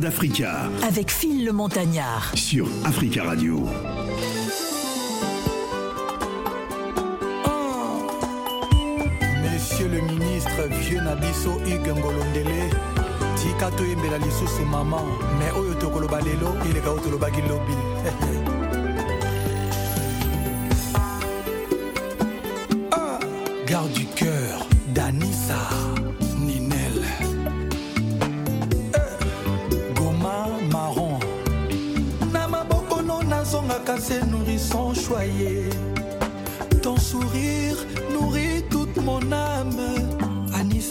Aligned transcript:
d'Africa. 0.00 0.70
Avec 0.86 1.10
Phil 1.10 1.44
le 1.44 1.52
Montagnard. 1.52 2.32
Sur 2.34 2.66
Africa 2.84 3.24
Radio. 3.24 3.66
Oh. 7.44 8.18
Monsieur 9.42 9.88
le 9.88 10.00
ministre, 10.00 10.50
vieux 10.80 11.00
Nabiso 11.00 11.52
Hugues 11.66 11.94
Ngolondele. 11.96 12.70
tika 13.36 13.70
toyembela 13.70 14.18
lisusu 14.18 14.64
mama 14.70 15.00
me 15.38 15.50
oyo 15.60 15.74
tokoloba 15.74 16.20
lelo 16.20 16.54
eleka 16.68 16.90
oyo 16.90 17.00
tolobaki 17.00 17.40
lobi 17.48 17.74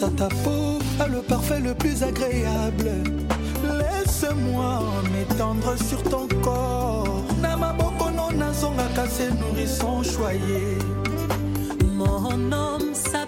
à 0.04 0.10
ta 0.10 0.30
peau 0.44 0.80
a 1.00 1.08
le 1.08 1.22
parfait 1.22 1.60
le 1.60 1.74
plus 1.74 2.04
agréable. 2.04 2.92
Laisse-moi 3.64 4.82
m'étendre 5.12 5.76
sur 5.78 6.02
ton 6.04 6.28
corps. 6.42 7.24
Namaboko 7.42 8.10
non 8.16 8.32
nazongaka 8.32 9.08
se 9.08 9.30
nourrisson 9.40 10.04
choyé. 10.04 10.78
Mon 11.94 12.52
homme, 12.52 12.94
ça 12.94 13.19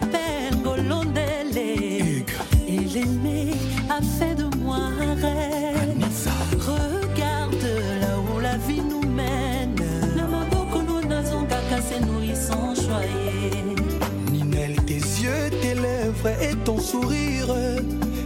sourire. 16.81 17.81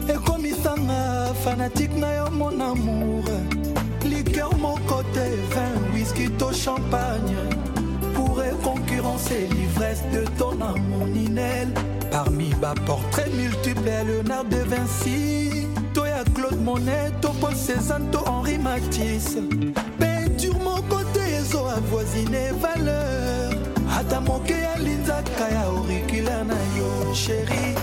Ekomisanga 0.08 1.34
fanatike 1.44 1.98
na 1.98 2.16
yo 2.16 2.30
mon 2.32 2.60
amour. 2.60 3.24
Liker 4.04 4.56
mon 4.60 4.78
côté 4.88 5.28
vin 5.52 5.94
whisky 5.94 6.30
to 6.38 6.52
champagne. 6.54 7.36
Pourrait 8.14 8.56
concurrencer 8.64 9.48
l'ivresse 9.52 10.04
de 10.14 10.26
ton 10.38 10.54
amour 10.62 11.08
ninel. 11.08 11.68
Parmi 12.12 12.54
baportrait 12.62 13.30
multiple 13.30 13.88
ya 13.88 14.04
léonard 14.04 14.46
de 14.46 14.58
vinci. 14.58 15.68
To 15.94 16.06
ya 16.06 16.24
claude 16.34 16.62
monet 16.64 17.12
to 17.22 17.30
paul 17.42 17.56
cézanne 17.56 18.10
to 18.12 18.20
henri 18.20 18.58
matisse. 18.58 19.38
Peinture 20.00 20.60
moko 20.64 21.04
te 21.14 21.20
ezo 21.40 21.66
avoisine 21.68 22.54
valeur. 22.62 23.45
ata 24.06 24.22
moke 24.22 24.54
ya 24.54 24.76
linzaka 24.78 25.50
ya 25.50 25.64
auriculaire 25.64 26.44
na 26.44 26.56
yo 26.78 27.14
chéri. 27.14 27.76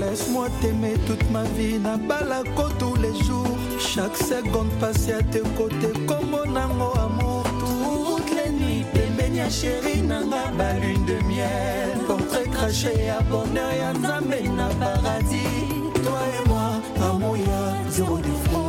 Laisse-moi 0.00 0.48
t'aimer 0.60 0.94
toute 1.06 1.30
ma 1.30 1.42
vie 1.56 1.78
nabalako 1.78 2.68
tous 2.78 2.96
les 2.96 3.14
jours. 3.24 3.56
Chaque 3.78 4.16
seconde 4.16 4.70
passé 4.80 5.12
à 5.14 5.22
tes 5.22 5.42
côtés 5.56 5.92
kombo 6.06 6.44
nango 6.46 6.92
amour. 6.98 7.44
Toute 7.60 8.30
les 8.36 8.50
nuits 8.50 8.84
pembeni 8.94 9.38
ya 9.38 9.50
chéri 9.50 10.02
nanga 10.02 10.50
balune 10.56 11.04
de 11.06 11.18
miel 11.28 11.98
portrait 12.06 12.48
craché 12.50 12.92
ya 13.06 13.20
bonheur 13.30 13.72
ya 13.80 13.92
nzambe 13.92 14.40
na 14.56 14.68
paradis. 14.80 15.66
Toi 16.04 16.20
et 16.38 16.48
moi 16.48 16.80
amour 17.10 17.36
ya 17.36 17.90
zéro 17.90 18.18
défaut. 18.18 18.60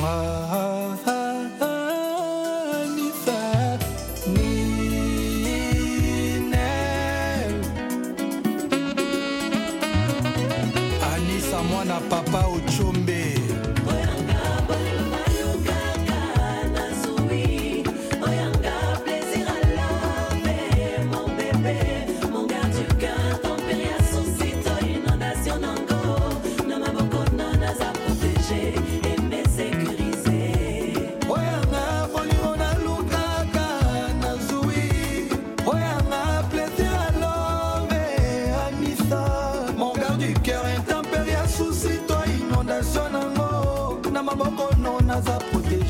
Ah, 0.00 0.48
ah, 0.52 0.96
ah. 1.06 1.27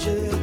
future. 0.08 0.37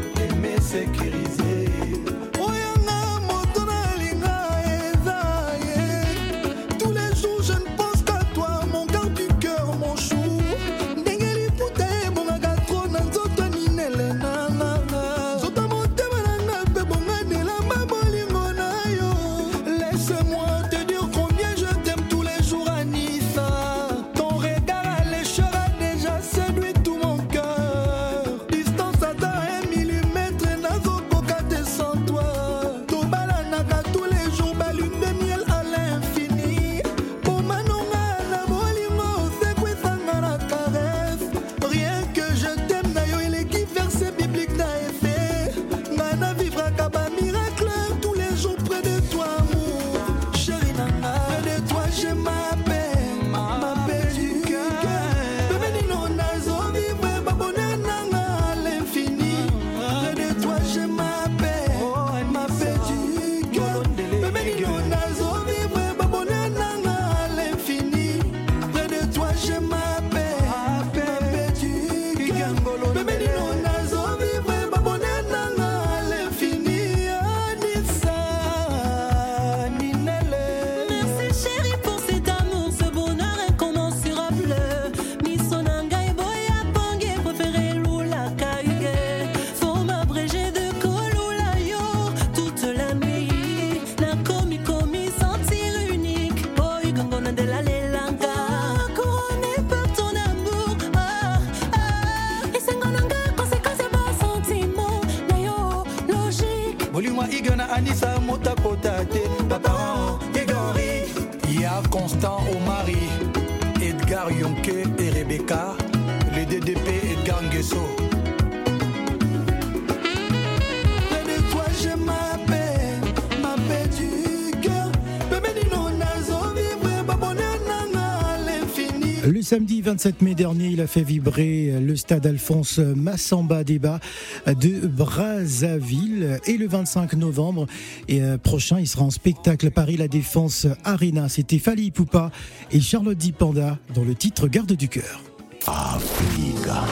Samedi 129.56 129.82
27 129.82 130.22
mai 130.22 130.36
dernier, 130.36 130.68
il 130.68 130.82
a 130.82 130.86
fait 130.86 131.02
vibrer 131.02 131.80
le 131.80 131.96
stade 131.96 132.28
Alphonse 132.28 132.80
Massamba 132.80 133.64
Débat 133.64 134.02
de 134.48 134.86
Brazzaville. 134.86 136.42
Et 136.46 136.58
le 136.58 136.68
25 136.68 137.14
novembre 137.14 137.66
et 138.10 138.22
euh, 138.22 138.38
prochain, 138.38 138.82
il 138.82 138.88
sera 138.90 139.06
en 139.06 139.12
spectacle 139.12 139.72
Paris 139.72 139.96
La 139.96 140.10
Défense 140.10 140.68
Arena. 140.84 141.30
C'était 141.30 141.58
Fali 141.58 141.92
Poupa 141.92 142.32
et 142.74 142.82
Charlotte 142.82 143.18
Dipanda 143.18 143.80
dans 143.94 144.04
le 144.04 144.14
titre 144.14 144.50
Garde 144.50 144.74
du 144.74 144.90
cœur. 144.90 145.22
Africa. 145.68 146.84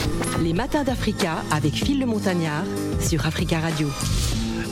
Les 0.42 0.54
matins 0.54 0.86
d'Africa 0.86 1.44
avec 1.52 1.74
Phil 1.74 2.00
le 2.00 2.06
Montagnard 2.06 2.64
sur 3.02 3.26
Africa 3.26 3.60
Radio. 3.60 3.90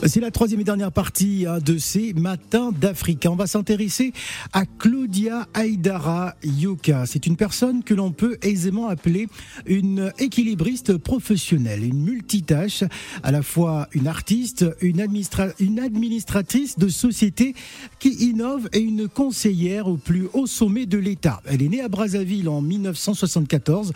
C'est 0.07 0.19
la 0.19 0.31
troisième 0.31 0.61
et 0.61 0.63
dernière 0.63 0.91
partie 0.91 1.45
hein, 1.47 1.59
de 1.59 1.77
ces 1.77 2.13
matins 2.13 2.71
d'Afrique. 2.71 3.27
On 3.29 3.35
va 3.35 3.45
s'intéresser 3.45 4.13
à 4.51 4.65
Claudia 4.65 5.47
Aydara 5.55 6.33
Yoka. 6.43 7.05
C'est 7.05 7.27
une 7.27 7.35
personne 7.35 7.83
que 7.83 7.93
l'on 7.93 8.11
peut 8.11 8.37
aisément 8.41 8.87
appeler 8.87 9.27
une 9.67 10.11
équilibriste 10.17 10.97
professionnelle, 10.97 11.83
une 11.83 12.01
multitâche, 12.01 12.83
à 13.21 13.31
la 13.31 13.43
fois 13.43 13.89
une 13.91 14.07
artiste, 14.07 14.65
une, 14.81 15.01
administratrice 15.01 16.79
de 16.79 16.87
société 16.87 17.53
qui 17.99 18.09
innove 18.09 18.69
et 18.73 18.79
une 18.79 19.07
conseillère 19.07 19.87
au 19.87 19.97
plus 19.97 20.27
haut 20.33 20.47
sommet 20.47 20.87
de 20.87 20.97
l'État. 20.97 21.43
Elle 21.45 21.61
est 21.61 21.69
née 21.69 21.81
à 21.81 21.89
Brazzaville 21.89 22.49
en 22.49 22.61
1974. 22.61 23.93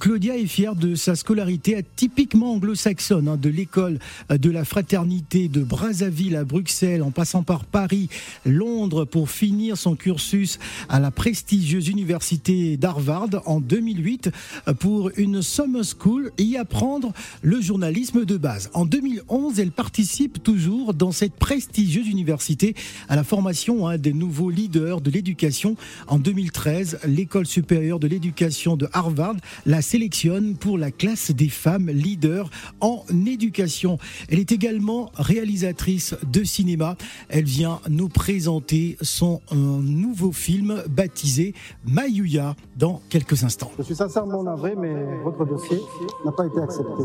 Claudia 0.00 0.36
est 0.36 0.46
fière 0.46 0.74
de 0.74 0.96
sa 0.96 1.14
scolarité 1.14 1.84
typiquement 1.94 2.54
anglo-saxonne, 2.54 3.28
hein, 3.28 3.36
de 3.36 3.50
l'école 3.50 4.00
de 4.30 4.50
la 4.50 4.64
fraternité 4.64 5.43
de 5.48 5.62
Brazzaville 5.62 6.36
à 6.36 6.44
Bruxelles 6.44 7.02
en 7.02 7.10
passant 7.10 7.42
par 7.42 7.64
Paris, 7.64 8.08
Londres 8.44 9.04
pour 9.04 9.30
finir 9.30 9.76
son 9.76 9.96
cursus 9.96 10.58
à 10.88 11.00
la 11.00 11.10
prestigieuse 11.10 11.88
université 11.88 12.76
d'Harvard 12.76 13.28
en 13.46 13.60
2008 13.60 14.30
pour 14.78 15.10
une 15.16 15.42
summer 15.42 15.82
school 15.84 16.32
et 16.38 16.42
y 16.42 16.56
apprendre 16.56 17.12
le 17.42 17.60
journalisme 17.60 18.24
de 18.24 18.36
base. 18.36 18.70
En 18.74 18.86
2011, 18.86 19.58
elle 19.58 19.72
participe 19.72 20.42
toujours 20.42 20.94
dans 20.94 21.12
cette 21.12 21.34
prestigieuse 21.34 22.08
université 22.08 22.74
à 23.08 23.16
la 23.16 23.24
formation 23.24 23.88
hein, 23.88 23.98
des 23.98 24.12
nouveaux 24.12 24.50
leaders 24.50 25.00
de 25.00 25.10
l'éducation. 25.10 25.76
En 26.06 26.18
2013, 26.18 27.00
l'école 27.06 27.46
supérieure 27.46 27.98
de 27.98 28.06
l'éducation 28.06 28.76
de 28.76 28.88
Harvard 28.92 29.36
la 29.66 29.82
sélectionne 29.82 30.56
pour 30.56 30.78
la 30.78 30.90
classe 30.90 31.30
des 31.30 31.48
femmes 31.48 31.90
leaders 31.90 32.50
en 32.80 33.04
éducation. 33.26 33.98
Elle 34.28 34.38
est 34.38 34.52
également 34.52 35.10
réalisatrice 35.34 36.14
de 36.22 36.44
cinéma. 36.44 36.96
Elle 37.28 37.44
vient 37.44 37.80
nous 37.88 38.08
présenter 38.08 38.96
son 39.00 39.40
euh, 39.52 39.56
nouveau 39.56 40.32
film 40.32 40.82
baptisé 40.88 41.54
Mayuya 41.84 42.54
dans 42.76 43.00
quelques 43.08 43.42
instants. 43.42 43.72
Je 43.78 43.82
suis 43.82 43.96
sincèrement 43.96 44.42
navré, 44.44 44.74
mais 44.76 44.94
votre 45.22 45.44
dossier 45.44 45.78
n'a 46.24 46.32
pas 46.32 46.46
été 46.46 46.60
accepté. 46.60 47.02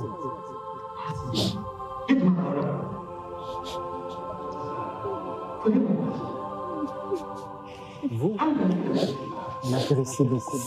Vous 8.11 8.35
m'intéressez 9.69 10.23
beaucoup. 10.23 10.57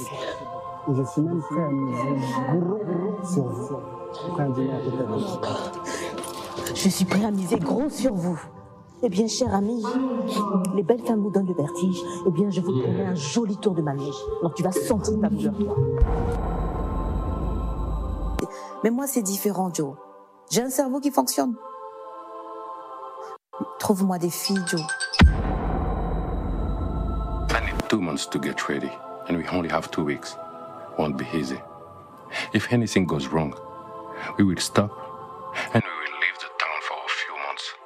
Je 0.88 1.03
suis 1.05 1.23
même 1.23 1.41
prêt 1.41 1.62
à 1.62 1.70
me 1.70 3.25
sur 3.25 3.44
vous. 3.44 3.69
Je 6.74 6.88
suis 6.88 7.04
prêt 7.04 7.24
à 7.24 7.30
miser 7.30 7.58
gros 7.58 7.88
sur 7.88 8.14
vous. 8.14 8.40
Eh 9.04 9.08
bien, 9.08 9.26
cher 9.26 9.52
ami, 9.54 9.82
les 10.74 10.82
belles 10.82 11.04
femmes 11.04 11.22
vous 11.22 11.30
donnent 11.30 11.48
le 11.48 11.54
vertige. 11.54 11.98
Eh 12.26 12.30
bien, 12.30 12.50
je 12.50 12.60
vous 12.60 12.80
promets 12.80 13.06
un 13.06 13.14
joli 13.14 13.56
tour 13.56 13.74
de 13.74 13.82
manège. 13.82 14.14
Alors, 14.40 14.54
tu 14.54 14.62
vas 14.62 14.70
sentir 14.70 15.20
ta 15.20 15.28
douleur. 15.28 15.54
Mais 18.84 18.90
moi, 18.90 19.06
c'est 19.08 19.22
différent, 19.22 19.70
Joe. 19.74 19.94
J'ai 20.50 20.62
un 20.62 20.70
cerveau 20.70 21.00
qui 21.00 21.10
fonctionne. 21.10 21.54
Trouve-moi 23.80 24.18
des 24.18 24.30
filles, 24.30 24.62
Joe. 24.66 24.80
I 27.50 27.60
need 27.66 27.88
two 27.88 28.00
months 28.00 28.28
to 28.30 28.38
get 28.40 28.68
ready, 28.68 28.90
and 29.28 29.36
we 29.36 29.44
only 29.52 29.68
have 29.68 29.90
two 29.90 30.04
weeks. 30.04 30.36
Won't 30.96 31.16
be 31.16 31.26
easy. 31.34 31.58
If 32.54 32.72
anything 32.72 33.04
goes 33.06 33.28
wrong, 33.28 33.52
we 34.38 34.44
will 34.44 34.60
stop 34.60 34.90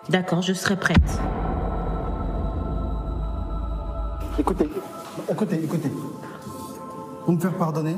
D'accord, 0.08 0.40
je 0.42 0.52
serai 0.52 0.76
prête. 0.76 1.20
Écoutez, 4.38 4.68
écoutez, 5.30 5.64
écoutez. 5.64 5.90
Pour 7.24 7.34
me 7.34 7.40
faire 7.40 7.54
pardonner, 7.54 7.96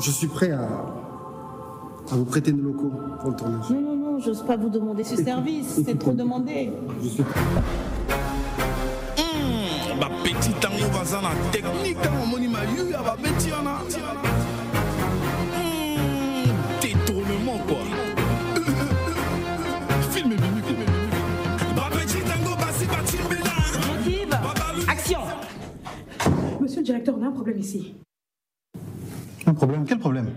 je 0.00 0.10
suis 0.10 0.26
prêt 0.26 0.50
à, 0.50 0.62
à 0.62 2.14
vous 2.16 2.24
prêter 2.24 2.52
nos 2.52 2.64
locaux 2.72 2.90
pour 3.20 3.30
le 3.30 3.36
tournage. 3.36 3.70
Non, 3.70 3.80
non, 3.80 3.96
non, 3.96 4.18
j'ose 4.18 4.42
pas 4.44 4.56
vous 4.56 4.70
demander 4.70 5.04
ce 5.04 5.16
service, 5.22 5.80
c'est 5.84 5.98
trop 5.98 6.12
demandé. 6.12 6.72
Je 7.00 7.08
suis 7.08 7.22
prêt. 7.22 7.40
Mmh, 9.18 10.00
bah, 10.00 10.08
petit 10.24 10.52
tango 10.54 10.88
baza 10.92 11.20
na 11.20 11.30
technique 11.52 11.98
ntango 11.98 12.22
omoni 12.24 12.48
mayu 12.48 12.90
ya 12.90 13.02
babeti 13.02 13.52
wana 13.52 13.78
mmh, 15.54 16.50
détournement 16.82 17.58
quoi 17.68 17.78
directeur, 26.88 27.16
on 27.18 27.22
a 27.22 27.26
un 27.26 27.32
problème 27.32 27.58
ici. 27.58 27.94
Un 29.46 29.52
problème 29.52 29.84
Quel 29.86 29.98
problème? 29.98 30.30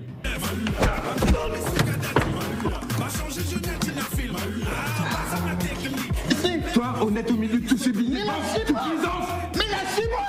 Toi, 6.73 6.95
honnête 7.01 7.31
au 7.31 7.35
milieu 7.35 7.57
de 7.59 7.67
tous 7.67 7.77
ces 7.77 7.91
billets, 7.93 8.23
toute 8.65 8.65
puissance 8.65 9.27
Mais 9.55 9.65
lâchez-moi 9.71 10.19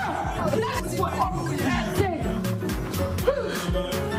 Lâchez-moi 0.60 1.10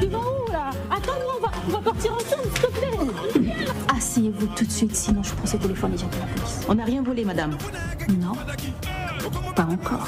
Tu 0.01 0.07
vas 0.07 0.17
où 0.17 0.51
là? 0.51 0.69
Attends-moi, 0.91 1.33
on 1.37 1.41
va, 1.41 1.51
on 1.67 1.71
va 1.71 1.79
partir 1.79 2.13
ensemble, 2.13 2.43
s'il 2.43 2.53
te 2.53 2.67
plaît 2.67 3.59
Asseyez-vous 3.95 4.47
tout 4.47 4.65
de 4.65 4.71
suite, 4.71 4.95
sinon 4.95 5.23
je 5.23 5.33
prends 5.33 5.45
ce 5.45 5.55
téléphone 5.57 5.93
et 5.93 5.97
j'appelle 5.97 6.19
la 6.19 6.25
police. 6.27 6.65
On 6.67 6.75
n'a 6.75 6.83
rien 6.83 7.01
volé, 7.01 7.23
madame. 7.23 7.57
Non, 8.19 8.33
pas 9.55 9.65
encore. 9.65 10.07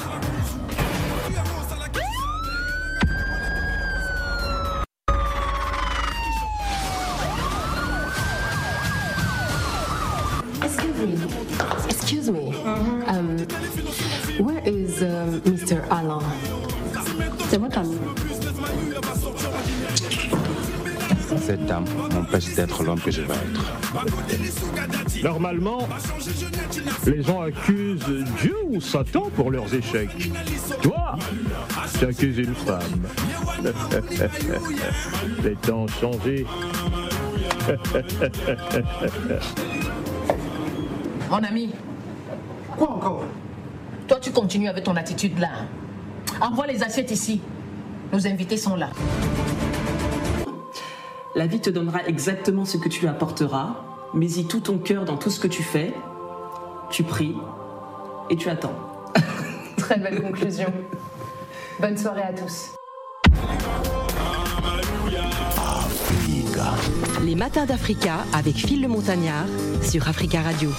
Excuse 11.05 12.31
me. 12.31 12.49
Um, 13.05 13.37
where 14.39 14.59
is 14.65 15.03
um, 15.03 15.39
Mr. 15.41 15.85
Alain? 15.91 16.23
C'est 17.49 17.59
votre 17.59 17.77
ami. 17.77 17.95
Cette 21.41 21.63
dame 21.67 21.85
m'empêche 22.11 22.55
d'être 22.55 22.83
l'homme 22.83 22.99
que 22.99 23.11
je 23.11 23.21
veux 23.21 23.33
être. 23.33 25.23
Normalement, 25.23 25.87
les 27.05 27.21
gens 27.21 27.41
accusent 27.41 28.03
Dieu 28.41 28.55
ou 28.67 28.81
Satan 28.81 29.29
pour 29.35 29.51
leurs 29.51 29.71
échecs. 29.75 30.31
Toi, 30.81 31.17
tu 31.99 32.05
accuses 32.05 32.39
une 32.39 32.55
femme. 32.55 33.03
les 35.43 35.55
temps 35.55 35.83
ont 35.83 35.87
changé. 35.87 36.47
Mon 41.29 41.43
ami, 41.43 41.71
Quoi 42.77 42.91
encore? 42.91 43.23
Toi 44.07 44.17
tu 44.19 44.31
continues 44.31 44.67
avec 44.67 44.83
ton 44.83 44.95
attitude 44.95 45.39
là. 45.39 45.49
Envoie 46.41 46.67
les 46.67 46.83
assiettes 46.83 47.11
ici. 47.11 47.41
Nos 48.11 48.27
invités 48.27 48.57
sont 48.57 48.75
là. 48.75 48.89
La 51.35 51.47
vie 51.47 51.59
te 51.59 51.69
donnera 51.69 52.05
exactement 52.05 52.65
ce 52.65 52.77
que 52.77 52.89
tu 52.89 53.01
lui 53.01 53.07
apporteras. 53.07 53.75
Mets-y 54.13 54.45
tout 54.45 54.59
ton 54.59 54.77
cœur 54.77 55.05
dans 55.05 55.17
tout 55.17 55.29
ce 55.29 55.39
que 55.39 55.47
tu 55.47 55.63
fais. 55.63 55.93
Tu 56.89 57.03
pries 57.03 57.35
et 58.29 58.35
tu 58.35 58.49
attends. 58.49 58.75
Très 59.77 59.97
belle 59.97 60.21
conclusion. 60.21 60.71
Bonne 61.79 61.97
soirée 61.97 62.23
à 62.23 62.33
tous. 62.33 62.73
Les 67.23 67.35
matins 67.35 67.65
d'Africa 67.65 68.17
avec 68.33 68.55
Phil 68.55 68.81
le 68.81 68.87
Montagnard 68.87 69.47
sur 69.81 70.07
Africa 70.07 70.41
Radio. 70.41 70.69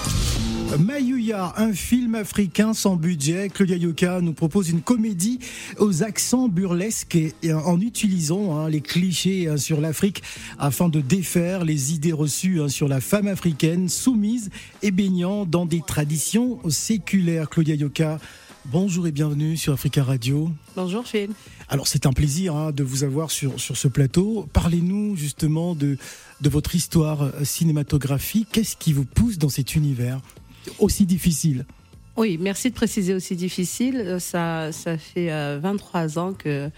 Mayuya, 0.75 1.53
un 1.57 1.71
film 1.71 2.15
africain 2.15 2.73
sans 2.73 2.97
budget. 2.97 3.49
Claudia 3.49 3.77
Yoka 3.77 4.19
nous 4.21 4.33
propose 4.33 4.69
une 4.69 4.81
comédie 4.81 5.39
aux 5.79 6.03
accents 6.03 6.49
burlesques 6.49 7.15
et, 7.15 7.53
en 7.53 7.79
utilisant 7.79 8.57
hein, 8.57 8.69
les 8.69 8.81
clichés 8.81 9.47
hein, 9.47 9.57
sur 9.57 9.79
l'Afrique 9.79 10.21
afin 10.59 10.89
de 10.89 10.99
défaire 10.99 11.63
les 11.63 11.93
idées 11.93 12.11
reçues 12.11 12.61
hein, 12.61 12.67
sur 12.67 12.87
la 12.87 12.99
femme 12.99 13.27
africaine 13.27 13.87
soumise 13.87 14.49
et 14.83 14.91
baignant 14.91 15.45
dans 15.45 15.65
des 15.65 15.81
traditions 15.85 16.59
séculaires. 16.69 17.49
Claudia 17.49 17.75
Yoka, 17.75 18.19
bonjour 18.65 19.07
et 19.07 19.11
bienvenue 19.11 19.57
sur 19.57 19.73
Africa 19.73 20.03
Radio. 20.03 20.51
Bonjour 20.75 21.07
Phil. 21.07 21.29
Alors 21.69 21.87
c'est 21.87 22.05
un 22.05 22.13
plaisir 22.13 22.55
hein, 22.55 22.71
de 22.71 22.83
vous 22.83 23.03
avoir 23.03 23.31
sur, 23.31 23.59
sur 23.59 23.77
ce 23.77 23.87
plateau. 23.87 24.47
Parlez-nous 24.53 25.15
justement 25.15 25.75
de, 25.75 25.97
de 26.41 26.49
votre 26.49 26.75
histoire 26.75 27.31
cinématographique. 27.43 28.49
Qu'est-ce 28.51 28.75
qui 28.75 28.93
vous 28.93 29.05
pousse 29.05 29.37
dans 29.37 29.49
cet 29.49 29.73
univers? 29.75 30.19
Aussi 30.79 31.05
difficile 31.05 31.65
Oui, 32.15 32.37
merci 32.39 32.69
de 32.69 32.75
préciser 32.75 33.13
aussi 33.13 33.35
difficile. 33.35 33.97
Euh, 33.97 34.19
Ça, 34.19 34.71
ça 34.71 34.97
fait 34.97 35.31
euh, 35.31 35.59
23 35.61 36.19
ans 36.19 36.33
que, 36.33 36.69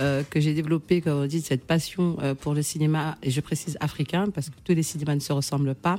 euh, 0.00 0.22
que 0.28 0.40
j'ai 0.40 0.54
développé, 0.54 1.00
comme 1.00 1.18
on 1.22 1.26
dit, 1.26 1.40
cette 1.40 1.64
passion 1.64 2.16
euh, 2.22 2.34
pour 2.34 2.54
le 2.54 2.62
cinéma, 2.62 3.16
et 3.22 3.30
je 3.30 3.40
précise 3.40 3.76
africain, 3.80 4.28
parce 4.34 4.48
que 4.50 4.54
tous 4.64 4.74
les 4.74 4.82
cinémas 4.82 5.14
ne 5.14 5.20
se 5.20 5.32
ressemblent 5.32 5.74
pas. 5.74 5.98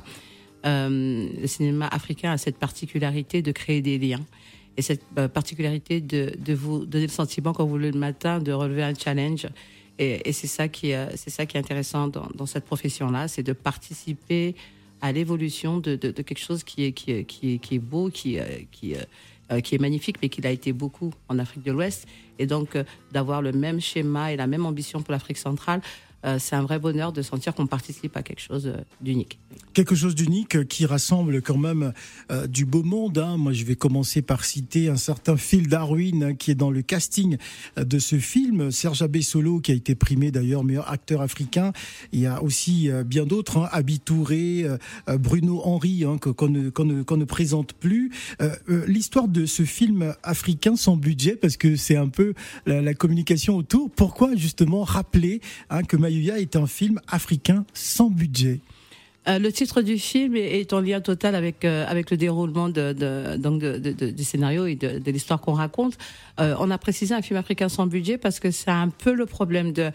Euh, 0.66 1.28
le 1.40 1.46
cinéma 1.46 1.88
africain 1.88 2.32
a 2.32 2.38
cette 2.38 2.56
particularité 2.58 3.42
de 3.42 3.52
créer 3.52 3.82
des 3.82 3.98
liens. 3.98 4.24
Et 4.76 4.82
cette 4.82 5.02
euh, 5.18 5.28
particularité 5.28 6.00
de, 6.00 6.32
de 6.38 6.54
vous 6.54 6.84
donner 6.86 7.06
le 7.06 7.12
sentiment, 7.12 7.52
quand 7.52 7.64
vous 7.66 7.78
le 7.78 7.92
matin, 7.92 8.40
de 8.40 8.50
relever 8.50 8.82
un 8.82 8.94
challenge. 8.94 9.46
Et, 10.00 10.32
c'est 10.32 10.48
ça 10.48 10.66
qui 10.66 10.92
ça 11.14 11.46
qui 11.46 11.56
est 11.56 11.60
intéressant 11.60 12.08
dans, 12.08 12.26
dans 12.34 12.46
cette 12.46 12.64
profession-là, 12.64 13.28
c'est 13.28 13.44
de 13.44 13.52
participer 13.52 14.56
à 15.04 15.12
l'évolution 15.12 15.80
de, 15.80 15.96
quelque 15.96 16.38
chose 16.38 16.64
qui 16.64 16.82
est, 16.86 17.78
beau, 17.78 18.08
qui, 18.08 18.38
euh, 18.38 18.44
euh, 18.84 18.94
euh, 19.52 19.60
qui 19.60 19.74
est 19.74 19.78
magnifique, 19.78 20.16
mais 20.22 20.30
qui 20.30 20.40
l'a 20.40 20.50
été 20.50 20.72
beaucoup 20.72 21.12
en 21.28 21.38
Afrique 21.38 21.62
de 21.62 21.72
l'Ouest. 21.72 22.08
Et 22.38 22.46
donc, 22.46 22.78
d'avoir 23.12 23.42
le 23.42 23.52
même 23.52 23.82
schéma 23.82 24.32
et 24.32 24.36
la 24.36 24.46
même 24.46 24.64
ambition 24.64 25.02
pour 25.02 25.12
l'Afrique 25.12 25.36
centrale, 25.36 25.82
c'est 26.38 26.56
un 26.56 26.62
vrai 26.62 26.78
bonheur 26.78 27.12
de 27.12 27.22
sentir 27.22 27.54
qu'on 27.54 27.66
participe 27.66 28.16
à 28.16 28.22
quelque 28.22 28.40
chose 28.40 28.66
euh, 28.66 28.80
d'unique. 29.00 29.38
Quelque 29.72 29.94
chose 29.94 30.14
d'unique 30.14 30.56
euh, 30.56 30.64
qui 30.64 30.86
rassemble 30.86 31.42
quand 31.42 31.58
même 31.58 31.92
euh, 32.30 32.46
du 32.46 32.64
beau 32.64 32.82
monde. 32.82 33.18
hein. 33.18 33.36
Moi, 33.36 33.52
je 33.52 33.64
vais 33.64 33.76
commencer 33.76 34.22
par 34.22 34.44
citer 34.44 34.88
un 34.88 34.96
certain 34.96 35.36
Phil 35.36 35.68
Darwin 35.68 36.24
hein, 36.24 36.34
qui 36.34 36.50
est 36.50 36.54
dans 36.54 36.70
le 36.70 36.82
casting 36.82 37.36
euh, 37.78 37.84
de 37.84 37.98
ce 37.98 38.18
film. 38.18 38.70
Serge 38.70 39.02
Abessolo 39.02 39.60
qui 39.60 39.72
a 39.72 39.74
été 39.74 39.94
primé 39.94 40.30
d'ailleurs 40.30 40.64
meilleur 40.64 40.90
acteur 40.90 41.20
africain. 41.20 41.72
Il 42.12 42.20
y 42.20 42.26
a 42.26 42.42
aussi 42.42 42.90
euh, 42.90 43.04
bien 43.04 43.26
d'autres, 43.26 43.58
hein, 43.58 43.68
Abi 43.72 44.00
Touré, 44.00 44.62
euh, 44.64 44.78
euh, 45.08 45.18
Bruno 45.18 45.60
Henry, 45.64 46.04
hein, 46.04 46.18
qu'on 46.18 46.48
ne, 46.48 47.24
présente 47.24 47.72
plus. 47.74 48.10
Euh, 48.40 48.54
euh, 48.70 48.84
L'histoire 48.86 49.28
de 49.28 49.46
ce 49.46 49.64
film 49.64 50.14
africain 50.22 50.76
sans 50.76 50.96
budget, 50.96 51.36
parce 51.36 51.56
que 51.56 51.76
c'est 51.76 51.96
un 51.96 52.08
peu 52.08 52.34
la, 52.66 52.94
communication 52.94 53.56
autour. 53.56 53.90
Pourquoi 53.90 54.36
justement 54.36 54.84
rappeler 54.84 55.40
que 55.88 55.96
Mayuya 56.14 56.38
est 56.38 56.54
un 56.56 56.66
film 56.66 57.00
africain 57.08 57.64
sans 57.74 58.08
budget 58.10 58.60
Euh, 59.26 59.38
le 59.38 59.50
titre 59.50 59.80
du 59.80 59.98
film 59.98 60.36
est, 60.36 60.70
en 60.74 60.80
lien 60.82 61.00
total 61.00 61.34
avec 61.34 61.64
euh, 61.64 61.86
avec 61.88 62.10
le 62.10 62.18
déroulement 62.18 62.68
de, 62.68 62.92
donc 63.38 63.58
de, 63.62 63.78
de- 63.78 64.10
du 64.10 64.22
scénario 64.22 64.66
et 64.66 64.74
de, 64.74 65.10
l'histoire 65.10 65.40
qu'on 65.40 65.54
raconte. 65.54 65.94
Euh, 66.40 66.54
on 66.60 66.70
a 66.70 66.76
précisé 66.76 67.14
un 67.14 67.22
film 67.22 67.38
africain 67.38 67.70
sans 67.70 67.86
budget 67.86 68.18
parce 68.18 68.38
que 68.38 68.50
c'est 68.50 68.70
un 68.70 68.90
peu 68.90 69.14
le 69.14 69.24
problème 69.24 69.72
de 69.72 69.90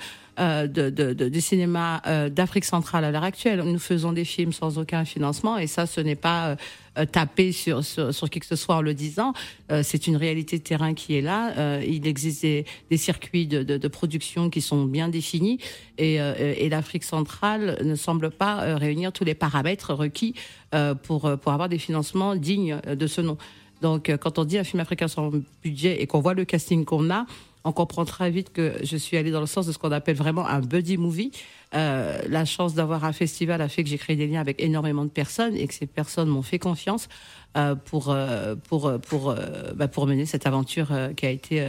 de, 0.67 0.89
de- 0.89 1.13
de- 1.13 1.29
du 1.29 1.41
cinéma 1.41 2.01
euh, 2.07 2.29
d'Afrique 2.29 2.65
centrale 2.65 3.03
à 3.03 3.11
l'heure 3.11 3.23
actuelle. 3.23 3.61
Nous 3.61 3.79
faisons 3.79 4.13
des 4.13 4.25
films 4.25 4.53
sans 4.53 4.77
aucun 4.77 5.05
financement 5.05 5.57
et 5.57 5.67
ça, 5.67 5.85
ce 5.85 6.01
n'est 6.01 6.15
pas 6.15 6.49
euh, 6.49 6.55
euh, 6.97 7.05
tapé 7.05 7.51
sur, 7.51 7.83
sur 7.83 8.29
qui 8.29 8.39
que 8.39 8.45
ce 8.45 8.55
soit 8.55 8.75
en 8.77 8.81
le 8.81 8.93
disant. 8.93 9.33
Euh, 9.71 9.83
c'est 9.83 10.07
une 10.07 10.15
réalité 10.15 10.57
de 10.57 10.63
terrain 10.63 10.93
qui 10.93 11.15
est 11.15 11.21
là. 11.21 11.51
Euh, 11.57 11.83
il 11.85 12.07
existe 12.07 12.41
des, 12.43 12.65
circuits 12.97 13.47
de, 13.47 13.63
de, 13.63 13.87
production 13.87 14.49
qui 14.49 14.61
sont 14.61 14.85
bien 14.85 15.09
définis 15.09 15.59
et, 15.97 16.21
euh, 16.21 16.33
et 16.57 16.69
l'Afrique 16.69 17.03
centrale 17.03 17.77
ne 17.83 17.95
semble 17.95 18.31
pas 18.31 18.63
euh, 18.63 18.75
réunir 18.77 19.11
tous 19.11 19.25
les 19.25 19.35
paramètres 19.35 19.93
requis 19.93 20.35
euh, 20.73 20.95
pour 20.95 21.25
euh, 21.25 21.35
pour 21.37 21.51
avoir 21.51 21.69
des 21.69 21.79
financements 21.79 22.35
dignes 22.35 22.79
euh, 22.87 22.95
de 22.95 23.07
ce 23.07 23.21
nom. 23.21 23.37
Donc, 23.81 24.09
euh, 24.09 24.17
quand 24.17 24.39
on 24.39 24.43
dit 24.45 24.57
un 24.57 24.63
film 24.63 24.81
africain 24.81 25.07
sans 25.07 25.31
budget 25.63 26.01
et 26.01 26.07
qu'on 26.07 26.19
voit 26.19 26.33
le 26.33 26.43
casting 26.45 26.83
qu'on 26.85 27.09
a, 27.09 27.25
on 27.63 27.71
comprend 27.71 28.05
très 28.05 28.31
vite 28.31 28.51
que 28.51 28.75
je 28.83 28.97
suis 28.97 29.17
allée 29.17 29.31
dans 29.31 29.41
le 29.41 29.45
sens 29.45 29.65
de 29.65 29.71
ce 29.71 29.77
qu'on 29.77 29.91
appelle 29.91 30.15
vraiment 30.15 30.47
un 30.47 30.59
buddy 30.59 30.97
movie. 30.97 31.31
Euh, 31.75 32.19
la 32.27 32.45
chance 32.45 32.73
d'avoir 32.73 33.03
un 33.03 33.13
festival 33.13 33.61
a 33.61 33.67
fait 33.67 33.83
que 33.83 33.89
j'ai 33.89 33.97
créé 33.97 34.15
des 34.15 34.27
liens 34.27 34.41
avec 34.41 34.61
énormément 34.61 35.03
de 35.03 35.09
personnes 35.09 35.55
et 35.55 35.67
que 35.67 35.73
ces 35.73 35.85
personnes 35.85 36.29
m'ont 36.29 36.41
fait 36.41 36.57
confiance 36.57 37.09
euh, 37.57 37.75
pour 37.75 38.09
euh, 38.09 38.55
pour 38.55 38.91
pour 39.01 39.35
bah, 39.75 39.87
pour 39.87 40.07
mener 40.07 40.25
cette 40.25 40.47
aventure 40.47 40.89
qui 41.15 41.25
a 41.25 41.29
été 41.29 41.65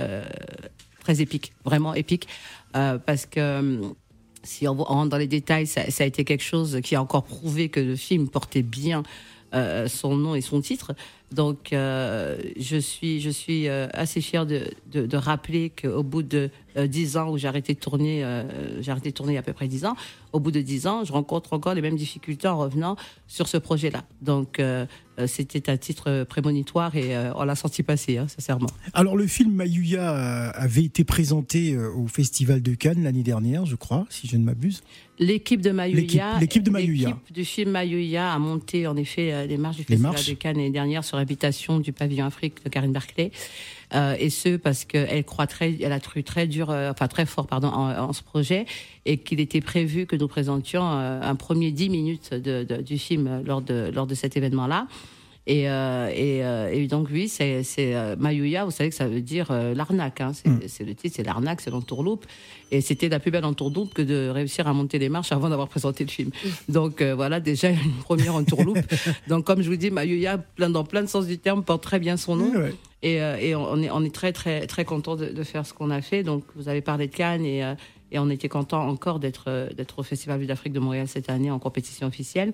très 1.00 1.20
épique, 1.20 1.52
vraiment 1.64 1.94
épique, 1.94 2.28
parce 2.72 3.26
que 3.26 3.80
si 4.42 4.66
on 4.68 4.74
rentre 4.74 5.10
dans 5.10 5.18
les 5.18 5.26
détails, 5.26 5.66
ça 5.66 5.82
a 5.82 6.04
été 6.04 6.24
quelque 6.24 6.44
chose 6.44 6.80
qui 6.82 6.94
a 6.94 7.02
encore 7.02 7.24
prouvé 7.24 7.68
que 7.68 7.80
le 7.80 7.96
film 7.96 8.28
portait 8.28 8.62
bien 8.62 9.02
euh, 9.52 9.88
son 9.88 10.16
nom 10.16 10.36
et 10.36 10.42
son 10.42 10.60
titre. 10.60 10.92
Donc, 11.32 11.72
euh, 11.72 12.36
je 12.58 12.76
suis, 12.76 13.20
je 13.20 13.30
suis 13.30 13.68
euh, 13.68 13.88
assez 13.92 14.20
fière 14.20 14.46
de, 14.46 15.16
rappeler 15.16 15.70
qu'au 15.70 16.02
bout 16.02 16.22
de 16.22 16.50
dix 16.76 17.16
ans 17.16 17.30
où 17.30 17.38
j'ai 17.38 17.48
arrêté 17.48 17.74
de 17.74 17.78
tourner, 17.80 18.22
à 18.22 19.42
peu 19.42 19.52
près 19.52 19.66
dix 19.66 19.84
ans, 19.84 19.96
au 20.32 20.38
bout 20.38 20.52
de 20.52 20.60
dix 20.60 20.86
ans, 20.86 21.04
je 21.04 21.12
rencontre 21.12 21.52
encore 21.52 21.74
les 21.74 21.82
mêmes 21.82 21.96
difficultés 21.96 22.46
en 22.46 22.58
revenant 22.58 22.96
sur 23.26 23.48
ce 23.48 23.56
projet-là. 23.56 24.04
Donc, 24.22 24.62
c'était 25.26 25.68
un 25.68 25.76
titre 25.76 26.24
prémonitoire 26.24 26.94
et 26.94 27.16
on 27.34 27.42
l'a 27.42 27.56
senti 27.56 27.82
passer, 27.82 28.18
hein, 28.18 28.26
sincèrement. 28.28 28.70
Alors 28.94 29.16
le 29.16 29.26
film 29.26 29.52
Mayuya 29.52 30.50
avait 30.50 30.84
été 30.84 31.04
présenté 31.04 31.76
au 31.76 32.06
Festival 32.06 32.62
de 32.62 32.74
Cannes 32.74 33.02
l'année 33.02 33.24
dernière, 33.24 33.66
je 33.66 33.76
crois, 33.76 34.06
si 34.10 34.28
je 34.28 34.36
ne 34.36 34.44
m'abuse. 34.44 34.82
L'équipe 35.20 35.60
de 35.60 35.70
Mayuya, 35.70 36.38
L'équipe- 36.40 36.62
de 36.62 36.70
Mayuya. 36.70 37.16
du 37.30 37.44
film 37.44 37.70
Mayuya 37.72 38.32
a 38.32 38.38
monté 38.38 38.86
en 38.86 38.96
effet 38.96 39.32
euh, 39.34 39.44
les 39.46 39.58
marches 39.58 39.76
du 39.76 39.84
Festival 39.84 40.12
marches. 40.12 40.26
de 40.28 40.34
Cannes 40.34 40.56
l'année 40.56 40.70
dernière 40.70 41.04
sur 41.04 41.18
invitation 41.18 41.78
du 41.78 41.92
pavillon 41.92 42.24
Afrique 42.24 42.64
de 42.64 42.70
Karine 42.70 42.92
Barclay. 42.92 43.30
Euh, 43.94 44.14
et 44.18 44.30
ce 44.30 44.56
parce 44.56 44.84
qu'elle 44.86 45.24
croit 45.24 45.46
très, 45.46 45.76
elle 45.82 45.92
a 45.92 46.00
cru 46.00 46.22
très 46.24 46.46
dur, 46.46 46.70
euh, 46.70 46.90
enfin 46.90 47.06
très 47.06 47.26
fort 47.26 47.46
pardon, 47.46 47.68
en, 47.68 47.90
en 47.98 48.12
ce 48.14 48.22
projet 48.22 48.64
et 49.04 49.18
qu'il 49.18 49.40
était 49.40 49.60
prévu 49.60 50.06
que 50.06 50.16
nous 50.16 50.28
présentions 50.28 50.82
euh, 50.90 51.20
un 51.22 51.34
premier 51.34 51.70
10 51.70 51.90
minutes 51.90 52.32
de, 52.32 52.64
de- 52.64 52.80
du 52.80 52.96
film 52.98 53.26
euh, 53.26 53.42
lors 53.44 53.60
de 53.60 53.90
lors 53.94 54.06
de 54.06 54.14
cet 54.14 54.36
événement-là. 54.38 54.86
Et, 55.46 55.68
euh, 55.70 56.08
et, 56.14 56.44
euh, 56.44 56.70
et 56.70 56.86
donc 56.86 57.08
oui, 57.10 57.28
c'est 57.28 57.64
euh, 57.78 58.14
Mayuya, 58.18 58.64
vous 58.66 58.70
savez 58.70 58.90
que 58.90 58.94
ça 58.94 59.08
veut 59.08 59.22
dire 59.22 59.50
l'arnaque. 59.74 60.20
Hein. 60.20 60.32
C'est 60.34 60.50
Mm. 60.50 60.60
c'est 60.66 60.84
le 60.84 60.94
titre, 60.94 61.16
c'est 61.16 61.22
l'arnaque, 61.22 61.60
c'est 61.60 61.70
l'entourloupe. 61.70 62.26
Et 62.70 62.80
c'était 62.80 63.08
la 63.08 63.18
plus 63.18 63.30
belle 63.30 63.44
entourloupe 63.44 63.94
que 63.94 64.02
de 64.02 64.28
réussir 64.28 64.68
à 64.68 64.72
monter 64.72 64.98
les 64.98 65.08
marches 65.08 65.32
avant 65.32 65.48
d'avoir 65.48 65.68
présenté 65.68 66.04
le 66.04 66.10
film. 66.10 66.30
Donc 66.68 67.00
euh, 67.02 67.14
voilà 67.14 67.40
déjà 67.40 67.70
une 67.70 67.92
première 68.02 68.34
entourloupe. 68.34 68.78
donc 69.28 69.44
comme 69.44 69.62
je 69.62 69.70
vous 69.70 69.76
dis, 69.76 69.90
Mayuya, 69.90 70.38
plein, 70.38 70.70
dans 70.70 70.84
plein 70.84 71.02
de 71.02 71.08
sens 71.08 71.26
du 71.26 71.38
terme, 71.38 71.64
porte 71.64 71.82
très 71.82 71.98
bien 71.98 72.16
son 72.16 72.36
nom. 72.36 72.52
Ouais. 72.54 72.74
Et, 73.02 73.22
euh, 73.22 73.36
et 73.40 73.54
on 73.54 73.80
est, 73.82 73.90
on 73.90 74.04
est 74.04 74.14
très 74.14 74.32
très 74.32 74.66
très 74.66 74.84
content 74.84 75.16
de, 75.16 75.26
de 75.26 75.42
faire 75.42 75.64
ce 75.64 75.72
qu'on 75.72 75.90
a 75.90 76.02
fait. 76.02 76.22
Donc 76.22 76.44
vous 76.54 76.68
avez 76.68 76.82
parlé 76.82 77.06
de 77.06 77.14
Cannes 77.14 77.44
et, 77.44 77.64
euh, 77.64 77.74
et 78.12 78.18
on 78.18 78.28
était 78.28 78.48
content 78.48 78.86
encore 78.86 79.20
d'être 79.20 79.70
d'être 79.74 80.00
au 80.00 80.02
Festival 80.02 80.38
Vue 80.38 80.46
d'Afrique 80.46 80.72
de 80.72 80.80
Montréal 80.80 81.08
cette 81.08 81.30
année 81.30 81.50
en 81.50 81.58
compétition 81.58 82.06
officielle. 82.06 82.52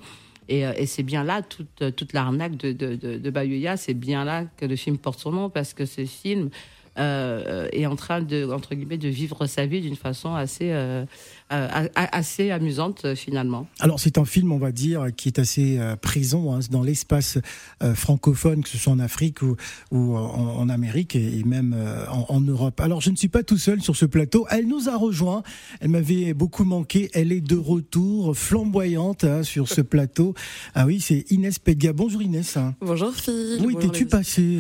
Et, 0.49 0.67
euh, 0.67 0.73
et 0.77 0.87
c'est 0.87 1.03
bien 1.03 1.25
là 1.25 1.43
toute 1.43 1.95
toute 1.97 2.13
l'arnaque 2.13 2.57
de 2.57 2.73
de, 2.73 3.31
Bayuya, 3.31 3.77
c'est 3.77 3.95
bien 3.95 4.25
là 4.25 4.45
que 4.57 4.67
le 4.67 4.77
film 4.77 4.99
porte 4.99 5.21
son 5.21 5.33
nom 5.33 5.51
parce 5.51 5.75
que 5.75 5.87
ce 5.87 6.05
film 6.05 6.51
euh, 6.99 7.69
est 7.73 7.87
en 7.87 7.97
train 7.97 8.23
de 8.23 8.51
entre 8.51 8.75
guillemets 8.75 8.99
de 8.99 9.09
vivre 9.09 9.47
sa 9.47 9.67
vie 9.67 9.81
d'une 9.81 9.97
façon 9.97 10.35
assez 10.35 10.71
euh, 10.73 11.05
euh, 11.53 11.69
assez 11.95 12.51
amusante 12.51 13.05
euh, 13.05 13.15
finalement. 13.15 13.67
Alors 13.81 14.01
c'est 14.01 14.19
un 14.19 14.25
film, 14.25 14.53
on 14.53 14.59
va 14.59 14.73
dire, 14.73 15.07
qui 15.17 15.29
est 15.29 15.39
assez 15.39 15.79
présent 16.01 16.55
hein, 16.55 16.61
dans 16.71 16.83
l'espace 16.83 17.39
euh, 17.83 17.95
francophone, 17.95 18.63
que 18.63 18.69
ce 18.69 18.79
soit 18.79 18.93
en 18.93 18.99
Afrique 18.99 19.43
ou, 19.43 19.57
ou 19.91 20.17
en, 20.17 20.57
en 20.59 20.69
Amérique 20.69 21.15
et, 21.17 21.43
même 21.45 21.75
euh, 21.77 22.05
en, 22.11 22.27
en 22.29 22.41
Europe. 22.41 22.81
Alors 22.81 23.01
je 23.01 23.11
ne 23.11 23.17
suis 23.17 23.29
pas 23.29 23.43
tout 23.43 23.59
seul 23.59 23.81
sur 23.81 23.95
ce 23.97 24.07
plateau. 24.07 24.47
Elle 24.51 24.67
nous 24.67 24.89
a 24.89 24.97
rejoint. 24.97 25.43
Elle 25.81 25.91
m'avait 25.91 26.35
beaucoup 26.35 26.65
manqué. 26.65 27.11
Elle 27.15 27.33
est 27.33 27.41
de 27.41 27.57
retour, 27.57 28.37
flamboyante 28.37 29.25
hein, 29.25 29.43
sur 29.43 29.69
ce 29.69 29.81
plateau. 29.83 30.35
Ah 30.75 30.87
oui, 30.87 31.01
c'est 31.01 31.25
Inès 31.31 31.59
Pedga. 31.59 31.93
Bonjour 31.93 32.23
Inès. 32.23 32.57
Bonjour 32.81 33.13
Bonjour 33.59 33.71
étais-tu 33.71 34.05
les- 34.05 34.09
passée 34.11 34.59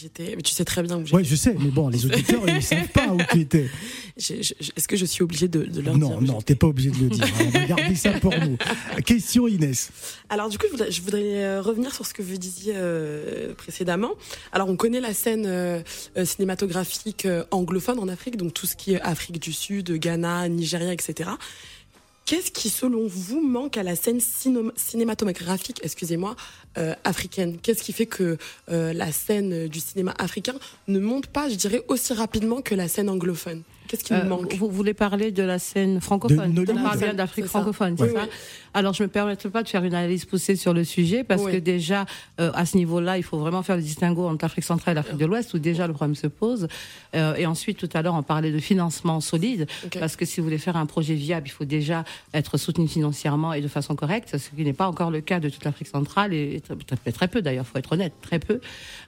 J'étais. 0.00 0.34
Mais 0.36 0.42
tu 0.42 0.52
sais 0.52 0.64
très 0.64 0.82
bien 0.82 0.98
où 0.98 1.04
j'étais. 1.04 1.16
Ouais, 1.16 1.24
je 1.24 1.34
sais, 1.34 1.56
mais 1.58 1.70
bon, 1.70 1.88
les 1.88 2.06
auditeurs, 2.06 2.42
ils 2.46 2.54
ne 2.54 2.60
savent 2.60 2.88
pas 2.88 3.08
où 3.08 3.18
tu 3.30 3.40
étais. 3.40 3.68
Est-ce 4.16 4.88
que 4.88 4.96
je 4.96 5.04
suis 5.04 5.22
obligée 5.22 5.48
de, 5.48 5.64
de 5.64 5.80
leur 5.80 5.96
Non, 5.96 6.20
dire 6.20 6.32
non, 6.34 6.40
t'es 6.40 6.54
pas 6.54 6.66
obligé 6.66 6.90
de 6.90 6.96
le 6.96 7.08
dire. 7.08 7.24
On 7.40 7.50
va 7.50 7.64
garder 7.66 7.94
ça 7.94 8.12
pour 8.12 8.34
nous. 8.38 8.56
Question 9.04 9.48
Inès. 9.48 9.90
Alors 10.28 10.48
du 10.48 10.58
coup, 10.58 10.66
je 10.66 10.72
voudrais, 10.72 10.90
je 10.90 11.02
voudrais, 11.02 11.44
euh, 11.44 11.62
revenir 11.62 11.94
sur 11.94 12.06
ce 12.06 12.14
que 12.14 12.22
vous 12.22 12.36
disiez 12.36 12.74
euh, 12.76 13.54
précédemment. 13.54 14.10
Alors 14.52 14.68
on 14.68 14.76
connaît 14.76 15.00
la 15.00 15.14
scène 15.14 15.46
euh, 15.46 15.82
cinématographique 16.24 17.26
anglophone 17.50 17.98
en 17.98 18.08
Afrique, 18.08 18.36
donc 18.36 18.54
tout 18.54 18.66
ce 18.66 18.76
qui 18.76 18.94
est 18.94 19.00
Afrique 19.00 19.40
du 19.40 19.52
Sud, 19.52 19.92
Ghana, 19.92 20.48
Nigeria, 20.48 20.92
etc. 20.92 21.30
Qu'est-ce 22.28 22.50
qui, 22.50 22.68
selon 22.68 23.06
vous, 23.06 23.40
manque 23.40 23.78
à 23.78 23.82
la 23.82 23.96
scène 23.96 24.20
cinématographique, 24.20 25.80
excusez-moi, 25.82 26.36
euh, 26.76 26.94
africaine? 27.02 27.56
Qu'est-ce 27.56 27.82
qui 27.82 27.94
fait 27.94 28.04
que 28.04 28.36
euh, 28.70 28.92
la 28.92 29.12
scène 29.12 29.66
du 29.66 29.80
cinéma 29.80 30.14
africain 30.18 30.52
ne 30.88 30.98
monte 30.98 31.28
pas, 31.28 31.48
je 31.48 31.54
dirais, 31.54 31.82
aussi 31.88 32.12
rapidement 32.12 32.60
que 32.60 32.74
la 32.74 32.86
scène 32.86 33.08
anglophone? 33.08 33.62
Qu'est-ce 33.88 34.04
qui 34.04 34.12
nous 34.12 34.18
Euh, 34.20 34.24
manque 34.24 34.54
vous, 34.54 34.68
voulez 34.68 34.94
parler 34.94 35.32
de 35.32 35.42
la 35.42 35.58
scène 35.58 36.00
francophone? 36.00 36.52
De 36.52 36.60
On 36.70 36.74
parle 36.82 36.98
bien 36.98 37.14
d'Afrique 37.14 37.46
C'est 37.46 37.48
francophone, 37.50 37.96
Oui, 37.98 38.06
c'est 38.08 38.14
ça? 38.14 38.22
Oui. 38.24 38.28
Alors, 38.74 38.92
je 38.92 39.02
me 39.02 39.08
permettrai 39.08 39.48
pas 39.48 39.62
de 39.62 39.68
faire 39.68 39.82
une 39.82 39.94
analyse 39.94 40.26
poussée 40.26 40.54
sur 40.56 40.74
le 40.74 40.84
sujet 40.84 41.24
parce 41.24 41.42
Oui. 41.42 41.52
que 41.52 41.56
déjà, 41.56 42.04
euh, 42.38 42.50
à 42.54 42.66
ce 42.66 42.76
niveau-là, 42.76 43.16
il 43.16 43.22
faut 43.22 43.38
vraiment 43.38 43.62
faire 43.62 43.76
le 43.76 43.82
distinguo 43.82 44.26
entre 44.28 44.44
l'Afrique 44.44 44.64
centrale 44.64 44.92
et 44.92 44.96
l'Afrique 44.96 45.16
de 45.16 45.24
l'Ouest 45.26 45.54
où 45.54 45.58
déjà 45.58 45.86
le 45.86 45.94
problème 45.94 46.14
se 46.14 46.26
pose. 46.26 46.68
Euh, 47.16 47.34
et 47.36 47.46
ensuite, 47.46 47.78
tout 47.78 47.88
à 47.94 48.02
l'heure, 48.02 48.14
on 48.14 48.22
parlait 48.22 48.52
de 48.52 48.58
financement 48.58 49.20
solide 49.20 49.66
parce 49.98 50.16
que 50.16 50.24
si 50.26 50.40
vous 50.40 50.44
voulez 50.44 50.58
faire 50.58 50.76
un 50.76 50.86
projet 50.86 51.14
viable, 51.14 51.48
il 51.48 51.52
faut 51.52 51.64
déjà 51.64 52.04
être 52.34 52.58
soutenu 52.58 52.86
financièrement 52.86 53.54
et 53.54 53.62
de 53.62 53.68
façon 53.68 53.96
correcte, 53.96 54.36
ce 54.36 54.50
qui 54.50 54.64
n'est 54.64 54.72
pas 54.74 54.86
encore 54.86 55.10
le 55.10 55.22
cas 55.22 55.40
de 55.40 55.48
toute 55.48 55.64
l'Afrique 55.64 55.88
centrale 55.88 56.34
et 56.34 56.60
très, 57.02 57.10
très, 57.12 57.28
peu 57.28 57.40
d'ailleurs, 57.42 57.66
faut 57.66 57.78
être 57.78 57.92
honnête, 57.92 58.12
très 58.20 58.38
peu. 58.38 58.60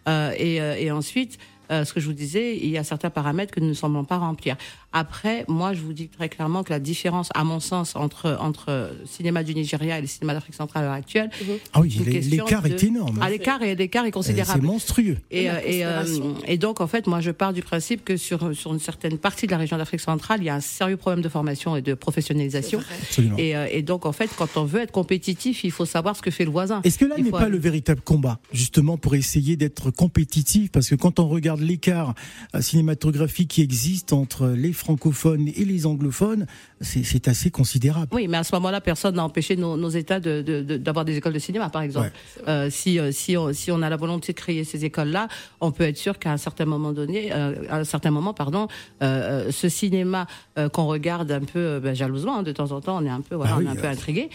Euh, 0.09 0.33
et, 0.39 0.57
et 0.57 0.91
ensuite, 0.91 1.39
ce 1.71 1.93
que 1.93 2.01
je 2.01 2.07
vous 2.07 2.13
disais, 2.13 2.57
il 2.57 2.69
y 2.69 2.79
a 2.79 2.85
certains 2.85 3.11
paramètres 3.11 3.55
que 3.55 3.61
nous 3.61 3.69
ne 3.69 3.75
semblons 3.75 4.05
pas 4.05 4.19
remplir. 4.19 4.57
Après, 4.93 5.45
moi, 5.47 5.73
je 5.73 5.81
vous 5.83 5.93
dis 5.93 6.09
très 6.09 6.29
clairement 6.29 6.65
que 6.65 6.71
la 6.71 6.81
différence, 6.81 7.29
à 7.35 7.45
mon 7.45 7.61
sens, 7.61 7.95
entre 7.95 8.37
entre 8.41 8.71
le 9.01 9.07
cinéma 9.07 9.45
du 9.45 9.55
Nigeria 9.55 9.99
et 9.99 10.01
le 10.01 10.07
cinéma 10.09 10.35
d'Afrique 10.35 10.55
centrale 10.57 10.83
à 10.83 10.87
l'heure 10.87 10.95
actuelle, 10.97 11.31
Ah 11.73 11.81
oui, 11.81 11.91
l'écart 12.29 12.63
de- 12.63 12.69
est 12.69 12.83
énorme. 12.85 13.19
Ah, 13.23 13.31
l'écart 13.31 13.63
est 13.63 13.75
l'écart 13.77 14.05
est 14.05 14.09
Euh, 14.09 14.11
considérable. 14.11 14.61
C'est 14.61 14.67
monstrueux. 14.67 15.19
Et, 15.31 15.49
euh, 15.49 15.55
et, 15.65 15.85
euh, 15.87 16.05
et 16.47 16.59
donc, 16.59 16.81
en 16.81 16.87
fait, 16.89 17.07
moi, 17.07 17.21
je 17.21 17.31
pars 17.31 17.53
du 17.53 17.63
principe 17.63 18.05
que 18.05 18.17
sur, 18.17 18.55
sur 18.57 18.73
une 18.73 18.81
certaine 18.81 19.17
partie 19.19 19.47
de 19.47 19.53
la 19.53 19.59
région 19.59 19.77
d'Afrique 19.79 20.01
centrale, 20.01 20.41
il 20.43 20.47
y 20.47 20.49
a 20.51 20.55
un 20.57 20.61
sérieux 20.61 20.97
problème 20.97 21.23
de 21.23 21.29
formation 21.29 21.77
et 21.77 21.83
de 21.83 21.95
professionnalisation. 21.95 22.81
Absolument. 23.03 23.37
Et, 23.39 23.57
euh, 23.57 23.69
et 23.71 23.83
donc, 23.83 24.07
en 24.07 24.13
fait, 24.13 24.31
quand 24.37 24.57
on 24.57 24.65
veut 24.65 24.81
être 24.81 24.93
compétitif, 24.93 25.63
il 25.63 25.71
faut 25.71 25.87
savoir 25.87 26.17
ce 26.17 26.23
que 26.23 26.31
fait 26.33 26.45
le 26.45 26.51
voisin. 26.51 26.81
Est-ce 26.83 26.99
que 26.99 27.05
là 27.05 27.15
Il 27.19 27.25
n'est 27.25 27.31
pas 27.31 27.43
aller- 27.43 27.51
le 27.51 27.59
véritable 27.59 28.01
combat, 28.01 28.41
justement, 28.53 28.97
pour 28.99 29.15
essayer 29.15 29.57
d'être 29.57 29.91
compétitif? 29.93 30.71
Parce 30.73 30.89
que 30.89 30.95
quand 30.97 31.21
on 31.21 31.29
regarde 31.29 31.61
l'écart 31.61 32.15
euh, 32.57 32.61
cinématographique 32.61 33.49
qui 33.49 33.63
existe 33.63 34.13
entre 34.13 34.49
les 34.49 34.73
francophones 34.81 35.49
et 35.49 35.65
les 35.65 35.87
anglophones, 35.87 36.47
c'est 36.81 37.29
assez 37.29 37.51
considérable. 37.51 38.09
Oui, 38.13 38.27
mais 38.29 38.39
à 38.39 38.45
ce 38.45 38.55
moment-là, 38.57 38.81
personne 38.81 39.15
n'a 39.15 39.25
empêché 39.25 39.55
nos, 39.57 39.77
nos 39.77 39.89
États 39.91 40.19
de- 40.21 40.43
de- 40.43 40.63
de- 40.63 40.77
d'avoir 40.77 41.05
des 41.05 41.17
écoles 41.17 41.33
de 41.35 41.39
cinéma, 41.39 41.69
par 41.71 41.83
exemple. 41.83 42.11
Euh, 42.49 42.69
si, 42.71 42.99
euh, 42.99 43.13
si, 43.13 43.37
on, 43.37 43.53
si 43.53 43.71
on 43.71 43.83
a 43.83 43.89
la 43.91 43.97
volonté 43.97 44.33
de 44.33 44.39
créer 44.39 44.65
ces 44.65 44.85
écoles-là, 44.85 45.29
on 45.61 45.71
peut 45.71 45.85
être 45.85 45.97
sûr 45.99 46.19
qu'à 46.19 46.33
un 46.33 46.37
certain 46.37 46.65
moment 46.65 46.93
donné, 46.93 47.31
euh, 47.33 47.55
à 47.69 47.77
un 47.79 47.85
certain 47.85 48.11
moment, 48.11 48.35
pardon, 48.35 48.67
euh, 49.03 49.51
ce 49.53 49.69
cinéma 49.69 50.27
qu'on 50.73 50.87
regarde 50.87 51.31
un 51.33 51.41
peu 51.41 51.79
ben, 51.81 51.95
jalousement 51.95 52.39
hein, 52.39 52.43
de 52.43 52.53
temps 52.53 52.73
en 52.73 52.81
temps, 52.81 52.99
on 53.01 53.05
est 53.07 53.11
un 53.11 53.21
peu, 53.23 53.35
voilà, 53.35 53.53
Ah 53.55 53.59
oui, 53.59 53.65
on 53.67 53.75
est 53.75 53.79
un 53.79 53.81
peu 53.81 53.87
intrigué. 53.89 54.29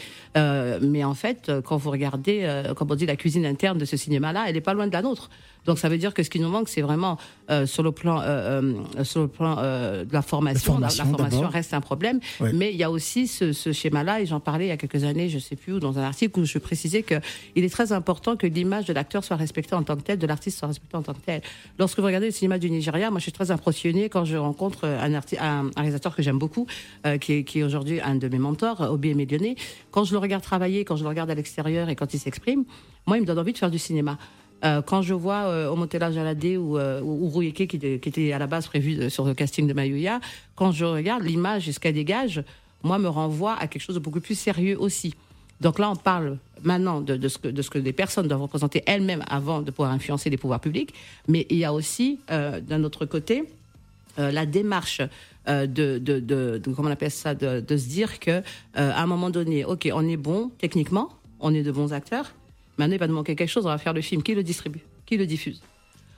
Mais 0.81 1.03
en 1.03 1.13
fait, 1.13 1.51
quand 1.65 1.77
vous 1.77 1.91
regardez, 1.91 2.47
comme 2.75 2.89
on 2.91 2.95
dit, 2.95 3.05
la 3.05 3.15
cuisine 3.15 3.45
interne 3.45 3.77
de 3.77 3.85
ce 3.85 3.97
cinéma-là, 3.97 4.45
elle 4.47 4.55
est 4.57 4.61
pas 4.61 4.73
loin 4.73 4.87
de 4.87 4.93
la 4.93 5.01
nôtre. 5.01 5.29
Donc 5.65 5.79
ça 5.79 5.89
veut 5.89 5.97
dire 5.97 6.13
que 6.13 6.23
ce 6.23 6.29
qui 6.29 6.39
nous 6.39 6.49
manque, 6.49 6.69
c'est 6.69 6.81
vraiment 6.81 7.17
euh, 7.49 7.65
sur 7.65 7.83
le 7.83 7.91
plan, 7.91 8.21
euh, 8.21 8.61
euh, 8.97 9.03
sur 9.03 9.21
le 9.21 9.27
plan 9.27 9.55
de 9.55 10.07
la 10.13 10.21
formation. 10.21 10.73
La 10.79 10.89
formation, 10.89 11.03
la 11.03 11.09
formation 11.09 11.37
d'abord. 11.39 11.51
reste 11.53 11.73
un 11.73 11.81
problème, 11.81 12.19
Ouais. 12.39 12.51
mais 12.53 12.71
il 12.71 12.77
y 12.77 12.83
a 12.83 12.91
aussi 12.91 13.27
ce, 13.27 13.51
ce 13.53 13.71
schéma-là, 13.71 14.21
et 14.21 14.25
j'en 14.25 14.39
parlais 14.39 14.65
il 14.65 14.69
y 14.69 14.71
a 14.71 14.77
quelques 14.77 15.03
années, 15.03 15.27
je 15.29 15.39
sais 15.39 15.55
plus 15.55 15.73
où, 15.73 15.79
dans 15.79 15.97
un 15.99 16.03
article 16.03 16.39
où 16.39 16.45
je 16.45 16.57
précisais 16.59 17.01
que 17.03 17.15
il 17.55 17.63
est 17.63 17.69
très 17.69 17.91
important 17.91 18.35
que 18.35 18.47
l'image 18.47 18.85
de 18.85 18.93
l'acteur 18.93 19.23
soit 19.23 19.35
respectée 19.37 19.75
en 19.75 19.83
tant 19.83 19.95
que 19.95 20.01
telle, 20.01 20.19
de 20.19 20.27
l'artiste 20.27 20.59
soit 20.59 20.67
respectée 20.67 20.97
en 20.97 21.01
tant 21.01 21.13
que 21.13 21.21
telle. 21.21 21.41
Lorsque 21.79 21.99
vous 21.99 22.05
regardez 22.05 22.27
le 22.27 22.31
cinéma 22.31 22.57
du 22.59 22.69
Nigeria, 22.69 23.09
moi 23.09 23.19
je 23.19 23.23
suis 23.23 23.31
très 23.31 23.51
impressionnée 23.51 24.09
quand 24.09 24.25
je 24.25 24.37
rencontre 24.37 24.85
un, 24.85 25.11
arti- 25.13 25.37
un, 25.39 25.67
un 25.75 25.81
réalisateur 25.81 26.15
que 26.15 26.21
j'aime 26.21 26.37
beaucoup, 26.39 26.67
euh, 27.05 27.17
qui 27.17 27.33
est, 27.33 27.43
qui 27.43 27.59
est 27.59 27.63
aujourd'hui 27.63 27.99
un 28.01 28.15
de 28.15 28.27
mes 28.27 28.39
mentors, 28.39 28.81
Obi 28.81 29.09
Emelione. 29.09 29.55
Quand 29.91 30.03
je 30.03 30.13
le 30.13 30.19
regarde 30.19 30.43
travailler, 30.43 30.85
quand 30.85 30.95
je 30.95 31.03
le 31.03 31.09
regarde 31.09 31.29
à 31.31 31.35
l'extérieur 31.35 31.89
et 31.89 31.95
quand 31.95 32.13
il 32.13 32.19
s'exprime, 32.19 32.65
moi 33.07 33.17
il 33.17 33.21
me 33.21 33.25
donne 33.25 33.39
envie 33.39 33.53
de 33.53 33.57
faire 33.57 33.71
du 33.71 33.79
cinéma. 33.79 34.17
Euh, 34.65 34.81
quand 34.81 35.01
je 35.01 35.13
vois 35.13 35.43
euh, 35.45 35.69
Omotela 35.69 36.11
Jalade 36.11 36.43
ou, 36.57 36.77
euh, 36.77 37.01
ou 37.01 37.39
qui, 37.39 37.49
était- 37.49 38.33
à 38.33 38.39
la 38.39 38.47
base 38.47 38.67
prévu 38.67 38.95
de- 38.95 39.09
sur 39.09 39.23
le 39.25 39.33
casting 39.33 39.67
de 39.67 39.73
Mayuya, 39.73 40.19
quand 40.55 40.71
je 40.71 40.85
regarde 40.85 41.23
l'image 41.23 41.69
et 41.69 41.71
ce 41.71 41.79
qu'elle 41.79 41.93
dégage, 41.93 42.43
moi, 42.83 42.97
me 42.97 43.07
renvoie 43.07 43.53
à 43.53 43.67
quelque 43.67 43.81
chose 43.81 43.95
de 43.95 43.99
beaucoup 43.99 44.21
plus 44.21 44.37
sérieux 44.37 44.79
aussi. 44.79 45.13
Donc 45.61 45.79
là, 45.79 45.89
on 45.89 45.95
parle 45.95 46.37
maintenant 46.63 46.99
de, 47.01 47.27
ce, 47.27 47.37
que, 47.37 47.47
de 47.47 47.79
les 47.79 47.93
personnes 47.93 48.27
doivent 48.27 48.41
représenter 48.41 48.83
elles-mêmes 48.85 49.23
avant 49.27 49.61
de 49.61 49.71
pouvoir 49.71 49.91
influencer 49.91 50.29
les 50.29 50.37
pouvoirs 50.37 50.59
publics. 50.59 50.93
Mais 51.27 51.45
il 51.49 51.57
y 51.57 51.65
a 51.65 51.73
aussi, 51.73 52.19
euh, 52.31 52.59
d'un 52.59 52.83
autre 52.83 53.05
côté, 53.05 53.43
euh, 54.19 54.31
la 54.31 54.45
démarche 54.45 55.01
euh, 55.47 55.67
de, 55.67 55.99
de, 55.99 56.61
comment 56.75 56.89
on 56.89 56.91
appelle 56.91 57.11
ça, 57.11 57.35
de, 57.35 57.77
se 57.77 57.87
dire 57.87 58.19
que 58.19 58.31
euh, 58.31 58.41
à 58.73 59.01
un 59.01 59.05
moment 59.05 59.29
donné, 59.29 59.63
ok, 59.63 59.89
on 59.93 60.07
est 60.07 60.17
bon 60.17 60.51
techniquement, 60.57 61.09
on 61.39 61.53
est 61.53 61.63
de 61.63 61.71
bons 61.71 61.93
acteurs, 61.93 62.33
maintenant 62.77 62.95
il 62.95 62.99
va 62.99 63.07
nous 63.07 63.15
manquer 63.15 63.35
quelque 63.35 63.49
chose, 63.49 63.65
on 63.65 63.69
va 63.69 63.77
faire 63.77 63.93
le 63.93 64.01
film, 64.01 64.21
qui 64.23 64.33
le 64.35 64.43
distribue, 64.43 64.81
qui 65.05 65.17
le 65.17 65.25
diffuse. 65.25 65.61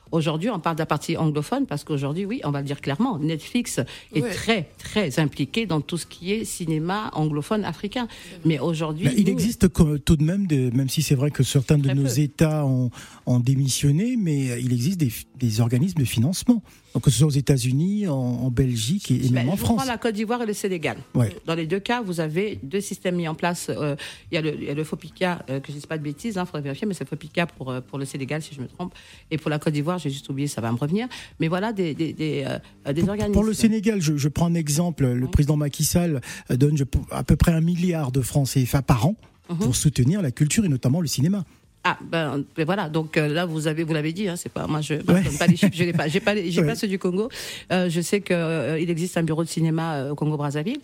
Aujourd'hui, 0.10 0.50
on 0.50 0.58
parle 0.62 0.78
de 0.78 0.82
la 0.82 0.86
partie 0.86 1.18
anglophone 1.18 1.66
parce 1.66 1.84
qu'aujourd'hui, 1.84 2.26
oui, 2.26 2.40
on 2.46 2.52
va 2.52 2.62
le 2.62 2.66
dire 2.66 2.80
clairement, 2.80 3.20
Netflix 3.20 3.82
est 4.16 4.22
Ouais. 4.22 4.30
très, 4.32 4.70
très 4.78 5.20
impliqué 5.20 5.66
dans 5.66 5.82
tout 5.82 5.98
ce 5.98 6.06
qui 6.06 6.32
est 6.32 6.46
cinéma 6.46 7.10
anglophone 7.14 7.66
africain. 7.66 8.08
Mais 8.46 8.58
aujourd'hui, 8.58 9.04
Bah, 9.08 9.12
il 9.18 9.26
nous- 9.26 9.32
existe 9.34 9.68
co- 9.68 9.98
tout 9.98 10.16
de 10.16 10.24
même, 10.24 10.48
de, 10.48 10.70
même 10.74 10.88
si 10.88 11.02
c'est 11.02 11.16
vrai 11.16 11.30
que 11.30 11.44
certains 11.44 11.78
de 11.78 11.92
nos 11.92 12.04
peu. 12.04 12.20
États 12.22 12.66
ont, 12.66 12.90
ont 13.26 13.40
démissionné, 13.42 14.16
mais 14.16 14.62
il 14.62 14.72
existe 14.72 14.98
des, 14.98 15.12
des 15.38 15.60
organismes 15.60 16.00
de 16.00 16.06
financement. 16.06 16.64
Donc, 16.98 17.04
que 17.04 17.12
ce 17.12 17.20
soit 17.20 17.28
aux 17.28 17.30
États-Unis, 17.30 18.08
en, 18.08 18.16
en 18.16 18.50
Belgique 18.50 19.12
et, 19.12 19.18
et 19.18 19.30
Ben, 19.30 19.34
même 19.34 19.50
en 19.50 19.56
je 19.56 19.58
vous 19.60 19.66
prends 19.66 19.76
France. 19.76 19.88
la 19.88 20.00
Côte 20.00 20.16
d'Ivoire 20.16 20.42
et 20.42 20.48
le 20.48 20.54
Sénégal. 20.54 20.98
Ouais. 21.14 21.30
Dans 21.46 21.54
les 21.54 21.68
deux 21.68 21.80
cas, 21.80 22.02
vous 22.02 22.20
avez 22.22 22.58
deux 22.64 22.82
systèmes 22.82 23.18
mis 23.18 23.28
en 23.28 23.36
place. 23.36 23.68
Euh, 23.70 23.96
Il 24.32 24.36
y, 24.36 24.38
a 24.40 24.42
le- 24.42 24.56
il 24.56 24.64
y 24.64 24.70
a 24.72 24.74
le 24.74 24.84
FOPICA, 24.84 25.46
euh, 25.52 25.60
que 25.60 25.68
je 25.72 25.74
ne 25.74 25.80
dis 25.82 25.86
pas 25.86 26.00
de 26.00 26.04
bêtises, 26.04 26.40
il 26.42 26.46
faudrait 26.48 26.62
vérifier, 26.62 26.88
mais 26.88 26.96
c'est 26.96 27.08
FOPICA 27.08 27.46
pour, 27.46 27.70
euh, 27.70 27.82
pour 27.82 28.00
le 28.00 28.06
Sénégal, 28.06 28.42
si 28.42 28.56
je 28.56 28.62
me 28.62 28.68
trompe. 28.68 28.96
Et 29.30 29.38
pour 29.38 29.52
la 29.52 29.60
Côte 29.60 29.74
d'Ivoire, 29.74 30.00
j'ai 30.00 30.10
juste 30.10 30.28
oublié, 30.30 30.48
ça 30.48 30.60
va 30.60 30.72
me 30.72 30.78
revenir. 30.78 31.08
Mais 31.40 31.48
voilà 31.50 31.72
des, 31.72 31.94
des, 31.94 32.14
des, 32.14 32.46
euh, 32.48 32.94
des 32.94 33.08
organismes. 33.08 33.34
Pour 33.34 33.44
le 33.44 33.54
Sénégal, 33.54 34.02
je, 34.02 34.18
je 34.18 34.28
prends 34.28 34.48
un 34.48 34.56
exemple. 34.56 35.06
Le 35.06 35.28
président 35.28 35.56
Macky 35.56 35.84
Sall 35.84 36.20
euh, 36.50 36.58
donne 36.58 36.78
je- 36.78 36.84
à 37.12 37.24
peu 37.24 37.36
près 37.36 37.52
un 37.52 37.62
milliard 37.62 38.12
de 38.12 38.22
francs 38.22 38.48
CFA 38.50 38.82
par 38.82 39.06
an 39.06 39.16
Mhm. 39.52 39.60
pour 39.60 39.76
soutenir 39.78 40.24
la 40.24 40.32
culture 40.32 40.66
et 40.66 40.68
notamment 40.68 41.00
le 41.00 41.08
cinéma. 41.08 41.46
Ah 41.90 41.98
ben, 42.02 42.44
ben 42.56 42.66
voilà 42.66 42.90
donc 42.90 43.16
euh, 43.16 43.30
là 43.30 43.46
vous 43.46 43.68
avez 43.68 43.84
vous 43.86 43.94
l'avez 43.94 44.12
dit 44.12 44.28
hein, 44.28 44.36
c'est 44.36 44.52
pas 44.52 44.68
moi 44.68 44.82
je 44.82 44.96
pas 44.96 45.48
les 45.48 45.56
chiffres 45.56 45.72
je 45.74 45.84
n'ai 45.86 45.94
pas 45.94 46.08
j'ai 46.10 46.20
pas 46.20 46.36
j'ai 46.36 46.60
Ouais. 46.62 46.68
pas 46.68 46.76
ceux 46.76 46.88
du 46.90 47.00
Congo. 47.00 47.30
Euh, 47.72 47.90
je 47.90 48.02
sais 48.02 48.20
que 48.20 48.34
euh, 48.34 48.78
il 48.80 48.90
existe 48.90 49.16
un 49.18 49.24
bureau 49.24 49.44
de 49.46 49.50
cinéma 49.50 50.10
au 50.12 50.16
Congo 50.16 50.36
Brazzaville 50.36 50.80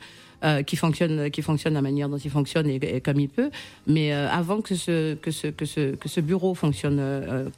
euh, 0.46 0.62
qui 0.64 0.76
fonctionne 0.78 1.30
qui 1.30 1.42
fonctionne 1.42 1.74
de 1.74 1.78
la 1.78 1.82
manière 1.82 2.08
dont 2.08 2.18
il 2.18 2.32
fonctionne 2.32 2.68
et, 2.70 2.76
et 2.96 3.02
comme 3.02 3.20
il 3.20 3.28
peut. 3.28 3.50
Mais 3.86 4.14
avant 4.14 4.62
que 4.62 4.76
ce 4.76 5.16
que 5.16 5.32
ce 5.32 5.48
que 5.48 5.66
ce 5.66 5.96
que 5.96 6.08
ce 6.08 6.22
bureau 6.22 6.54
fonctionne 6.54 7.02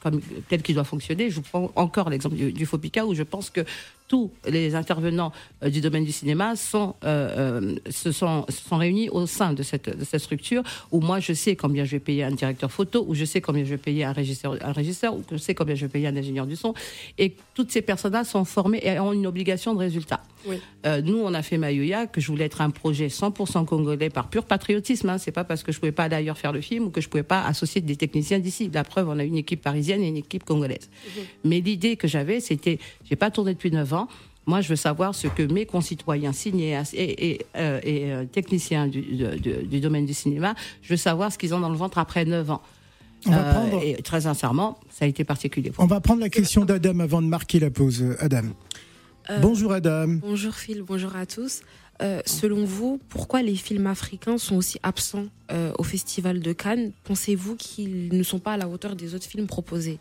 comme 0.01 0.21
tel 0.49 0.61
qu'il 0.63 0.73
doit 0.75 0.83
fonctionner 0.85 1.29
je 1.29 1.35
vous 1.35 1.41
prends 1.51 1.71
encore 1.75 2.09
l'exemple 2.09 2.35
du, 2.35 2.51
du 2.51 2.65
Fopica 2.65 3.05
où 3.05 3.13
je 3.13 3.23
pense 3.23 3.49
que 3.51 3.61
tous 4.07 4.31
les 4.47 4.75
intervenants 4.75 5.31
euh, 5.63 5.69
du 5.69 5.81
domaine 5.81 6.03
du 6.03 6.11
cinéma 6.11 6.55
sont, 6.55 6.95
euh, 7.03 7.61
euh, 7.61 7.75
se, 7.89 8.11
sont, 8.11 8.45
se 8.49 8.61
sont 8.61 8.77
réunis 8.77 9.09
au 9.09 9.25
sein 9.25 9.53
de 9.53 9.63
cette, 9.63 9.97
de 9.97 10.05
cette 10.05 10.21
structure 10.21 10.63
où 10.91 10.99
moi 10.99 11.19
je 11.19 11.33
sais 11.33 11.55
combien 11.55 11.85
je 11.85 11.91
vais 11.91 11.99
payer 11.99 12.23
un 12.23 12.31
directeur 12.31 12.71
photo, 12.71 13.05
où 13.07 13.15
je 13.15 13.25
sais 13.25 13.41
combien 13.41 13.63
je 13.63 13.69
vais 13.69 13.77
payer 13.77 14.03
un 14.03 14.11
régisseur, 14.11 14.57
un 14.61 14.71
régisseur, 14.71 15.15
ou 15.15 15.21
que 15.21 15.37
je 15.37 15.41
sais 15.41 15.55
combien 15.55 15.75
je 15.75 15.85
vais 15.85 15.91
payer 15.91 16.07
un 16.07 16.15
ingénieur 16.15 16.45
du 16.45 16.55
son. 16.55 16.73
Et 17.17 17.35
toutes 17.53 17.71
ces 17.71 17.81
personnes-là 17.81 18.23
sont 18.23 18.45
formées 18.45 18.81
et 18.83 18.99
ont 18.99 19.13
une 19.13 19.27
obligation 19.27 19.73
de 19.73 19.79
résultat. 19.79 20.21
Oui. 20.47 20.57
Nous, 21.03 21.17
on 21.17 21.33
a 21.33 21.41
fait 21.41 21.57
Mayuya, 21.57 22.05
que 22.05 22.21
je 22.21 22.27
voulais 22.27 22.45
être 22.45 22.61
un 22.61 22.69
projet 22.69 23.07
100% 23.07 23.65
congolais 23.65 24.11
par 24.11 24.29
pur 24.29 24.45
patriotisme. 24.45 25.09
Hein. 25.09 25.17
C'est 25.17 25.31
pas 25.31 25.43
parce 25.43 25.63
que 25.63 25.71
je 25.71 25.79
pouvais 25.79 25.91
pas 25.91 26.03
aller 26.03 26.17
ailleurs 26.17 26.37
faire 26.37 26.51
le 26.51 26.61
film 26.61 26.85
ou 26.85 26.89
que 26.91 27.01
je 27.01 27.09
pouvais 27.09 27.23
pas 27.23 27.43
associer 27.43 27.81
des 27.81 27.95
techniciens 27.95 28.37
d'ici. 28.37 28.69
La 28.71 28.83
preuve, 28.83 29.09
on 29.09 29.17
a 29.17 29.23
une 29.23 29.37
équipe 29.37 29.63
parisienne 29.63 30.03
et 30.03 30.07
une 30.07 30.17
équipe 30.17 30.43
congolaise. 30.43 30.89
Mais 31.43 31.61
l'idée 31.61 31.95
que 31.95 32.07
j'avais, 32.07 32.39
c'était, 32.39 32.77
j'ai 33.09 33.15
pas 33.15 33.31
tourné 33.31 33.53
depuis 33.53 33.71
9 33.71 33.93
ans. 33.93 33.94
Moi, 34.47 34.61
je 34.61 34.69
veux 34.69 34.75
savoir 34.75 35.15
ce 35.15 35.27
que 35.27 35.41
mes 35.41 35.65
concitoyens 35.65 36.31
cinéastes 36.33 36.93
et, 36.93 37.31
et, 37.31 37.45
euh, 37.57 37.79
et, 37.83 38.11
euh, 38.13 38.25
techniciens 38.25 38.85
du, 38.87 39.01
de- 39.01 39.37
de- 39.37 39.61
du 39.65 39.79
domaine 39.79 40.05
du 40.05 40.13
cinéma, 40.13 40.53
je 40.83 40.89
veux 40.93 40.97
savoir 40.97 41.31
ce 41.31 41.37
qu'ils 41.39 41.53
ont 41.55 41.59
dans 41.59 41.69
le 41.69 41.77
ventre 41.77 41.97
après 41.97 42.25
9 42.25 42.51
ans. 42.51 42.61
On 43.25 43.31
va 43.31 43.37
Euh, 43.39 43.53
prendre- 43.53 43.83
Et 43.83 43.95
très 44.03 44.21
sincèrement, 44.21 44.77
ça 44.91 45.05
a 45.05 45.07
été 45.07 45.23
particulier. 45.23 45.71
pour 45.71 45.83
On 45.83 45.87
va 45.87 45.99
prendre 45.99 46.21
la 46.21 46.29
question 46.29 46.63
d'Adam 46.63 46.99
avant 46.99 47.23
de 47.23 47.27
marquer 47.27 47.59
la 47.59 47.71
pause. 47.71 48.05
Adam. 48.19 48.43
Euh, 49.31 49.39
Bonjour 49.41 49.71
Adam. 49.73 50.05
Bonjour 50.21 50.53
Phil, 50.53 50.83
bonjour 50.83 51.15
à 51.15 51.25
tous. 51.25 51.61
Euh, 52.01 52.21
selon 52.25 52.65
vous, 52.65 52.99
pourquoi 53.09 53.41
les 53.41 53.55
films 53.55 53.87
africains 53.87 54.37
sont 54.37 54.57
aussi 54.57 54.79
absents 54.83 55.27
euh, 55.51 55.71
au 55.79 55.83
Festival 55.83 56.41
de 56.41 56.51
Cannes? 56.51 56.91
Pensez-vous 57.05 57.55
qu'ils 57.55 58.09
ne 58.15 58.23
sont 58.23 58.39
pas 58.39 58.53
à 58.53 58.57
la 58.57 58.67
hauteur 58.67 58.95
des 58.95 59.15
autres 59.15 59.25
films 59.25 59.47
proposés? 59.47 59.99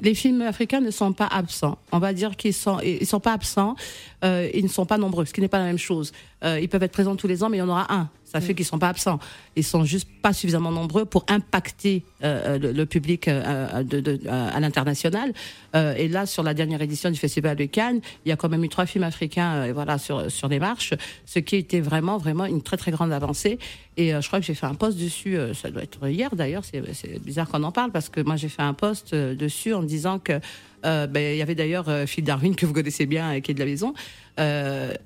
Les 0.00 0.14
films 0.14 0.42
africains 0.42 0.80
ne 0.80 0.90
sont 0.90 1.12
pas 1.12 1.26
absents. 1.26 1.78
On 1.92 1.98
va 1.98 2.12
dire 2.14 2.36
qu'ils 2.36 2.54
sont, 2.54 2.80
ils 2.80 3.06
sont 3.06 3.20
pas 3.20 3.32
absents. 3.32 3.76
euh, 4.24 4.48
ils 4.54 4.64
ne 4.64 4.68
sont 4.68 4.86
pas 4.86 4.96
nombreux, 4.96 5.26
ce 5.26 5.34
qui 5.34 5.40
n'est 5.40 5.48
pas 5.48 5.58
la 5.58 5.66
même 5.66 5.78
chose. 5.78 6.12
Ils 6.42 6.68
peuvent 6.68 6.82
être 6.82 6.92
présents 6.92 7.16
tous 7.16 7.26
les 7.26 7.42
ans, 7.42 7.48
mais 7.48 7.56
il 7.56 7.60
y 7.60 7.62
en 7.62 7.68
aura 7.70 7.90
un. 7.90 8.10
Ça 8.34 8.40
fait 8.40 8.54
qu'ils 8.54 8.64
sont 8.66 8.80
pas 8.80 8.88
absents. 8.88 9.20
Ils 9.54 9.62
sont 9.62 9.84
juste 9.84 10.08
pas 10.20 10.32
suffisamment 10.32 10.72
nombreux 10.72 11.04
pour 11.04 11.24
impacter 11.28 12.02
euh, 12.24 12.58
le, 12.58 12.72
le 12.72 12.84
public 12.86 13.28
euh, 13.28 13.84
de, 13.84 14.00
de- 14.00 14.20
euh, 14.26 14.48
à 14.52 14.58
l'international. 14.58 15.32
Euh, 15.76 15.94
et 15.96 16.08
là, 16.08 16.26
sur 16.26 16.42
la 16.42 16.52
dernière 16.52 16.82
édition 16.82 17.10
du 17.10 17.18
Festival 17.18 17.56
de 17.56 17.66
Cannes, 17.66 18.00
il 18.24 18.30
y 18.30 18.32
a 18.32 18.36
quand 18.36 18.48
même 18.48 18.64
eu 18.64 18.68
trois 18.68 18.86
films 18.86 19.04
africains, 19.04 19.54
euh, 19.54 19.72
voilà, 19.72 19.98
sur 19.98 20.30
sur 20.32 20.48
les 20.48 20.58
marches, 20.58 20.94
ce 21.26 21.38
qui 21.38 21.54
était 21.56 21.80
vraiment 21.80 22.18
vraiment 22.18 22.44
une 22.46 22.60
très 22.60 22.76
très 22.76 22.90
grande 22.90 23.12
avancée. 23.12 23.58
Et 23.96 24.12
euh, 24.14 24.20
je 24.20 24.26
crois 24.26 24.40
que 24.40 24.46
j'ai 24.46 24.54
fait 24.54 24.66
un 24.66 24.74
post 24.74 24.98
dessus, 24.98 25.36
euh, 25.36 25.54
ça 25.54 25.70
doit 25.70 25.82
être 25.82 26.08
hier 26.08 26.34
d'ailleurs, 26.34 26.64
c'est 26.64 26.82
bizarre 27.22 27.48
qu'on 27.48 27.62
en 27.62 27.72
parle 27.72 27.92
parce 27.92 28.08
que 28.08 28.20
moi 28.20 28.36
j'ai 28.36 28.48
fait 28.48 28.62
un 28.62 28.74
post 28.74 29.12
euh, 29.14 29.34
dessus 29.34 29.72
en 29.72 29.82
disant 29.82 30.18
que 30.18 30.40
ben, 30.84 31.16
il 31.16 31.38
y 31.38 31.40
avait 31.42 31.54
d'ailleurs 31.54 31.86
Phil 32.06 32.24
Darwin 32.24 32.54
que 32.56 32.66
vous 32.66 32.74
connaissez 32.74 33.06
bien 33.06 33.32
et 33.32 33.40
qui 33.40 33.52
est 33.52 33.54
de 33.54 33.58
la 33.60 33.64
maison. 33.64 33.94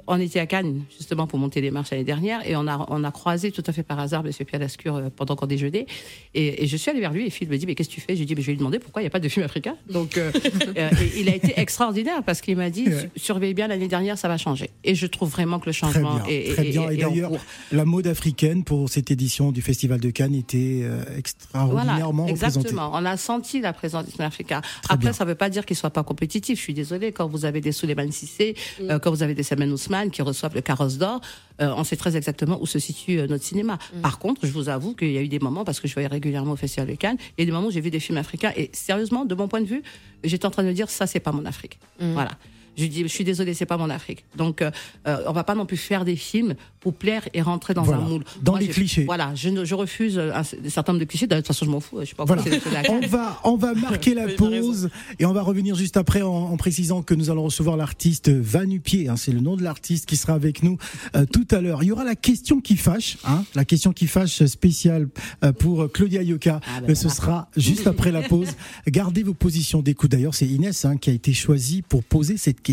On 0.09 0.19
était 0.21 0.41
à 0.41 0.47
Cannes 0.47 0.83
justement 0.97 1.29
pour 1.29 1.39
monter 1.39 1.61
les 1.61 1.71
marches 1.71 1.91
l'année 1.93 2.03
dernière 2.03 2.41
et 2.49 2.57
on 2.57 2.67
a, 2.67 2.85
on 2.91 3.05
a 3.05 3.11
croisé 3.13 3.53
tout 3.53 3.63
à 3.67 3.73
fait 3.73 3.85
par 3.85 4.01
hasard 4.01 4.25
Monsieur 4.25 4.45
Pierre 4.45 4.61
Lascure 4.61 5.03
pendant 5.15 5.37
qu'on 5.37 5.47
déjeunait 5.47 5.87
et, 6.35 6.65
et 6.65 6.67
je 6.67 6.77
suis 6.77 6.91
allée 6.91 6.99
vers 7.01 7.13
lui 7.13 7.27
et 7.27 7.31
Phil 7.31 7.49
me 7.49 7.57
dit 7.57 7.65
mais 7.67 7.77
qu'est-ce 7.77 7.91
que 7.91 7.95
tu 7.95 8.01
fais? 8.01 8.17
J'ai 8.17 8.25
dit 8.25 8.35
mais 8.35 8.41
je 8.43 8.47
vais 8.47 8.53
lui 8.55 8.59
demander 8.59 8.81
pourquoi 8.81 9.03
il 9.03 9.05
n'y 9.05 9.09
a 9.09 9.11
pas 9.11 9.21
de 9.21 9.29
film 9.29 9.45
africain. 9.45 9.77
Donc 9.89 10.17
et 10.77 11.21
il 11.21 11.29
a 11.29 11.35
été 11.37 11.53
extraordinaire 11.61 12.23
parce 12.25 12.41
qu'il 12.41 12.57
m'a 12.57 12.71
dit 12.71 12.87
Ouais. 12.89 13.11
surveille 13.17 13.55
bien 13.55 13.69
l'année 13.69 13.87
dernière 13.89 14.17
ça 14.19 14.27
va 14.29 14.37
changer 14.39 14.71
et 14.83 14.95
je 14.97 15.07
trouve 15.07 15.31
vraiment 15.31 15.59
que 15.61 15.67
le 15.67 15.73
Très 15.73 15.81
changement 15.93 16.15
bien, 16.17 16.25
est, 16.27 16.49
est- 16.49 16.53
très 16.55 16.65
bien. 16.65 16.89
est- 16.91 16.95
Et 16.95 16.97
d'ailleurs, 16.97 17.33
la 17.71 17.85
mode 17.85 18.07
africaine 18.09 18.65
pour 18.65 18.78
cette 18.87 19.11
édition 19.11 19.51
du 19.51 19.63
Festival 19.63 19.99
de 19.99 20.11
Cannes 20.11 20.35
était 20.35 20.83
euh, 20.85 21.03
extraordinairement 21.17 22.25
Voilà, 22.25 22.33
représentée. 22.33 22.59
exactement. 22.61 22.91
On 22.95 23.05
a 23.05 23.17
senti 23.17 23.61
la 23.61 23.73
présence 23.73 24.05
du 24.05 24.13
cinéma 24.13 24.29
africain. 24.29 24.61
Après, 24.89 25.13
ça 25.13 25.25
ne 25.25 25.31
veut 25.31 25.35
pas 25.35 25.51
dire 25.51 25.67
qu'il 25.67 25.75
ne 25.75 25.79
soit 25.79 25.91
pas 25.91 26.03
compétitif. 26.05 26.59
Je 26.59 26.63
suis 26.63 26.75
désolée, 26.75 27.13
quand 27.13 27.27
vous 27.27 27.45
avez 27.45 27.61
des 27.61 27.73
Souleymane 27.73 28.13
Sissé, 28.13 28.55
Mm. 28.81 28.91
euh, 28.91 28.99
quand 28.99 29.11
vous 29.11 29.23
avez 29.23 29.35
des 29.35 29.43
Salman 29.43 29.67
Ousmane 29.73 30.11
qui 30.11 30.23
reçoivent 30.23 30.55
le 30.55 30.61
carrosse 30.61 30.99
d'or, 30.99 31.21
euh, 31.61 31.73
on 31.77 31.83
sait 31.85 31.97
très 31.97 32.17
exactement 32.17 32.59
où 32.61 32.67
se 32.67 32.79
situe 32.79 33.19
euh, 33.19 33.27
notre 33.27 33.45
cinéma. 33.45 33.79
Mm. 33.97 34.01
Par 34.03 34.19
contre, 34.19 34.47
je 34.47 34.53
vous 34.53 34.69
avoue 34.69 34.95
qu'il 34.95 35.11
y 35.11 35.19
a 35.19 35.23
eu 35.23 35.29
des 35.29 35.39
moments, 35.41 35.65
parce 35.65 35.81
que 35.81 35.89
je 35.89 35.95
voyais 35.95 36.07
régulièrement 36.09 36.53
au 36.53 36.57
Festival 36.57 36.87
de 36.89 36.95
Cannes, 36.95 37.17
il 37.37 37.41
y 37.41 37.43
a 37.43 37.47
des 37.47 37.53
moments 37.53 37.69
où 37.69 37.71
j'ai 37.73 37.81
vu 37.81 37.91
des 37.91 38.01
films 38.01 38.19
africains 38.19 38.53
et 38.57 38.71
sérieusement, 38.73 39.25
de 39.25 39.35
mon 39.35 39.49
point 39.49 39.61
de 39.61 39.67
vue, 39.67 39.83
j'étais 40.25 40.47
en 40.47 40.51
train 40.51 40.63
de 40.63 40.69
me 40.69 40.75
dire, 40.75 40.91
ça, 40.91 41.07
c'est 41.07 41.21
pas 41.21 41.33
mon 41.33 41.45
Afrique. 41.47 41.79
Mm. 42.01 42.13
Voilà. 42.13 42.33
Je 42.79 42.87
dis, 42.87 43.03
je 43.03 43.09
suis 43.09 43.25
désolée, 43.25 43.55
c'est 43.55 43.67
pas 43.67 43.77
mon 43.77 43.91
Afrique. 43.91 44.25
Donc, 44.37 44.63
euh, 44.63 44.71
euh, 45.07 45.19
on 45.27 45.33
va 45.33 45.45
pas 45.45 45.55
non 45.55 45.67
plus 45.67 45.77
faire 45.77 46.05
des 46.05 46.17
films 46.17 46.55
pour 46.81 46.95
plaire 46.95 47.29
et 47.35 47.43
rentrer 47.43 47.75
dans 47.75 47.83
Voilà. 47.83 48.03
un 48.03 48.09
moule. 48.09 48.25
Dans 48.43 48.53
Moi, 48.53 48.61
les 48.61 48.69
clichés. 48.69 49.05
Voilà, 49.05 49.35
je, 49.35 49.49
ne- 49.49 49.65
je 49.65 49.75
refuse 49.75 50.19
un, 50.19 50.31
un 50.41 50.43
certain 50.71 50.93
nombre 50.93 51.05
de 51.05 51.09
clichés. 51.11 51.27
De 51.27 51.35
toute 51.37 51.47
façon, 51.49 51.65
je 51.67 51.71
m'en 51.71 51.81
fous. 51.81 51.97
Je 52.01 52.05
suis 52.07 52.15
pas 52.15 52.25
Voilà. 52.25 52.43
On 52.91 53.01
va, 53.07 53.41
on 53.45 53.57
va 53.57 53.75
marquer 53.91 54.15
la 54.15 54.29
pause 54.29 54.89
et 55.19 55.27
on 55.27 55.33
va 55.33 55.43
revenir 55.43 55.75
juste 55.75 55.97
après 55.97 56.23
en, 56.23 56.29
en 56.33 56.57
précisant 56.57 57.03
que 57.03 57.15
nous 57.15 57.31
allons 57.31 57.43
recevoir 57.45 57.77
l'artiste 57.77 58.29
Vanupier. 58.31 59.09
Hein, 59.09 59.17
c'est 59.17 59.33
le 59.33 59.41
nom 59.41 59.57
de 59.57 59.63
l'artiste 59.65 60.07
qui 60.07 60.17
sera 60.17 60.35
avec 60.35 60.63
nous 60.63 60.79
euh, 61.17 61.27
tout 61.27 61.47
à 61.51 61.61
l'heure. 61.61 61.83
Il 61.83 61.87
y 61.87 61.93
aura 61.93 62.05
la 62.05 62.15
question 62.17 62.61
qui 62.61 62.77
fâche, 62.77 63.19
hein, 63.25 63.45
la 63.57 63.65
question 63.65 63.93
qui 63.93 64.07
fâche 64.07 64.45
spéciale 64.47 65.09
euh, 65.45 65.53
pour 65.53 65.91
Claudia 65.91 66.23
Yoka. 66.23 66.61
Ah, 66.65 66.81
ben 66.81 66.87
Mais 66.89 66.95
ce 66.95 67.09
sera 67.09 67.49
juste 67.57 67.87
après 67.89 68.13
la 68.13 68.23
pause. 68.23 68.49
Gardez 68.89 69.25
vos 69.25 69.35
positions 69.35 69.83
d'écoute. 69.83 70.13
D'ailleurs, 70.13 70.35
c'est 70.35 70.47
Inès 70.47 70.85
hein, 70.85 70.97
qui 70.97 71.11
a 71.11 71.13
été 71.13 71.33
choisie 71.33 71.83
pour 71.83 72.05
poser 72.05 72.37
cette 72.37 72.61
question. 72.61 72.68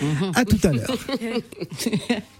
Mhm. 0.00 0.32
À 0.34 0.44
tout 0.44 0.58
à 0.64 0.72
l'heure. 0.72 0.90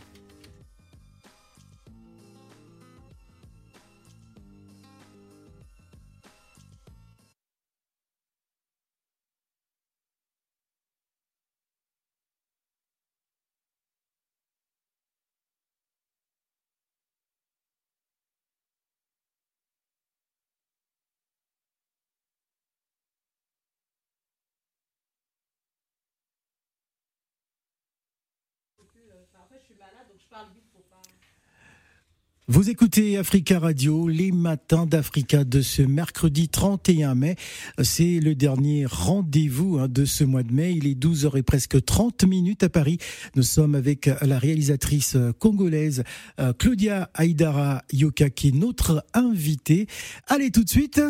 Vous 32.52 32.68
écoutez 32.68 33.16
Africa 33.16 33.60
Radio, 33.60 34.08
les 34.08 34.32
matins 34.32 34.84
d'Africa 34.84 35.44
de 35.44 35.62
ce 35.62 35.82
mercredi 35.82 36.48
31 36.48 37.14
mai. 37.14 37.36
C'est 37.80 38.18
le 38.18 38.34
dernier 38.34 38.86
rendez-vous 38.86 39.78
hein, 39.78 39.86
de 39.86 40.04
ce 40.04 40.24
mois 40.24 40.42
de 40.42 40.52
mai. 40.52 40.72
Il 40.72 40.88
est 40.88 41.00
12h 41.00 41.38
et 41.38 41.44
presque 41.44 41.84
30 41.84 42.24
minutes 42.24 42.64
à 42.64 42.68
Paris. 42.68 42.98
Nous 43.36 43.44
sommes 43.44 43.76
avec 43.76 44.10
la 44.20 44.36
réalisatrice 44.36 45.16
congolaise 45.38 46.02
euh, 46.40 46.52
Claudia 46.52 47.08
Aïdara 47.14 47.84
Yoka 47.92 48.30
qui 48.30 48.48
est 48.48 48.54
notre 48.56 49.04
invitée. 49.14 49.86
Allez 50.26 50.50
tout 50.50 50.64
de 50.64 50.70
suite. 50.70 51.00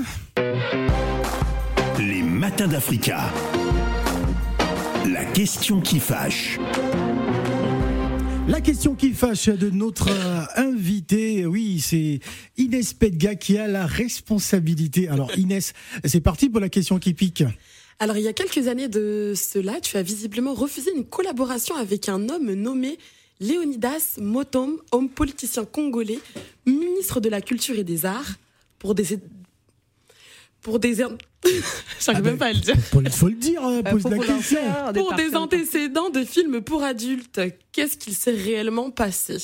Les 1.98 2.22
matins 2.22 2.68
d'Africa. 2.68 3.32
La 5.10 5.24
question 5.24 5.80
qui 5.80 5.98
fâche. 5.98 6.58
La 8.50 8.60
question 8.60 8.96
qui 8.96 9.12
fâche 9.12 9.48
de 9.48 9.70
notre 9.70 10.10
euh, 10.10 10.42
invité, 10.56 11.46
oui, 11.46 11.78
c'est 11.78 12.18
Inès 12.56 12.94
Pedga 12.94 13.36
qui 13.36 13.56
a 13.56 13.68
la 13.68 13.86
responsabilité. 13.86 15.06
Alors 15.06 15.30
Inès, 15.38 15.72
c'est 16.04 16.20
parti 16.20 16.48
pour 16.48 16.58
la 16.60 16.68
question 16.68 16.98
qui 16.98 17.14
pique. 17.14 17.44
Alors, 18.00 18.16
il 18.16 18.24
y 18.24 18.28
a 18.28 18.32
quelques 18.32 18.66
années 18.66 18.88
de 18.88 19.34
cela, 19.36 19.80
tu 19.80 19.96
as 19.96 20.02
visiblement 20.02 20.52
refusé 20.52 20.90
une 20.96 21.04
collaboration 21.04 21.76
avec 21.76 22.08
un 22.08 22.28
homme 22.28 22.52
nommé 22.54 22.98
Léonidas 23.38 24.16
Motom, 24.20 24.78
homme 24.90 25.08
politicien 25.08 25.64
congolais, 25.64 26.18
ministre 26.66 27.20
de 27.20 27.28
la 27.28 27.40
Culture 27.40 27.78
et 27.78 27.84
des 27.84 28.04
Arts, 28.04 28.34
pour 28.80 28.96
des. 28.96 29.20
Pour 30.62 30.78
des. 30.78 30.96
J'arrive 32.00 32.24
même 32.24 32.38
pas 32.38 32.46
à 32.46 32.52
le 32.52 32.58
dire. 32.58 32.74
Il 33.02 33.10
faut 33.10 33.28
le 33.28 33.34
dire, 33.34 33.64
euh, 33.64 33.82
pose 33.82 34.04
la 34.04 34.18
question. 34.18 34.60
Pour 34.94 35.14
des 35.14 35.34
antécédents 35.34 36.10
de 36.10 36.24
films 36.24 36.60
pour 36.60 36.82
adultes, 36.82 37.40
qu'est-ce 37.72 37.96
qu'il 37.96 38.14
s'est 38.14 38.30
réellement 38.30 38.90
passé? 38.90 39.38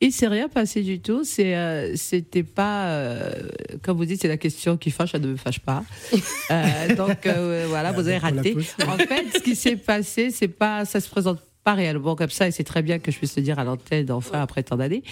Il 0.00 0.12
s'est 0.12 0.28
rien 0.28 0.48
passé 0.48 0.82
du 0.82 1.00
tout. 1.00 1.24
C'est, 1.24 1.56
euh, 1.56 1.96
c'était 1.96 2.42
pas, 2.42 2.88
euh, 2.88 3.48
comme 3.82 3.96
vous 3.96 4.04
dites, 4.04 4.20
c'est 4.20 4.28
la 4.28 4.36
question 4.36 4.76
qui 4.76 4.90
fâche, 4.90 5.12
ça 5.12 5.18
ne 5.18 5.28
me 5.28 5.36
fâche 5.36 5.60
pas. 5.60 5.84
Euh, 6.48 6.94
donc 6.94 7.26
euh, 7.26 7.66
voilà, 7.68 7.90
vous 7.90 8.06
avez 8.06 8.18
on 8.18 8.20
la 8.20 8.36
raté. 8.36 8.56
En 8.86 8.96
fait, 8.96 9.24
ce 9.34 9.38
qui 9.40 9.56
s'est 9.56 9.74
passé, 9.74 10.30
c'est 10.30 10.46
pas, 10.46 10.84
ça 10.84 11.00
se 11.00 11.08
présente 11.08 11.40
pas 11.66 11.74
réellement 11.74 12.14
comme 12.14 12.30
ça, 12.30 12.46
et 12.46 12.52
c'est 12.52 12.62
très 12.62 12.80
bien 12.80 13.00
que 13.00 13.10
je 13.10 13.18
puisse 13.18 13.34
le 13.36 13.42
dire 13.42 13.58
à 13.58 13.64
l'antenne 13.64 14.08
enfin 14.12 14.40
après 14.40 14.62
tant 14.62 14.76
d'années. 14.76 15.02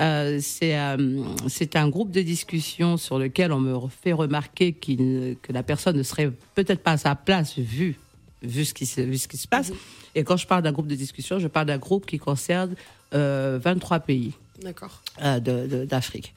Euh, 0.00 0.40
c'est, 0.42 0.76
euh, 0.76 1.22
c'est 1.46 1.76
un 1.76 1.88
groupe 1.88 2.10
de 2.10 2.20
discussion 2.20 2.96
sur 2.96 3.16
lequel 3.16 3.52
on 3.52 3.60
me 3.60 3.78
fait 4.02 4.12
remarquer 4.12 4.74
ne- 4.88 5.34
que 5.34 5.52
la 5.52 5.62
personne 5.62 5.96
ne 5.96 6.02
serait 6.02 6.32
peut-être 6.56 6.82
pas 6.82 6.92
à 6.92 6.96
sa 6.96 7.14
place 7.14 7.56
vu 7.60 7.96
vu 8.42 8.64
ce 8.64 8.74
qui 8.74 8.86
se, 8.86 9.00
vu 9.02 9.18
ce 9.18 9.28
qui 9.28 9.36
se 9.36 9.46
passe. 9.46 9.70
Et 10.16 10.24
quand 10.24 10.36
je 10.36 10.48
parle 10.48 10.62
d'un 10.64 10.72
groupe 10.72 10.88
de 10.88 10.96
discussion, 10.96 11.38
je 11.38 11.46
parle 11.46 11.66
d'un 11.66 11.78
groupe 11.78 12.06
qui 12.06 12.18
concerne 12.18 12.74
euh, 13.14 13.60
23 13.62 14.00
pays 14.00 14.32
D'accord. 14.62 15.02
euh, 15.22 15.84
d'Afrique. 15.86 16.34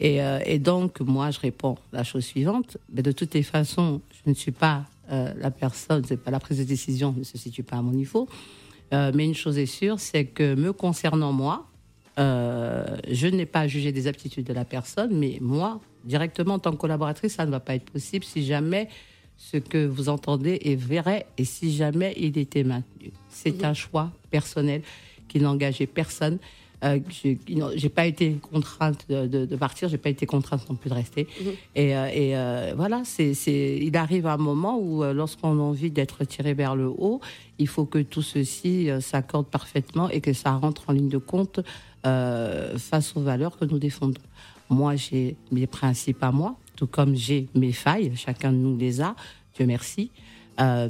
Et, 0.00 0.20
euh, 0.20 0.40
et 0.44 0.58
donc, 0.58 1.00
moi, 1.00 1.30
je 1.30 1.40
réponds 1.40 1.78
la 1.94 2.04
chose 2.04 2.24
suivante. 2.26 2.76
Mais 2.92 3.00
de 3.02 3.12
toutes 3.12 3.32
les 3.32 3.44
façons, 3.44 4.02
je 4.22 4.28
ne 4.28 4.34
suis 4.34 4.52
pas 4.52 4.84
la 5.08 5.50
personne, 5.50 6.02
c'est 6.06 6.16
pas 6.16 6.30
la 6.30 6.40
prise 6.40 6.58
de 6.58 6.64
décision 6.64 7.14
ne 7.16 7.24
se 7.24 7.38
situe 7.38 7.62
pas 7.62 7.76
à 7.76 7.82
mon 7.82 7.92
niveau. 7.92 8.26
Euh, 8.94 9.10
mais 9.14 9.24
une 9.24 9.34
chose 9.34 9.58
est 9.58 9.66
sûre, 9.66 9.98
c'est 9.98 10.24
que 10.24 10.54
me 10.54 10.72
concernant 10.72 11.32
moi, 11.32 11.66
euh, 12.18 12.84
je 13.10 13.26
n'ai 13.26 13.46
pas 13.46 13.66
jugé 13.66 13.90
des 13.90 14.06
aptitudes 14.06 14.46
de 14.46 14.52
la 14.52 14.64
personne, 14.64 15.10
mais 15.12 15.38
moi, 15.40 15.80
directement 16.04 16.54
en 16.54 16.58
tant 16.60 16.70
que 16.70 16.76
collaboratrice, 16.76 17.34
ça 17.34 17.44
ne 17.44 17.50
va 17.50 17.60
pas 17.60 17.74
être 17.74 17.90
possible 17.90 18.24
si 18.24 18.44
jamais 18.44 18.88
ce 19.36 19.56
que 19.56 19.84
vous 19.84 20.08
entendez 20.08 20.60
est 20.62 20.76
vrai 20.76 21.26
et 21.38 21.44
si 21.44 21.74
jamais 21.74 22.14
il 22.16 22.38
était 22.38 22.62
maintenu. 22.62 23.10
C'est 23.30 23.64
un 23.64 23.74
choix 23.74 24.12
personnel 24.30 24.82
qui 25.26 25.40
n'engageait 25.40 25.88
personne. 25.88 26.38
Euh, 26.82 26.98
j'ai 27.76 27.88
pas 27.88 28.06
été 28.06 28.32
contrainte 28.34 29.06
de, 29.08 29.26
de- 29.26 29.46
de 29.46 29.56
partir, 29.56 29.88
j'ai 29.88 29.96
pas 29.98 30.10
été 30.10 30.26
contrainte 30.26 30.68
non 30.68 30.74
plus 30.76 30.90
de 30.90 30.94
rester. 30.94 31.26
Et, 31.74 31.96
euh, 31.96 32.06
et, 32.12 32.36
euh, 32.36 32.74
voilà, 32.76 33.02
c'est, 33.04 33.32
il 33.80 33.96
arrive 33.96 34.26
un 34.26 34.36
moment 34.36 34.78
où, 34.78 35.02
euh, 35.02 35.12
lorsqu'on 35.14 35.58
a 35.58 35.62
envie 35.62 35.90
d'être 35.90 36.24
tiré 36.24 36.52
vers 36.52 36.76
le 36.76 36.86
haut, 36.88 37.20
il 37.58 37.68
faut 37.68 37.84
que 37.86 38.00
tout 38.00 38.22
ceci 38.22 38.88
s'accorde 39.00 39.46
parfaitement 39.46 40.10
et 40.10 40.20
que 40.20 40.32
ça 40.32 40.52
rentre 40.56 40.82
en 40.88 40.92
ligne 40.92 41.08
de 41.08 41.18
compte 41.18 41.60
euh, 42.06 42.76
face 42.76 43.16
aux 43.16 43.20
valeurs 43.20 43.56
que 43.56 43.64
nous 43.64 43.78
défendons. 43.78 44.20
Moi, 44.68 44.96
j'ai 44.96 45.36
mes 45.52 45.66
principes 45.66 46.22
à 46.22 46.32
moi, 46.32 46.56
tout 46.76 46.86
comme 46.88 47.14
j'ai 47.14 47.46
mes 47.54 47.72
failles, 47.72 48.12
chacun 48.16 48.50
de 48.52 48.56
nous 48.58 48.76
les 48.76 49.00
a, 49.00 49.14
Dieu 49.56 49.64
merci. 49.66 50.10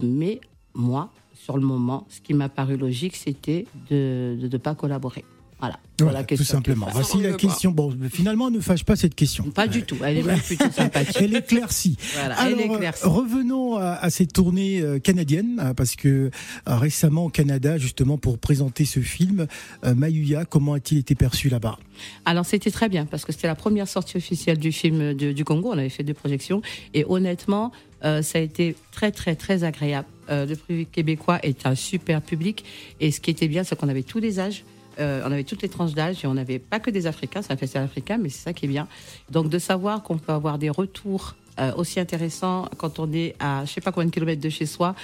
Mais 0.02 0.40
moi, 0.74 1.10
sur 1.34 1.56
le 1.58 1.64
moment, 1.66 2.06
ce 2.08 2.20
qui 2.20 2.34
m'a 2.34 2.48
paru 2.48 2.76
logique, 2.76 3.14
c'était 3.16 3.66
de 3.90 4.38
ne 4.50 4.56
pas 4.56 4.74
collaborer. 4.74 5.24
Voilà. 5.60 5.78
Tout 5.96 6.26
question 6.26 6.44
simplement. 6.44 6.88
Voici 6.92 7.22
la 7.22 7.32
question. 7.34 7.70
Bon, 7.70 7.96
finalement, 8.12 8.50
ne 8.50 8.58
fâche 8.58 8.84
pas 8.84 8.96
cette 8.96 9.14
question. 9.14 9.44
Pas 9.44 9.68
du 9.68 9.82
tout. 9.84 9.96
Elle 10.04 10.18
est 10.18 10.22
même 10.24 10.40
plutôt 10.40 10.68
sympathique. 10.70 11.16
Elle 11.20 11.36
éclaircit. 11.36 11.96
Voilà, 12.14 12.34
Alors, 12.40 12.58
elle 12.58 12.70
éclaircit. 12.72 13.06
revenons 13.06 13.76
à, 13.76 13.92
à 13.92 14.10
cette 14.10 14.32
tournée 14.32 14.80
euh, 14.80 14.98
canadienne, 14.98 15.60
euh, 15.62 15.72
parce 15.72 15.94
que 15.94 16.08
euh, 16.08 16.30
récemment 16.76 17.26
au 17.26 17.28
Canada, 17.28 17.78
justement 17.78 18.18
pour 18.18 18.38
présenter 18.38 18.84
ce 18.84 18.98
film, 19.00 19.46
euh, 19.84 19.94
Mayuya, 19.94 20.44
comment 20.44 20.74
a-t-il 20.74 20.98
été 20.98 21.14
perçu 21.14 21.48
là-bas? 21.48 21.78
Alors 22.24 22.44
c'était 22.44 22.72
très 22.72 22.88
bien 22.88 23.06
parce 23.06 23.24
que 23.24 23.30
c'était 23.32 23.46
la 23.46 23.54
première 23.54 23.86
sortie 23.86 24.16
officielle 24.16 24.58
du 24.58 24.72
film 24.72 25.14
de- 25.14 25.30
du 25.32 25.44
Congo. 25.44 25.70
On 25.72 25.78
avait 25.78 25.88
fait 25.88 26.02
deux 26.02 26.12
projections 26.14 26.60
et 26.92 27.04
honnêtement, 27.08 27.70
euh, 28.04 28.20
ça 28.20 28.38
a 28.38 28.42
été 28.42 28.74
très 28.90 29.12
très 29.12 29.36
très 29.36 29.62
agréable. 29.62 30.08
Euh, 30.28 30.44
le 30.44 30.56
public 30.56 30.90
québécois 30.90 31.38
est 31.44 31.66
un 31.66 31.76
super 31.76 32.20
public 32.20 32.64
et 33.00 33.12
ce 33.12 33.20
qui 33.20 33.30
était 33.30 33.46
bien, 33.48 33.62
c'est 33.62 33.76
qu'on 33.78 33.88
avait 33.88 34.02
tous 34.02 34.18
les 34.18 34.40
âges. 34.40 34.64
Euh, 34.98 35.22
on 35.26 35.32
avait 35.32 35.44
toutes 35.44 35.62
les 35.62 35.68
tranches 35.68 35.94
d'âge 35.94 36.24
et 36.24 36.26
on 36.26 36.34
n'avait 36.34 36.58
pas 36.58 36.80
que 36.80 36.90
des 36.90 37.06
Africains, 37.06 37.42
c'est 37.42 37.52
un 37.52 37.56
festival 37.56 37.84
africain, 37.84 38.18
mais 38.20 38.28
c'est 38.28 38.42
ça 38.42 38.52
qui 38.52 38.66
est 38.66 38.68
bien. 38.68 38.88
Donc 39.30 39.48
de 39.48 39.58
savoir 39.58 40.02
qu'on 40.02 40.18
peut 40.18 40.32
avoir 40.32 40.58
des 40.58 40.70
retours 40.70 41.34
euh, 41.58 41.72
aussi 41.76 42.00
intéressants 42.00 42.68
quand 42.78 42.98
on 42.98 43.12
est 43.12 43.34
à 43.38 43.64
je 43.64 43.72
sais 43.72 43.80
pas 43.80 43.92
combien 43.92 44.08
de 44.08 44.14
kilomètres 44.14 44.42
de 44.42 44.48
chez 44.48 44.66
soi. 44.66 44.94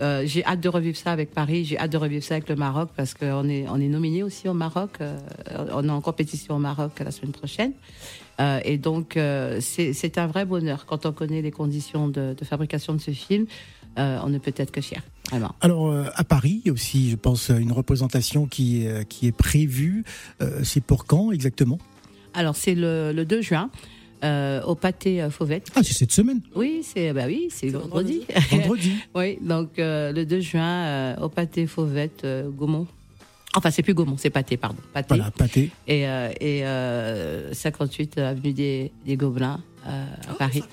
Euh, 0.00 0.22
j'ai 0.26 0.44
hâte 0.44 0.60
de 0.60 0.68
revivre 0.68 0.96
ça 0.96 1.10
avec 1.10 1.32
Paris, 1.32 1.64
j'ai 1.64 1.76
hâte 1.76 1.90
de 1.90 1.96
revivre 1.96 2.22
ça 2.22 2.34
avec 2.34 2.48
le 2.48 2.54
Maroc 2.54 2.90
parce 2.96 3.14
qu'on 3.14 3.48
est, 3.48 3.66
on 3.68 3.80
est 3.80 3.88
nominé 3.88 4.22
aussi 4.22 4.48
au 4.48 4.54
Maroc. 4.54 4.98
on 5.72 5.84
est 5.84 5.90
en 5.90 6.00
compétition 6.00 6.54
au 6.54 6.60
Maroc 6.60 6.92
la 7.00 7.10
semaine 7.10 7.32
prochaine. 7.32 7.72
Et 8.64 8.78
donc, 8.78 9.18
c'est 9.58 10.18
un 10.18 10.28
vrai 10.28 10.44
bonheur 10.44 10.86
quand 10.86 11.04
on 11.04 11.10
connaît 11.12 11.42
les 11.42 11.50
conditions 11.50 12.06
de, 12.06 12.36
de 12.38 12.44
fabrication 12.44 12.94
de 12.94 13.00
ce 13.00 13.10
film. 13.10 13.46
On 13.96 14.28
ne 14.28 14.38
peut 14.38 14.54
être 14.56 14.70
que 14.70 14.80
fier, 14.80 15.02
Alors 15.60 15.88
euh, 15.88 16.04
à 16.14 16.24
Paris, 16.24 16.60
il 16.64 16.68
y 16.68 16.70
a 16.70 16.72
aussi, 16.72 17.10
je 17.10 17.16
pense, 17.16 17.48
une 17.50 17.72
représentation 17.72 18.46
qui 18.46 18.84
est, 18.86 19.06
qui 19.08 19.26
est 19.26 19.32
prévue. 19.32 20.04
Euh, 20.42 20.60
c'est 20.64 20.82
pour 20.82 21.04
quand 21.06 21.32
exactement? 21.32 21.78
Alors, 22.34 22.56
c'est 22.56 22.74
le, 22.74 23.12
le 23.12 23.24
2 23.24 23.40
juin. 23.42 23.70
euh, 24.24 24.60
au 24.62 24.74
pâté 24.74 25.22
euh, 25.22 25.30
Fauvette. 25.30 25.68
Ah, 25.76 25.80
c'est 25.84 25.94
cette 25.94 26.12
semaine? 26.12 26.40
Oui, 26.56 26.80
c'est 26.82 27.12
bah 27.12 27.24
oui, 27.26 27.48
c'est 27.50 27.68
vendredi. 27.68 28.22
Vendredi. 28.50 28.92
oui, 29.14 29.38
donc 29.40 29.78
euh, 29.78 30.12
le 30.12 30.26
2 30.26 30.40
juin 30.40 30.84
euh, 30.86 31.16
au 31.20 31.28
pâté 31.28 31.66
Fauvette 31.68 32.24
euh, 32.24 32.48
Gaumont. 32.50 32.86
Enfin, 33.54 33.70
c'est 33.70 33.82
plus 33.82 33.94
Gaumont, 33.94 34.16
c'est 34.18 34.30
pâté, 34.30 34.56
pardon. 34.56 34.78
Pâté. 34.92 35.06
Voilà, 35.10 35.30
pâté. 35.30 35.70
Et, 35.86 36.06
euh, 36.08 36.30
et 36.40 36.64
euh, 36.66 37.52
58 37.54 38.18
avenue 38.18 38.52
des, 38.52 38.92
des 39.06 39.16
Gobelins 39.16 39.60
euh, 39.86 40.04
à 40.30 40.34
Paris. 40.34 40.64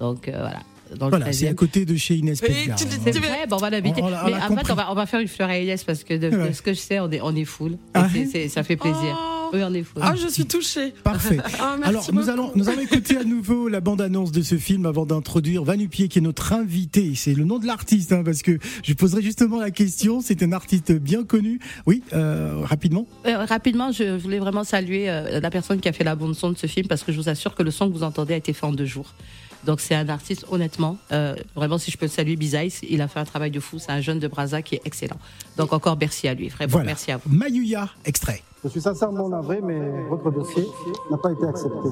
Donc 0.00 0.28
euh, 0.28 0.32
voilà. 0.38 0.60
Dans 0.96 1.06
le 1.06 1.10
Voilà, 1.10 1.32
c'est 1.32 1.46
13e. 1.46 1.50
à 1.50 1.54
côté 1.54 1.84
de 1.84 1.96
chez 1.96 2.14
Inès 2.16 2.40
Pelgard. 2.40 2.78
C'est 2.78 3.18
vrai, 3.18 3.46
bon, 3.48 3.56
on 3.56 3.58
va 3.58 3.70
l'habiter. 3.70 4.02
On 4.02 4.08
l'a- 4.08 4.24
on 4.24 4.28
Mais 4.30 4.34
en 4.34 4.56
fait, 4.62 4.72
on 4.72 4.74
va, 4.74 4.90
on 4.90 4.94
va 4.94 5.06
faire 5.06 5.20
une 5.20 5.28
fleur 5.28 5.48
à 5.48 5.58
Inès 5.58 5.84
parce 5.84 6.04
que 6.04 6.14
de, 6.14 6.52
ce 6.52 6.62
que 6.62 6.72
je 6.72 6.78
sais, 6.78 7.00
on 7.00 7.10
est, 7.10 7.20
on 7.20 7.34
est 7.34 7.44
full. 7.44 7.72
Et 7.72 7.76
Ah 7.94 8.08
ça 8.48 8.62
fait 8.62 8.76
plaisir. 8.76 9.16
Oui, 9.52 9.60
on 9.64 9.72
est 9.72 9.82
full. 9.82 10.02
Ah, 10.04 10.14
je 10.14 10.28
suis 10.28 10.44
touchée. 10.46 10.92
Parfait. 11.04 11.38
Ah, 11.60 11.76
merci 11.78 11.88
Alors, 11.88 12.12
nous 12.12 12.28
allons, 12.28 12.52
nous 12.54 12.68
allons 12.68 12.80
écouter 12.82 13.16
à 13.16 13.24
nouveau 13.24 13.68
la 13.68 13.80
bande-annonce 13.80 14.30
de 14.30 14.42
ce 14.42 14.56
film 14.56 14.86
avant 14.86 15.06
d'introduire 15.06 15.64
Vanupier, 15.64 16.08
qui 16.08 16.18
est 16.18 16.22
notre 16.22 16.52
invité. 16.52 17.12
C'est 17.14 17.34
le 17.34 17.44
nom 17.44 17.58
de 17.58 17.66
l'artiste, 17.66 18.12
hein, 18.12 18.22
parce 18.24 18.42
que 18.42 18.58
je 18.84 18.92
poserai 18.94 19.22
justement 19.22 19.58
la 19.58 19.70
question. 19.70 20.20
C'est 20.20 20.42
un 20.42 20.52
artiste 20.52 20.92
bien 20.92 21.24
connu. 21.24 21.58
Oui, 21.86 22.02
euh, 22.12 22.60
rapidement. 22.62 23.06
Euh, 23.26 23.44
rapidement, 23.44 23.90
je 23.90 24.16
voulais 24.16 24.38
vraiment 24.38 24.64
saluer 24.64 25.08
euh, 25.08 25.40
la 25.40 25.50
personne 25.50 25.80
qui 25.80 25.88
a 25.88 25.92
fait 25.92 26.04
la 26.04 26.14
bande 26.14 26.34
son 26.34 26.50
de 26.52 26.58
ce 26.58 26.66
film 26.66 26.86
parce 26.86 27.02
que 27.02 27.12
je 27.12 27.16
vous 27.18 27.28
assure 27.28 27.54
que 27.54 27.62
le 27.62 27.70
son 27.70 27.88
que 27.88 27.94
vous 27.94 28.02
entendez 28.04 28.34
a 28.34 28.36
été 28.36 28.52
fait 28.52 28.66
en 28.66 28.72
deux 28.72 28.86
jours. 28.86 29.14
Donc 29.68 29.80
c'est 29.80 29.94
un 29.94 30.08
artiste 30.08 30.46
honnêtement, 30.50 30.96
euh, 31.12 31.36
vraiment 31.54 31.76
si 31.76 31.90
je 31.90 31.98
peux 31.98 32.06
le 32.06 32.10
saluer, 32.10 32.36
Bizaïs, 32.36 32.80
il 32.88 33.02
a 33.02 33.06
fait 33.06 33.20
un 33.20 33.26
travail 33.26 33.50
de 33.50 33.60
fou. 33.60 33.78
C'est 33.78 33.92
un 33.92 34.00
jeune 34.00 34.18
de 34.18 34.26
Brazza 34.26 34.62
qui 34.62 34.76
est 34.76 34.80
excellent. 34.86 35.18
Donc 35.58 35.74
encore 35.74 35.98
merci 36.00 36.26
à 36.26 36.32
lui, 36.32 36.48
vraiment 36.48 36.72
Voilà. 36.72 36.86
merci 36.86 37.12
à 37.12 37.18
vous. 37.18 37.28
Mayuya, 37.28 37.86
extrait. 38.06 38.42
Je 38.64 38.70
suis 38.70 38.80
sincèrement 38.80 39.28
navré, 39.28 39.60
mais 39.62 39.78
votre 40.08 40.30
dossier 40.30 40.64
n'a 41.10 41.18
pas 41.18 41.32
été 41.32 41.46
accepté. 41.46 41.90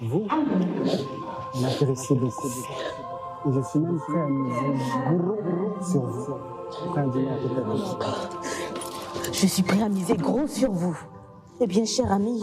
Vous 0.00 0.26
m'intéressez 1.60 2.14
beaucoup. 2.14 2.48
Et 2.48 3.52
je 3.54 3.60
suis 3.68 3.80
même 3.80 3.98
prêt 4.00 4.18
à 4.18 5.84
sur 5.84 6.00
vous. 6.00 6.36
Prêt 6.90 7.02
à 7.02 7.04
de 7.04 8.67
Je 9.32 9.46
suis 9.46 9.62
prêt 9.62 9.82
à 9.82 9.88
miser 9.88 10.16
gros 10.16 10.46
sur 10.46 10.70
vous. 10.70 10.98
Eh 11.60 11.66
bien, 11.66 11.84
cher 11.84 12.12
ami, 12.12 12.40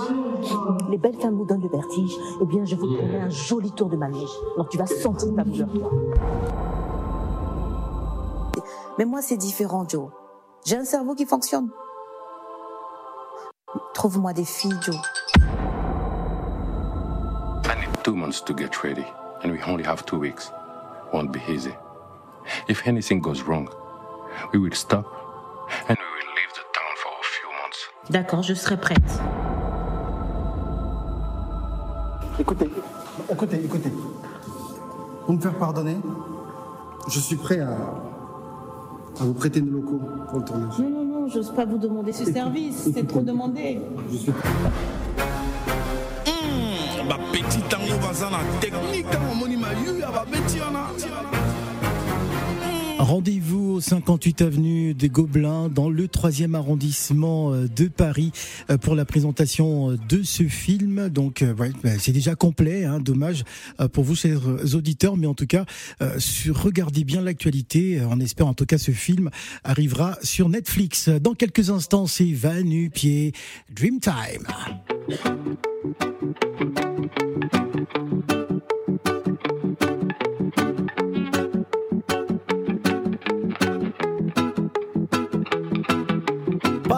les 0.89 0.97
belles 0.97 1.19
femmes 1.19 1.36
vous 1.36 1.45
donnent 1.45 1.62
le 1.62 1.69
vertige. 1.69 2.13
Eh 2.41 2.45
bien, 2.45 2.65
je 2.65 2.75
vous 2.75 2.95
promets 2.95 3.21
un 3.21 3.30
joli 3.30 3.71
tour 3.71 3.89
de 3.89 3.95
manège. 3.95 4.30
Alors, 4.56 4.67
tu 4.69 4.78
vas 4.78 4.88
sentir 4.88 5.34
ta 5.36 5.43
douleur, 5.43 5.69
toi. 5.73 5.89
Mais 8.97 9.06
moi, 9.06 9.21
c'est 9.21 9.38
différent, 9.38 9.86
Joe. 9.88 10.10
J'ai 10.65 10.78
un 10.78 10.86
cerveau 10.86 11.15
qui 11.15 11.25
fonctionne. 11.25 11.69
Trouve-moi 13.93 14.34
des 14.34 14.45
filles, 14.45 14.78
Joe. 14.82 14.95
I 17.65 17.75
need 17.80 18.04
two 18.04 18.15
months 18.15 18.43
to 18.45 18.54
get 18.54 18.84
ready, 18.84 19.06
and 19.43 19.51
we 19.51 19.60
only 19.67 19.84
have 19.84 20.06
two 20.06 20.19
weeks. 20.19 20.51
Won't 21.13 21.32
be 21.32 21.39
easy. 21.49 21.73
If 22.67 22.86
anything 22.88 23.21
goes 23.21 23.43
wrong, 23.43 23.69
we 24.54 24.60
will 24.60 24.73
stop 24.73 25.06
and 25.88 25.97
we 25.97 26.14
D'accord, 28.10 28.44
je 28.44 28.54
serai 28.54 28.78
prête. 28.78 28.98
Écoutez, 32.39 32.70
écoutez, 33.32 33.62
écoutez. 33.63 33.91
Pour 35.26 35.34
me 35.34 35.39
faire 35.41 35.56
pardonner, 35.56 35.98
je 37.10 37.20
suis 37.20 37.36
prêt 37.36 37.60
à, 37.60 37.72
à 37.72 39.24
vous 39.24 39.34
prêter 39.34 39.62
nos 39.62 39.80
locaux 39.80 40.02
pour 40.30 40.39
le 40.39 40.46
tournage. 40.46 40.80
Non, 40.80 40.89
non, 40.89 41.06
non, 41.06 41.28
j'ose 41.28 41.52
pas 41.52 41.65
vous 41.65 41.78
demander 41.78 42.12
ce 42.12 42.26
service, 42.32 42.89
c'est 42.94 43.08
trop 43.08 43.22
demandé. 43.22 43.82
Je 44.12 44.18
suis 44.18 44.32
prêt. 44.32 44.50
technique 48.62 49.06
ya 49.12 50.65
wana 50.65 51.44
Rendez-vous 53.06 53.74
au 53.74 53.82
58 53.82 54.41
avenue 54.41 54.96
des 54.96 55.10
Gobelins 55.10 55.70
dans 55.70 55.91
le 55.91 56.08
3e 56.08 56.56
arrondissement 56.56 57.54
euh, 57.54 57.68
de 57.68 57.88
Paris 57.88 58.32
euh, 58.72 58.80
pour 58.80 58.96
la 58.96 59.06
présentation 59.06 59.91
euh, 59.91 59.98
de 60.10 60.24
ce 60.24 60.41
film. 60.46 61.10
Donc 61.10 61.46
ouais, 61.60 61.72
bah, 61.84 61.91
c'est 62.00 62.13
déjà 62.13 62.34
complet, 62.34 62.84
hein, 62.84 63.00
dommage 63.00 63.44
pour 63.94 64.04
vous 64.04 64.15
chers 64.15 64.41
auditeurs, 64.74 65.18
mais 65.18 65.28
en 65.28 65.36
tout 65.36 65.46
cas 65.46 65.65
regardez 66.50 67.04
bien 67.04 67.22
l'actualité. 67.22 68.02
On 68.10 68.20
espère 68.20 68.48
en 68.48 68.56
tout 68.56 68.65
cas 68.65 68.80
ce 68.80 68.89
film 68.89 69.30
arrivera 69.63 70.18
sur 70.24 70.50
Netflix. 70.50 71.08
Dans 71.08 71.36
quelques 71.36 71.70
instants, 71.70 72.08
c'est 72.08 72.32
Vanu 72.32 72.89
Pied 72.89 73.34
Dreamtime. 73.72 74.48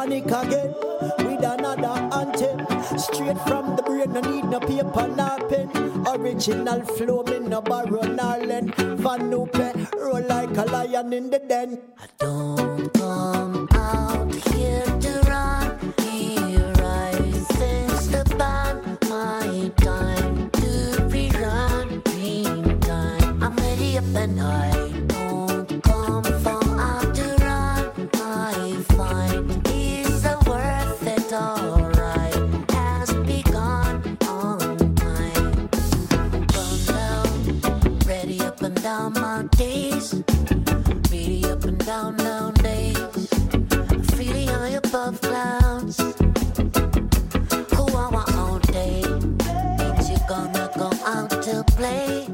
Panic 0.08 0.26
again 0.28 0.74
with 1.20 1.43
another 1.43 2.00
anthem. 2.15 2.60
Straight 2.98 3.38
from 3.41 3.76
the 3.76 3.84
brain, 3.84 4.13
no 4.13 4.22
need 4.22 4.46
no 4.46 4.58
paper 4.62 5.06
nor 5.06 5.38
pen. 5.50 5.70
Original 6.08 6.80
flow, 6.96 7.24
me 7.24 7.39
no 7.39 7.62
borrow 7.62 8.04
nor 8.04 8.38
lend. 8.38 8.74
Van 8.76 9.20
Nupe, 9.30 9.91
roll 10.00 10.22
like 10.22 10.56
a 10.56 10.63
lion 10.63 11.12
in 11.12 11.30
the 11.30 11.39
den. 11.39 11.82
I 12.00 12.06
don't 12.20 12.93
come 12.93 13.67
out 13.74 14.34
here 14.34 14.86
to 14.86 15.22
run. 15.28 15.66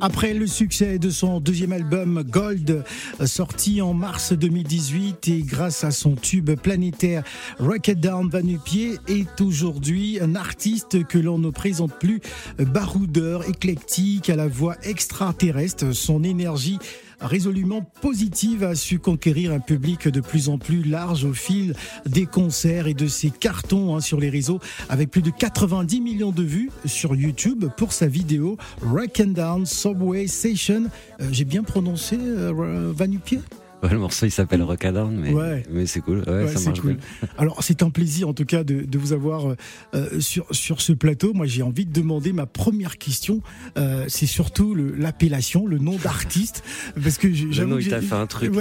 Après 0.05 0.33
le 0.33 0.47
succès 0.47 0.99
de 0.99 1.09
son 1.09 1.39
deuxième 1.39 1.71
album 1.71 2.25
Gold, 2.29 2.83
euh, 3.21 3.25
sorti 3.25 3.81
en 3.81 3.93
mars 3.93 4.33
2018 4.33 5.29
et 5.29 5.43
grâce 5.43 5.85
à 5.85 5.91
son 5.91 6.15
tube 6.15 6.51
planétaire 6.61 7.23
Rocket 7.57 8.01
Down 8.01 8.27
Vanupier, 8.27 8.97
est 9.07 9.39
aujourd'hui 9.39 10.19
un 10.21 10.35
artiste 10.35 11.07
que 11.07 11.17
l'on 11.17 11.37
ne 11.37 11.51
présente 11.51 11.93
plus, 11.99 12.19
euh, 12.59 12.65
baroudeur, 12.65 13.47
éclectique, 13.47 14.29
à 14.29 14.35
la 14.35 14.49
voix 14.49 14.75
extraterrestre, 14.83 15.95
son 15.95 16.25
énergie 16.25 16.79
résolument 17.23 17.81
positive 18.01 18.63
a 18.63 18.75
su 18.75 18.99
conquérir 18.99 19.51
un 19.51 19.59
public 19.59 20.07
de 20.07 20.21
plus 20.21 20.49
en 20.49 20.57
plus 20.57 20.83
large 20.83 21.25
au 21.25 21.33
fil 21.33 21.73
des 22.05 22.25
concerts 22.25 22.87
et 22.87 22.93
de 22.93 23.07
ses 23.07 23.29
cartons 23.29 23.95
hein, 23.95 24.01
sur 24.01 24.19
les 24.19 24.29
réseaux 24.29 24.59
avec 24.89 25.09
plus 25.09 25.21
de 25.21 25.31
90 25.31 26.01
millions 26.01 26.31
de 26.31 26.43
vues 26.43 26.71
sur 26.85 27.15
YouTube 27.15 27.65
pour 27.77 27.93
sa 27.93 28.07
vidéo 28.07 28.57
Rock 28.81 29.21
and 29.21 29.31
Down 29.31 29.65
Subway 29.65 30.27
Station. 30.27 30.85
Euh, 31.21 31.29
J'ai 31.31 31.45
bien 31.45 31.63
prononcé 31.63 32.17
euh, 32.19 32.91
Vanupier? 32.95 33.39
Ouais, 33.83 33.89
le 33.91 33.99
morceau 33.99 34.25
il 34.25 34.31
s'appelle 34.31 34.63
Rockadorn, 34.63 35.13
mais, 35.15 35.31
Ouais. 35.33 35.63
mais 35.69 35.85
c'est 35.85 35.99
cool. 36.01 36.19
Ouais, 36.25 36.43
Ouais, 36.45 36.47
ça 36.47 36.57
c'est 36.57 36.65
marche 36.67 36.79
cool. 36.81 36.93
bien. 36.95 37.29
Alors, 37.37 37.61
c'est 37.63 37.83
un 37.83 37.89
plaisir 37.89 38.29
en 38.29 38.33
tout 38.33 38.45
cas 38.45 38.63
de, 38.63 38.81
de 38.81 38.97
vous 38.97 39.13
avoir 39.13 39.49
euh, 39.51 39.55
euh, 39.93 40.19
sur, 40.19 40.45
sur 40.51 40.81
ce 40.81 40.93
plateau. 40.93 41.33
Moi, 41.33 41.45
j'ai 41.45 41.61
envie 41.63 41.85
de 41.85 41.91
demander 41.93 42.33
ma 42.33 42.45
première 42.45 42.97
question. 42.97 43.41
Euh, 43.77 44.05
c'est 44.07 44.25
surtout 44.25 44.73
l'appellation, 44.75 45.67
le 45.67 45.77
nom 45.79 45.97
d'artiste. 45.97 46.63
Parce 47.01 47.17
que 47.17 47.27
Le 47.63 47.65
nom, 47.65 47.77
il 47.77 47.89
t'a 47.89 48.01
fait 48.01 48.15
un 48.15 48.27
truc. 48.27 48.53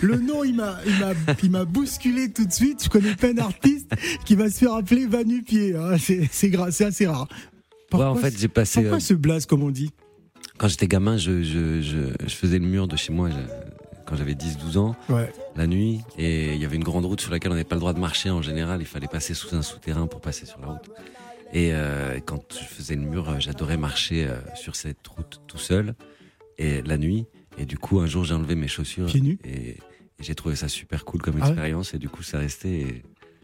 Le 0.00 0.16
nom, 0.18 0.44
il 0.44 0.54
m'a, 1.50 1.64
bousculé 1.64 2.32
tout 2.32 2.46
de 2.46 2.52
suite. 2.52 2.84
Je 2.84 2.88
connais 2.88 3.14
plein 3.14 3.34
d'artistes 3.34 3.90
qui 4.24 4.34
va 4.36 4.50
se 4.50 4.58
faire 4.58 4.74
appeler 4.74 5.06
Vanupier. 5.06 5.74
hein. 5.76 5.96
C'est, 6.30 6.54
assez 6.84 7.06
rare. 7.06 7.28
Ouais, 7.92 8.02
en 8.04 8.14
fait, 8.16 8.36
j'ai 8.38 8.48
passé. 8.48 8.80
Pourquoi 8.80 8.96
euh, 8.96 9.00
ce 9.00 9.14
blaze, 9.14 9.46
comme 9.46 9.62
on 9.62 9.70
dit? 9.70 9.90
Quand 10.58 10.68
j'étais 10.68 10.86
gamin, 10.86 11.16
je, 11.16 11.42
je, 11.42 11.80
je, 11.80 11.98
je 12.26 12.34
faisais 12.34 12.58
le 12.58 12.66
mur 12.66 12.86
de 12.86 12.96
chez 12.96 13.12
moi 13.12 13.28
quand 14.06 14.16
j'avais 14.16 14.34
10-12 14.34 14.76
ans, 14.78 14.96
Ouais. 15.08 15.32
la 15.56 15.66
nuit, 15.66 16.00
et 16.18 16.54
il 16.54 16.60
y 16.60 16.64
avait 16.64 16.76
une 16.76 16.84
grande 16.84 17.04
route 17.06 17.20
sur 17.20 17.30
laquelle 17.30 17.50
on 17.52 17.54
n'avait 17.54 17.64
pas 17.64 17.76
le 17.76 17.80
droit 17.80 17.92
de 17.92 18.00
marcher 18.00 18.30
en 18.30 18.42
général, 18.42 18.80
il 18.80 18.86
fallait 18.86 19.08
passer 19.08 19.34
sous 19.34 19.54
un 19.54 19.62
souterrain 19.62 20.06
pour 20.06 20.20
passer 20.20 20.46
sur 20.46 20.60
la 20.60 20.66
route. 20.68 20.90
Et 21.52 21.70
euh, 21.72 22.18
quand 22.24 22.42
je 22.52 22.64
faisais 22.64 22.96
le 22.96 23.02
mur, 23.02 23.28
euh, 23.28 23.36
j'adorais 23.38 23.76
marcher 23.76 24.26
euh, 24.26 24.36
sur 24.56 24.74
cette 24.76 25.06
route 25.06 25.40
tout 25.46 25.58
seul, 25.58 25.94
et 26.58 26.82
la 26.82 26.98
nuit, 26.98 27.26
et 27.58 27.64
du 27.66 27.78
coup, 27.78 28.00
un 28.00 28.06
jour, 28.06 28.24
j'ai 28.24 28.34
enlevé 28.34 28.54
mes 28.56 28.68
chaussures. 28.68 29.06
Pieds 29.06 29.20
nus 29.20 29.38
Et, 29.44 29.70
et 29.70 29.78
j'ai 30.20 30.34
trouvé 30.34 30.56
ça 30.56 30.68
super 30.68 31.04
cool 31.04 31.22
comme 31.22 31.36
Ah 31.40 31.44
ouais 31.44 31.50
expérience, 31.50 31.94
et 31.94 31.98
du 31.98 32.08
coup, 32.08 32.22
ça 32.22 32.38
restait. 32.38 32.80
et 32.80 33.02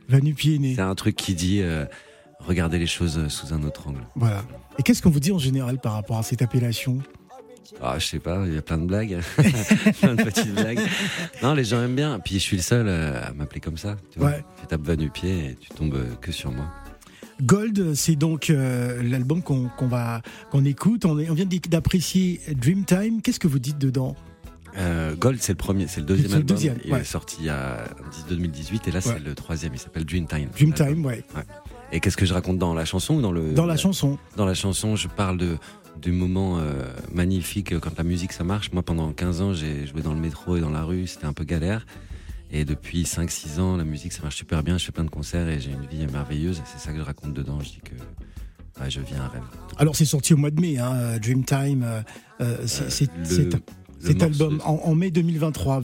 Vanupier 0.09 0.57
est 0.57 0.59
né. 0.59 0.75
C'est 0.75 0.81
un 0.83 0.95
truc 0.97 1.15
qui 1.15 1.35
dit 1.35 1.61
euh, 1.63 1.85
regarder 2.41 2.79
les 2.81 2.87
choses 2.89 3.29
sous 3.29 3.53
un 3.55 3.63
autre 3.63 3.87
angle. 3.89 4.01
Voilà. 4.17 4.45
Et 4.79 4.83
qu'est-ce 4.83 5.03
qu'on 5.03 5.11
vous 5.11 5.21
dit 5.21 5.31
en 5.31 5.39
général 5.39 5.79
par 5.79 5.93
rapport 5.93 6.19
à 6.19 6.23
cette 6.25 6.43
appellation? 6.43 6.99
Ah, 7.83 7.99
je 7.99 8.07
sais 8.07 8.19
pas, 8.19 8.43
il 8.47 8.55
y 8.55 8.59
a 8.59 8.63
plein 8.63 8.79
de 8.79 8.87
blagues, 8.87 9.19
plein 10.01 10.15
de 10.15 10.23
petites 10.23 10.55
blagues. 10.55 10.81
Non, 11.43 11.55
les 11.55 11.65
gens 11.65 11.83
aiment 11.83 11.95
bien. 11.95 12.19
Puis 12.19 12.35
je 12.35 12.41
suis 12.41 12.57
le 12.57 12.63
seul 12.63 12.87
euh, 12.89 13.23
à 13.29 13.33
m'appeler 13.33 13.61
comme 13.61 13.77
ça. 13.79 13.97
Tu, 14.13 14.19
vois. 14.19 14.31
Ouais. 14.31 14.45
tu 14.61 14.67
tapes 14.67 14.83
Van 14.83 15.09
pied 15.09 15.51
et 15.51 15.55
tu 15.61 15.69
tombes 15.71 15.95
euh, 15.95 16.15
que 16.21 16.33
sur 16.33 16.51
moi. 16.51 16.67
Gold, 17.43 17.95
c'est 17.95 18.17
donc 18.17 18.51
euh, 18.51 19.03
l'album 19.03 19.43
qu'on 19.43 19.69
qu'on 19.79 19.87
va 19.89 20.21
qu'on 20.51 20.65
écoute. 20.65 21.05
On, 21.07 21.19
est- 21.19 21.31
on 21.31 21.35
vient 21.35 21.47
d'apprécier 21.71 22.41
Dreamtime. 22.55 23.23
Qu'est-ce 23.23 23.41
que 23.41 23.49
vous 23.49 23.59
dites 23.59 23.79
dedans? 23.79 24.15
Euh, 24.77 25.15
Gold, 25.17 25.39
c'est 25.41 25.53
le 25.53 25.57
premier, 25.57 25.87
c'est 25.89 26.01
le 26.01 26.07
deuxième 26.07 26.33
album. 26.33 26.47
deuxième, 26.57 26.79
il 26.85 26.93
ouais. 26.93 27.01
est 27.01 27.05
sorti 27.05 27.37
il 27.41 27.47
y 27.47 27.49
a 27.49 27.85
en 28.25 28.29
2018 28.29 28.87
et 28.89 28.91
là 28.93 28.99
Ouais. 28.99 29.03
c'est 29.05 29.19
le 29.25 29.35
troisième. 29.35 29.73
Il 29.75 29.79
s'appelle 29.81 30.05
Dreamtime. 30.05 30.49
Dreamtime, 30.55 31.05
ouais. 31.07 31.25
Et 31.93 31.99
qu'est-ce 31.99 32.17
que 32.17 32.25
je 32.27 32.33
raconte 32.35 32.59
dans 32.59 32.73
la 32.73 32.85
chanson 32.85 33.15
ou 33.17 33.21
dans 33.23 33.33
le 33.33 33.53
Dans 33.53 33.67
la 33.67 33.77
chanson. 33.77 34.17
Dans 34.37 34.45
la 34.47 34.55
chanson, 34.55 34.95
je 34.95 35.09
parle 35.09 35.39
de 35.39 35.57
du 36.01 36.13
moment 36.13 36.59
euh, 36.59 36.85
magnifique 37.13 37.79
quand 37.81 37.97
la 37.99 38.05
musique 38.05 38.33
ça 38.33 38.45
marche. 38.45 38.73
Moi, 38.73 38.83
pendant 38.83 39.13
15 39.13 39.41
ans, 39.41 39.53
j'ai 39.55 39.87
joué 39.87 40.03
dans 40.03 40.15
le 40.15 40.21
métro 40.21 40.57
et 40.57 40.61
dans 40.61 40.71
la 40.71 40.83
rue. 40.85 41.07
C'était 41.07 41.27
un 41.27 41.33
peu 41.33 41.45
galère. 41.45 41.87
Et 42.53 42.65
depuis 42.65 43.05
5-6 43.05 43.61
ans, 43.61 43.77
la 43.77 43.85
musique 43.85 44.13
ça 44.13 44.23
marche 44.23 44.37
super 44.37 44.63
bien. 44.63 44.77
Je 44.79 44.85
fais 44.87 44.93
plein 44.93 45.05
de 45.05 45.11
concerts 45.11 45.49
et 45.49 45.61
j'ai 45.61 45.71
une 45.71 45.87
vie 45.87 46.07
merveilleuse. 46.11 46.61
C'est 46.65 46.79
ça 46.81 46.93
que 46.93 46.99
je 46.99 47.03
raconte 47.03 47.33
dedans. 47.35 47.61
Je 47.61 47.69
dis 47.71 47.81
que 47.85 47.95
ouais, 48.83 48.91
je 48.91 49.01
vis 49.01 49.15
un 49.15 49.29
rêve. 49.29 49.43
Alors 49.77 49.95
c'est 49.95 50.05
sorti 50.05 50.35
au 50.35 50.37
mois 50.37 50.51
de 50.51 50.61
mai, 50.61 50.79
hein, 50.79 51.19
Dreamtime. 51.19 51.85
euh, 52.41 52.57
c'est- 52.67 52.91
cet 52.91 54.19
morceau- 54.23 54.23
album 54.45 54.61
en, 54.65 54.77
en 54.83 54.95
mai 54.95 55.11
2023. 55.11 55.83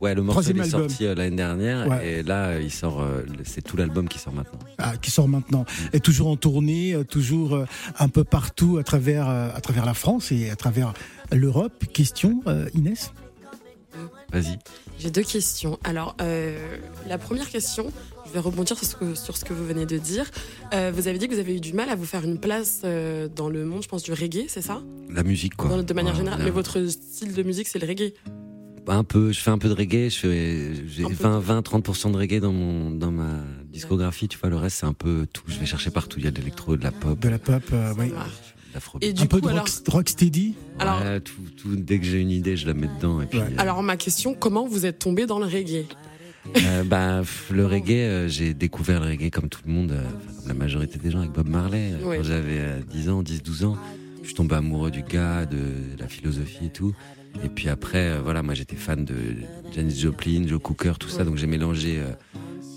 Ouais, 0.00 0.14
le 0.14 0.22
morceau 0.22 0.42
est 0.42 0.48
album. 0.50 0.66
sorti 0.88 1.06
euh, 1.06 1.14
l'année 1.14 1.36
dernière 1.36 1.86
Ouais. 1.88 2.06
et 2.18 2.22
là 2.22 2.58
il 2.60 2.70
sort. 2.70 3.00
euh, 3.00 3.22
c'est 3.44 3.62
tout 3.62 3.76
l'album 3.76 4.08
qui 4.08 4.18
sort 4.18 4.32
maintenant. 4.34 4.58
ah, 4.78 4.96
qui 5.00 5.10
sort 5.10 5.28
maintenant, 5.28 5.64
est 5.92 6.04
toujours 6.04 6.28
en 6.28 6.36
tournée, 6.36 6.92
euh, 6.94 7.04
toujours 7.04 7.54
euh, 7.54 7.64
un 7.98 8.08
peu 8.08 8.24
partout 8.24 8.76
à 8.78 8.82
travers, 8.82 9.28
euh, 9.28 9.48
à 9.54 9.60
travers 9.60 9.86
la 9.86 9.94
France 9.94 10.30
et 10.32 10.50
à 10.50 10.56
travers 10.56 10.92
l'Europe. 11.32 11.84
Question, 11.92 12.42
euh, 12.46 12.68
Inès? 12.74 13.12
Vas-y. 14.32 14.58
J'ai 14.98 15.10
deux 15.10 15.22
questions. 15.22 15.78
Alors, 15.84 16.16
euh, 16.20 16.58
la 17.08 17.16
première 17.18 17.48
question, 17.48 17.92
je 18.26 18.32
vais 18.32 18.40
rebondir 18.40 18.76
sur 18.76 18.86
ce 18.86 18.96
que, 18.96 19.14
sur 19.14 19.36
ce 19.36 19.44
que 19.44 19.52
vous 19.54 19.64
venez 19.64 19.86
de 19.86 19.96
dire. 19.98 20.28
Euh, 20.74 20.90
vous 20.92 21.06
avez 21.06 21.18
dit 21.18 21.28
que 21.28 21.34
vous 21.34 21.38
avez 21.40 21.56
eu 21.56 21.60
du 21.60 21.72
mal 21.72 21.88
à 21.88 21.94
vous 21.94 22.04
faire 22.04 22.24
une 22.24 22.38
place 22.38 22.80
euh, 22.84 23.28
dans 23.28 23.48
le 23.48 23.64
monde, 23.64 23.82
je 23.84 23.88
pense, 23.88 24.02
du 24.02 24.12
reggae, 24.12 24.46
c'est 24.48 24.62
ça? 24.62 24.82
La 25.08 25.22
musique 25.22 25.54
quoi. 25.56 25.70
Dans- 25.70 25.82
De 25.82 25.94
manière 25.94 26.12
Ouais, 26.14 26.18
générale. 26.18 26.40
Mais 26.42 26.50
votre 26.50 26.84
style 26.86 27.32
de 27.34 27.42
musique, 27.44 27.68
c'est 27.68 27.78
le 27.78 27.86
reggae. 27.86 28.12
Un 28.86 29.02
peu, 29.04 29.32
je 29.32 29.40
fais 29.40 29.50
un 29.50 29.56
peu 29.58 29.68
de 29.68 29.74
reggae, 29.74 30.10
je 30.10 30.18
fais 30.18 30.72
j'ai 30.86 31.04
20 31.04 31.38
20 31.38 31.60
30% 31.66 32.12
de 32.12 32.16
reggae 32.18 32.40
dans 32.40 32.52
mon 32.52 32.90
dans 32.90 33.10
ma 33.10 33.40
discographie, 33.72 34.28
tu 34.28 34.38
vois 34.38 34.50
le 34.50 34.56
reste 34.56 34.78
c'est 34.80 34.86
un 34.86 34.92
peu 34.92 35.26
tout, 35.32 35.42
je 35.48 35.58
vais 35.58 35.64
chercher 35.66 35.90
partout, 35.90 36.18
il 36.18 36.24
y 36.26 36.28
a 36.28 36.30
de 36.30 36.38
l'électro, 36.38 36.76
de 36.76 36.82
la 36.84 36.92
pop, 36.92 37.18
de 37.18 37.28
la 37.28 37.38
pop, 37.38 37.62
euh, 37.72 37.94
oui. 37.98 38.12
Et 39.00 39.12
du 39.12 39.22
un 39.22 39.26
peu 39.26 39.38
coup, 39.40 39.46
de 39.46 39.52
alors- 39.52 39.64
rock, 39.66 39.88
rocksteady. 39.88 40.54
Alors- 40.78 41.00
Ouais, 41.00 41.20
tout, 41.20 41.32
tout- 41.56 41.76
dès 41.76 41.98
que 41.98 42.04
j'ai 42.04 42.20
une 42.20 42.30
idée, 42.30 42.56
je 42.56 42.66
la 42.66 42.74
mets 42.74 42.88
dedans 42.88 43.20
et 43.22 43.26
puis 43.26 43.38
euh, 43.38 43.44
Alors, 43.56 43.82
ma 43.84 43.96
question, 43.96 44.34
comment 44.34 44.66
vous 44.66 44.84
êtes 44.84 44.98
tombé 44.98 45.26
dans 45.26 45.38
le 45.38 45.46
reggae? 45.46 45.86
Euh, 46.58 46.82
bah 46.84 47.22
le 47.52 47.66
reggae, 47.66 47.90
euh, 47.92 48.28
j'ai 48.28 48.52
découvert 48.52 49.00
le 49.00 49.06
reggae 49.06 49.30
comme 49.30 49.48
tout 49.48 49.60
le 49.64 49.72
monde, 49.72 49.92
euh, 49.92 50.02
comme 50.40 50.48
la 50.48 50.54
majorité 50.54 50.98
des 50.98 51.10
gens 51.10 51.20
avec 51.20 51.30
Bob 51.32 51.48
Marley 51.48 51.92
quand 52.02 52.22
j'avais 52.22 52.58
euh, 52.58 52.80
10 52.90 53.08
ans, 53.08 53.22
10 53.22 53.42
12 53.42 53.64
ans, 53.64 53.78
je 54.20 54.26
suis 54.26 54.34
tombé 54.34 54.56
amoureux 54.56 54.90
du 54.90 55.02
gars, 55.02 55.46
de 55.46 55.58
la 55.98 56.06
philosophie 56.08 56.66
et 56.66 56.70
tout. 56.70 56.92
Et 57.42 57.48
puis 57.48 57.68
après, 57.68 58.10
euh, 58.10 58.20
voilà, 58.22 58.42
moi 58.42 58.54
j'étais 58.54 58.76
fan 58.76 59.04
de 59.04 59.14
Janis 59.74 59.98
Joplin, 59.98 60.46
Joe 60.46 60.60
Cooker, 60.60 60.92
tout 60.98 61.08
ça, 61.08 61.24
donc 61.24 61.36
j'ai 61.36 61.46
mélangé 61.46 61.98
euh, 61.98 62.12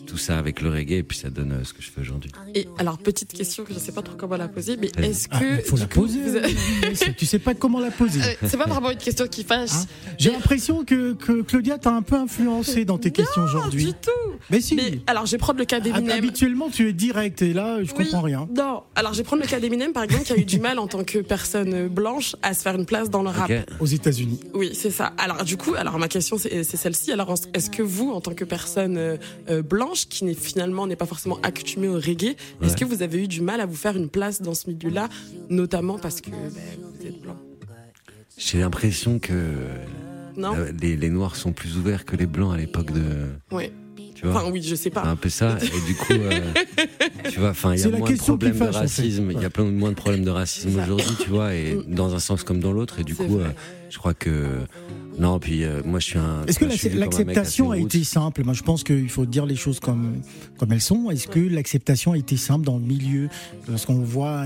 tout 0.08 0.18
ça 0.18 0.38
avec 0.40 0.62
le 0.62 0.70
reggae 0.72 0.94
et 0.94 1.04
puis 1.04 1.18
ça 1.18 1.30
donne 1.30 1.52
euh, 1.52 1.64
ce 1.64 1.74
que 1.74 1.82
je 1.82 1.90
fais 1.92 2.02
aujourd'hui. 2.02 2.32
Et 2.56 2.68
alors, 2.80 2.98
petite 2.98 3.34
question 3.34 3.64
que 3.64 3.70
je 3.74 3.76
ne 3.78 3.80
sais 3.84 3.92
pas 3.92 4.02
trop 4.02 4.16
comment 4.18 4.38
la 4.38 4.48
poser, 4.48 4.78
mais 4.78 4.90
est-ce 5.04 5.28
Ah, 5.32 5.40
que. 5.40 5.58
faut 5.64 5.76
du 5.76 5.82
la 5.82 5.88
coup, 5.88 6.02
poser. 6.02 6.20
vous 6.22 7.14
tu 7.18 7.26
sais 7.26 7.40
pas 7.40 7.54
comment 7.54 7.80
la 7.80 7.92
poser. 7.92 8.22
Euh, 8.22 8.48
c'est 8.48 8.58
pas 8.58 8.66
vraiment 8.66 8.90
une 8.92 8.98
question 8.98 9.28
qui 9.28 9.44
fâche. 9.44 9.70
J'ai 10.18 10.32
l'impression 10.32 10.84
que, 10.86 11.14
que 11.14 11.42
Claudia 11.42 11.78
t'a 11.78 11.92
un 11.92 12.02
peu 12.02 12.16
influencé 12.16 12.86
dans 12.86 12.98
tes 12.98 13.12
questions 13.12 13.44
aujourd'hui. 13.44 13.86
du 13.86 13.92
tout. 13.94 14.32
Mais 14.50 14.62
si. 14.62 14.76
Mais 14.76 15.00
alors, 15.08 15.26
je 15.26 15.32
vais 15.34 15.38
prendre 15.38 15.60
le 15.60 15.66
cas 15.66 15.80
d'Eminem. 15.80 16.18
Habituellement, 16.18 16.70
tu 16.70 16.88
es 16.90 16.94
direct 16.94 17.42
et 17.42 17.54
là, 17.54 17.84
je 17.84 17.92
Oui, 17.92 18.06
comprends 18.06 18.22
rien. 18.22 18.48
Non. 18.56 18.84
Alors, 18.96 19.14
je 19.14 19.18
vais 19.20 19.24
prendre 19.24 19.42
le 19.44 19.48
cas 19.48 19.60
d'Eminem, 19.60 19.92
par 19.94 20.04
exemple, 20.04 20.24
qui 20.24 20.34
a 20.34 20.38
eu 20.38 20.46
du 20.46 20.60
mal 20.60 20.80
en 20.80 20.88
tant 20.88 21.04
que 21.04 21.20
personne 21.20 21.88
blanche 21.90 22.36
à 22.42 22.54
se 22.54 22.62
faire 22.62 22.76
une 22.76 22.86
place 22.86 23.10
dans 23.10 23.24
le 23.24 23.30
rap. 23.30 23.52
Aux 23.80 23.86
États-Unis. 23.86 24.40
Oui, 24.54 24.72
c'est 24.74 24.92
ça. 24.92 25.14
Alors, 25.18 25.44
du 25.44 25.58
coup, 25.58 25.76
alors 25.76 26.00
ma 26.00 26.08
question, 26.08 26.38
c'est 26.38 26.64
celle-ci. 26.64 27.12
Alors, 27.12 27.34
est-ce 27.54 27.70
que 27.70 27.84
vous, 27.84 28.12
en 28.12 28.22
tant 28.22 28.34
que 28.34 28.46
personne 28.46 28.98
euh, 28.98 29.18
euh, 29.50 29.62
blanche, 29.98 30.08
qui 30.10 30.26
n'est 30.26 30.34
finalement 30.34 30.88
n'est 30.88 30.96
pas 30.96 31.06
forcément 31.06 31.40
accoutumée 31.44 31.88
au 31.88 31.96
reggae, 31.96 32.36
est-ce 32.62 32.76
que 32.78 32.86
vous 32.86 33.02
avez 33.02 33.24
eu 33.24 33.28
du 33.28 33.42
mal 33.42 33.62
à 33.62 33.66
vous 33.66 33.76
faire 33.76 33.96
une 33.96 34.10
place 34.10 34.42
dans 34.42 34.54
ce 34.54 34.70
milieu-là, 34.70 35.10
notamment 35.50 35.98
parce 35.98 36.22
que 36.22 36.30
ben, 36.30 36.40
vous 37.00 37.08
êtes 37.08 37.22
blanc? 37.22 37.38
J'ai 38.38 38.60
l'impression 38.60 39.18
que 39.20 39.34
Non? 40.36 40.54
euh, 40.56 40.72
les, 40.80 40.96
les 40.96 41.10
noirs 41.10 41.36
sont 41.36 41.52
plus 41.54 41.76
ouverts 41.78 42.06
que 42.06 42.16
les 42.16 42.28
blancs 42.28 42.54
à 42.54 42.58
l'époque 42.58 42.92
de. 42.92 43.02
Ouais. 43.52 43.72
Tu 44.14 44.26
vois? 44.26 44.42
Enfin, 44.42 44.52
oui, 44.52 44.64
je 44.64 44.74
sais 44.74 44.90
pas. 44.90 45.04
C'est 45.04 45.10
un 45.10 45.16
peu 45.16 45.30
ça. 45.30 45.58
Et 45.62 45.86
du 45.88 45.96
coup, 45.96 46.14
euh, 46.14 46.40
tu 47.32 47.40
vois, 47.40 47.50
enfin, 47.50 47.76
il 47.76 47.82
y 47.82 47.84
a 47.84 47.90
moins 47.90 48.10
de 48.10 48.16
problèmes 48.18 48.58
de 48.58 48.64
racisme. 48.66 49.32
Il 49.32 49.40
y 49.42 49.46
a 49.46 49.50
plein 49.52 49.64
moins 49.66 49.90
de 49.92 49.96
problèmes 49.96 50.24
de 50.26 50.32
racisme 50.32 50.80
aujourd'hui, 50.80 51.16
tu 51.20 51.30
vois, 51.30 51.54
et 51.54 51.76
Mm. 51.76 51.94
dans 51.94 52.16
un 52.16 52.20
sens 52.20 52.44
comme 52.44 52.60
dans 52.60 52.72
l'autre. 52.72 53.00
Et 53.00 53.04
du 53.04 53.14
coup, 53.16 53.38
euh, 53.40 53.50
je 53.92 53.98
crois 54.00 54.14
que 54.16 54.62
non. 55.18 55.40
Puis 55.40 55.64
euh, 55.64 55.82
moi, 55.86 56.00
je 56.00 56.06
suis 56.06 56.20
un. 56.20 56.46
Est-ce 56.46 56.60
que 56.60 56.98
l'acceptation 56.98 57.72
a 57.72 57.78
été 57.78 58.04
simple? 58.04 58.44
Moi, 58.44 58.54
je 58.54 58.64
pense 58.64 58.84
qu'il 58.84 59.10
faut 59.10 59.26
dire 59.26 59.46
les 59.46 59.56
choses 59.56 59.80
comme, 59.80 60.22
comme 60.58 60.72
elles 60.72 60.82
sont. 60.82 61.10
Est-ce 61.12 61.28
que 61.28 61.40
l'acceptation 61.40 62.14
a 62.14 62.18
été 62.18 62.38
simple 62.38 62.66
dans 62.66 62.78
le 62.78 62.86
milieu? 62.86 63.30
Lorsqu'on 63.68 64.00
voit. 64.00 64.44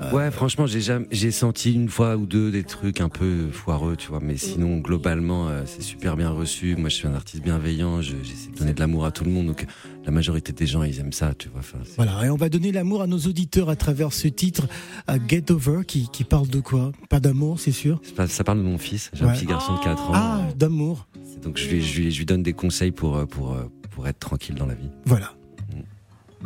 Euh, 0.00 0.12
Ouais, 0.12 0.30
franchement, 0.30 0.66
j'ai 0.66 0.80
jamais, 0.80 1.06
j'ai 1.10 1.30
senti 1.30 1.72
une 1.72 1.88
fois 1.88 2.16
ou 2.16 2.26
deux 2.26 2.50
des 2.50 2.64
trucs 2.64 3.00
un 3.00 3.08
peu 3.08 3.48
foireux, 3.52 3.96
tu 3.96 4.08
vois. 4.08 4.20
Mais 4.22 4.36
sinon, 4.36 4.78
globalement, 4.78 5.48
euh, 5.48 5.62
c'est 5.66 5.82
super 5.82 6.16
bien 6.16 6.30
reçu. 6.30 6.76
Moi, 6.76 6.88
je 6.88 6.94
suis 6.96 7.06
un 7.08 7.14
artiste 7.14 7.42
bienveillant. 7.42 8.00
je- 8.02 8.16
J'essaie 8.22 8.50
de 8.50 8.58
donner 8.58 8.72
de 8.74 8.80
l'amour 8.80 9.04
à 9.04 9.10
tout 9.10 9.24
le 9.24 9.30
monde. 9.30 9.46
Donc, 9.46 9.66
la 10.04 10.10
majorité 10.10 10.52
des 10.52 10.66
gens, 10.66 10.82
ils 10.82 10.98
aiment 11.00 11.12
ça, 11.12 11.34
tu 11.34 11.48
vois. 11.48 11.60
Enfin, 11.60 11.78
Voilà, 11.96 12.24
et 12.26 12.30
on 12.30 12.36
va 12.36 12.48
donner 12.48 12.72
l'amour 12.72 13.02
à 13.02 13.06
nos 13.06 13.18
auditeurs 13.18 13.68
à 13.68 13.76
travers 13.76 14.12
ce 14.12 14.28
titre, 14.28 14.66
à 15.06 15.16
Get 15.24 15.50
Over, 15.52 15.80
qui, 15.86 16.08
qui 16.10 16.24
parle 16.24 16.48
de 16.48 16.60
quoi? 16.60 16.92
Pas 17.08 17.20
d'amour, 17.20 17.60
c'est 17.60 17.72
sûr? 17.72 18.00
C'est 18.02 18.14
pas- 18.14 18.26
ça 18.26 18.42
parle 18.44 18.58
de 18.58 18.64
mon 18.64 18.78
fils. 18.78 19.10
J'ai 19.14 19.24
un 19.24 19.32
petit 19.32 19.46
garçon 19.46 19.74
de 19.74 19.80
4 19.80 20.02
ans. 20.10 20.12
Ah, 20.14 20.40
d'amour. 20.56 21.06
Donc, 21.42 21.56
je 21.58 21.68
lui, 21.68 21.82
je 21.82 22.00
lui, 22.00 22.10
je 22.10 22.18
lui 22.18 22.26
donne 22.26 22.42
des 22.42 22.52
conseils 22.52 22.90
pour, 22.90 23.16
euh, 23.16 23.26
pour, 23.26 23.52
euh, 23.52 23.64
pour 23.90 24.06
être 24.08 24.18
tranquille 24.18 24.54
dans 24.54 24.66
la 24.66 24.74
vie. 24.74 24.88
Voilà. 25.04 25.32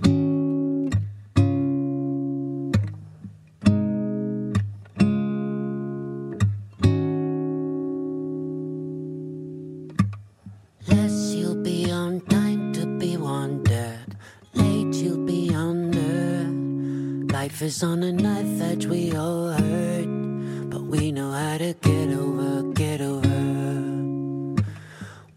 Less 0.04 0.33
is 17.64 17.82
on 17.82 18.02
a 18.02 18.12
knife 18.12 18.60
edge, 18.60 18.84
we 18.84 19.16
all 19.16 19.48
hurt. 19.48 20.06
But 20.70 20.82
we 20.82 21.12
know 21.12 21.32
how 21.32 21.56
to 21.56 21.72
get 21.80 22.08
over, 22.10 22.62
get 22.74 23.00
over. 23.00 24.62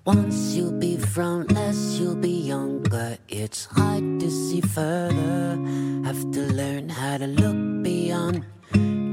Once 0.03 0.35
you'll 0.55 0.79
be 0.79 0.97
frontless, 0.97 1.97
you'll 1.97 2.15
be 2.29 2.37
younger. 2.53 3.17
It's 3.29 3.65
hard 3.65 4.19
to 4.19 4.29
see 4.29 4.59
further. 4.59 5.57
Have 6.03 6.21
to 6.35 6.41
learn 6.59 6.89
how 6.89 7.17
to 7.17 7.27
look 7.27 7.83
beyond, 7.83 8.43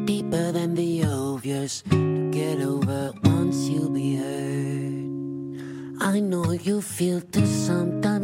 deeper 0.07 0.51
than 0.51 0.75
the 0.75 1.05
obvious. 1.05 1.83
To 1.91 2.31
get 2.33 2.61
over 2.61 3.13
once 3.23 3.69
you'll 3.69 3.91
be 3.91 4.17
hurt. 4.17 5.05
I 6.03 6.19
know 6.21 6.51
you 6.51 6.83
feel 6.83 7.21
to 7.21 7.47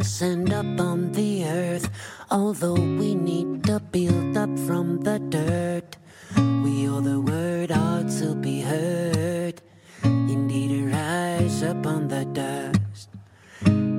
end 0.01 0.51
up 0.51 0.79
on 0.79 1.11
the 1.11 1.45
earth. 1.45 1.87
Although 2.31 2.73
we 2.73 3.13
need 3.13 3.63
to 3.65 3.79
build 3.79 4.35
up 4.35 4.49
from 4.65 5.01
the 5.03 5.19
dirt, 5.19 5.95
we 6.35 6.89
owe 6.89 7.01
the 7.01 7.21
word 7.21 7.71
out 7.71 8.09
to 8.17 8.33
be 8.33 8.61
heard. 8.61 9.61
Indeed, 10.03 10.91
rise 10.91 11.61
up 11.61 11.85
on 11.85 12.07
the 12.07 12.25
dust. 12.25 13.09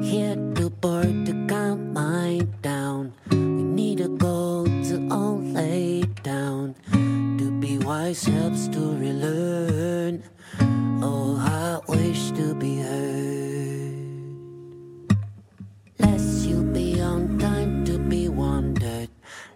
Here 0.02 0.34
to 0.56 0.70
board 0.70 1.26
to 1.26 1.46
count 1.46 1.92
mine 1.92 2.52
down. 2.62 3.12
We 3.30 3.62
need 3.62 4.00
a 4.00 4.08
goal 4.08 4.64
to 4.64 5.08
all 5.08 5.38
lay 5.38 6.02
down. 6.24 6.74
To 7.38 7.50
be 7.60 7.78
wise 7.78 8.24
helps 8.24 8.66
to 8.68 8.80
relearn. 8.96 10.24
Oh, 11.00 11.36
I 11.38 11.78
wish 11.86 12.32
to 12.32 12.54
be 12.54 12.80
heard. 12.80 13.51
To. 18.36 19.08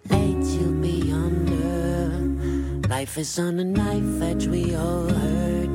Late 0.09 0.45
you 0.59 0.71
be 0.81 1.11
under. 1.11 2.87
Life 2.87 3.17
is 3.17 3.39
on 3.39 3.59
a 3.59 3.63
knife 3.63 4.21
edge, 4.21 4.47
we 4.47 4.75
all 4.75 5.09
hurt. 5.09 5.69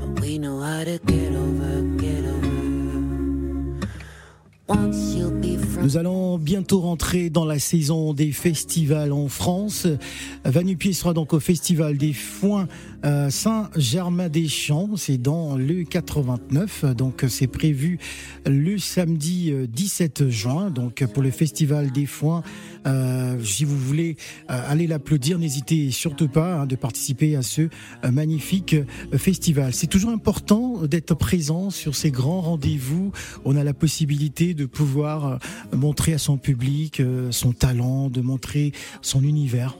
But 0.00 0.20
we 0.20 0.38
know 0.38 0.60
how 0.60 0.84
to 0.84 0.98
get 0.98 1.32
over. 1.32 1.95
Nous 4.68 5.96
allons 5.96 6.38
bientôt 6.38 6.80
rentrer 6.80 7.30
dans 7.30 7.44
la 7.44 7.60
saison 7.60 8.12
des 8.12 8.32
festivals 8.32 9.12
en 9.12 9.28
France. 9.28 9.86
Vanupier 10.44 10.92
sera 10.92 11.12
donc 11.12 11.32
au 11.32 11.38
festival 11.38 11.96
des 11.96 12.12
Foins 12.12 12.66
euh, 13.04 13.30
Saint-Germain-des-Champs. 13.30 14.96
C'est 14.96 15.18
dans 15.18 15.56
le 15.56 15.84
89. 15.84 16.84
Donc 16.96 17.24
c'est 17.28 17.46
prévu 17.46 17.98
le 18.44 18.78
samedi 18.78 19.52
euh, 19.52 19.68
17 19.68 20.28
juin. 20.30 20.70
Donc 20.70 21.04
pour 21.06 21.22
le 21.22 21.30
festival 21.30 21.92
des 21.92 22.06
Foins, 22.06 22.42
euh, 22.86 23.42
si 23.42 23.64
vous 23.64 23.76
voulez 23.76 24.16
euh, 24.50 24.60
aller 24.68 24.86
l'applaudir, 24.86 25.38
n'hésitez 25.38 25.90
surtout 25.90 26.28
pas 26.28 26.60
hein, 26.60 26.66
de 26.66 26.76
participer 26.76 27.36
à 27.36 27.42
ce 27.42 27.62
euh, 27.62 28.10
magnifique 28.10 28.74
euh, 28.74 29.18
festival. 29.18 29.72
C'est 29.72 29.88
toujours 29.88 30.10
important 30.10 30.84
d'être 30.86 31.14
présent 31.14 31.70
sur 31.70 31.96
ces 31.96 32.10
grands 32.10 32.40
rendez-vous. 32.40 33.12
On 33.44 33.56
a 33.56 33.64
la 33.64 33.74
possibilité 33.74 34.54
de 34.56 34.66
pouvoir 34.66 35.26
euh, 35.26 35.36
montrer 35.76 36.14
à 36.14 36.18
son 36.18 36.38
public 36.38 37.00
euh, 37.00 37.30
son 37.30 37.52
talent, 37.52 38.08
de 38.08 38.20
montrer 38.20 38.72
son 39.02 39.22
univers. 39.22 39.76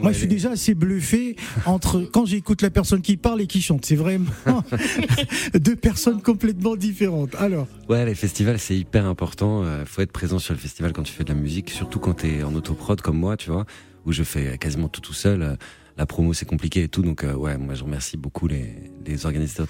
Moi, 0.00 0.12
je 0.12 0.18
suis 0.18 0.28
déjà 0.28 0.52
assez 0.52 0.74
bluffé 0.74 1.34
entre 1.66 2.02
quand 2.02 2.24
j'écoute 2.24 2.62
la 2.62 2.70
personne 2.70 3.02
qui 3.02 3.16
parle 3.16 3.40
et 3.40 3.48
qui 3.48 3.60
chante. 3.60 3.84
C'est 3.84 3.96
vraiment 3.96 4.30
deux 5.54 5.74
personnes 5.74 6.22
complètement 6.22 6.76
différentes. 6.76 7.34
Alors, 7.34 7.66
Ouais, 7.88 8.06
les 8.06 8.14
festivals, 8.14 8.60
c'est 8.60 8.76
hyper 8.76 9.06
important. 9.06 9.64
Euh, 9.64 9.84
faut 9.84 10.00
être 10.02 10.12
présent 10.12 10.38
sur 10.38 10.54
le 10.54 10.60
festival 10.60 10.92
quand 10.92 11.02
tu 11.02 11.12
fais 11.12 11.24
de 11.24 11.32
la 11.32 11.38
musique, 11.38 11.70
surtout 11.70 11.98
quand 11.98 12.14
tu 12.14 12.28
es 12.28 12.42
en 12.44 12.54
autoprod 12.54 13.00
comme 13.00 13.18
moi, 13.18 13.36
tu 13.36 13.50
vois, 13.50 13.66
où 14.06 14.12
je 14.12 14.22
fais 14.22 14.56
quasiment 14.58 14.88
tout 14.88 15.00
tout 15.00 15.14
seul. 15.14 15.58
La 15.96 16.06
promo, 16.06 16.32
c'est 16.32 16.46
compliqué 16.46 16.84
et 16.84 16.88
tout. 16.88 17.02
Donc, 17.02 17.24
ouais, 17.36 17.58
moi, 17.58 17.74
je 17.74 17.82
remercie 17.82 18.16
beaucoup 18.16 18.46
les, 18.46 18.76
les, 19.04 19.26
organisateurs, 19.26 19.66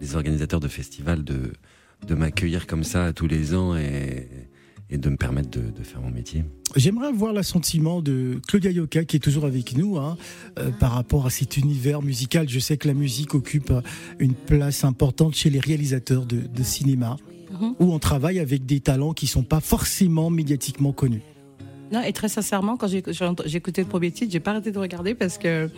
les 0.00 0.16
organisateurs 0.16 0.60
de 0.60 0.68
festivals 0.68 1.22
de, 1.22 1.52
de 2.06 2.14
m'accueillir 2.14 2.66
comme 2.66 2.84
ça 2.84 3.12
tous 3.12 3.26
les 3.26 3.54
ans 3.54 3.76
et, 3.76 4.28
et 4.90 4.98
de 4.98 5.08
me 5.10 5.16
permettre 5.16 5.50
de, 5.50 5.70
de 5.70 5.82
faire 5.82 6.00
mon 6.00 6.10
métier. 6.10 6.44
j'aimerais 6.76 7.08
avoir 7.08 7.32
l'assentiment 7.32 8.00
de 8.02 8.40
Claudia 8.46 8.70
Yoka 8.70 9.04
qui 9.04 9.16
est 9.16 9.20
toujours 9.20 9.44
avec 9.44 9.76
nous 9.76 9.96
hein, 9.98 10.16
euh, 10.58 10.70
par 10.70 10.92
rapport 10.92 11.26
à 11.26 11.30
cet 11.30 11.56
univers 11.56 12.02
musical. 12.02 12.48
Je 12.48 12.58
sais 12.58 12.76
que 12.76 12.86
la 12.86 12.94
musique 12.94 13.34
occupe 13.34 13.72
une 14.20 14.34
place 14.34 14.84
importante 14.84 15.34
chez 15.34 15.50
les 15.50 15.60
réalisateurs 15.60 16.26
de, 16.26 16.38
de 16.40 16.62
cinéma, 16.62 17.16
Mhm. 17.48 17.74
où 17.78 17.92
on 17.94 18.00
travaille 18.00 18.40
avec 18.40 18.66
des 18.66 18.80
talents 18.80 19.12
qui 19.12 19.28
sont 19.28 19.44
pas 19.44 19.60
forcément 19.60 20.30
médiatiquement 20.30 20.92
connus. 20.92 21.22
Non, 21.92 22.02
et 22.02 22.12
très 22.12 22.28
sincèrement, 22.28 22.76
quand 22.76 22.88
j'ai 22.88 22.98
écouté 22.98 23.82
le 23.82 23.86
premier 23.88 24.10
titre, 24.10 24.32
j'ai 24.32 24.40
pas 24.40 24.50
arrêté 24.50 24.72
de 24.72 24.78
regarder 24.80 25.14
parce 25.14 25.38
que, 25.38 25.70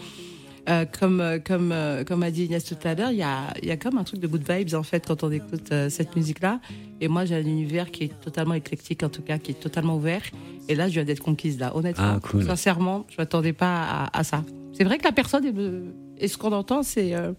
euh, 0.69 0.85
comme, 0.85 1.21
euh, 1.21 1.39
comme, 1.39 1.73
euh, 1.73 2.05
comme 2.05 2.23
a 2.23 2.31
dit 2.31 2.45
Inès 2.45 2.64
tout 2.64 2.77
à 2.85 2.95
l'heure, 2.95 3.11
il 3.11 3.19
y 3.19 3.23
a, 3.23 3.55
il 3.62 3.69
y 3.69 3.71
a 3.71 3.77
comme 3.77 3.97
un 3.99 4.05
truc 4.05 4.21
de 4.21 4.27
good 4.27 4.43
vibes 4.49 4.75
en 4.75 4.83
fait 4.83 5.07
quand 5.07 5.23
on 5.25 5.31
écoute 5.31 5.73
euh, 5.73 5.89
cette 5.89 6.14
musique-là. 6.16 6.61
Et 7.01 7.09
moi, 7.09 7.25
j'ai 7.25 7.37
un 7.37 7.41
univers 7.47 7.91
qui 7.91 8.05
est 8.05 8.21
totalement 8.21 8.55
éclectique, 8.55 9.03
en 9.03 9.09
tout 9.09 9.23
cas, 9.23 9.39
qui 9.39 9.53
est 9.53 9.61
totalement 9.61 9.97
ouvert. 9.97 10.23
Et 10.69 10.75
là, 10.75 10.89
je 10.89 10.95
viens 10.95 11.05
d'être 11.05 11.23
conquise 11.23 11.59
là, 11.59 11.75
honnêtement. 11.77 12.14
Ah, 12.16 12.21
cool. 12.23 12.45
Sincèrement, 12.45 13.07
je 13.09 13.16
m'attendais 13.19 13.53
pas 13.55 13.83
à, 13.83 14.19
à 14.19 14.25
ça. 14.25 14.45
C'est 14.73 14.85
vrai 14.85 14.99
que 14.99 15.05
la 15.05 15.12
personne 15.12 15.45
est 15.47 15.55
et 16.23 16.29
ce 16.29 16.37
qu'on 16.37 16.53
entend, 16.53 16.83
c'est. 16.83 17.14
euh, 17.14 17.33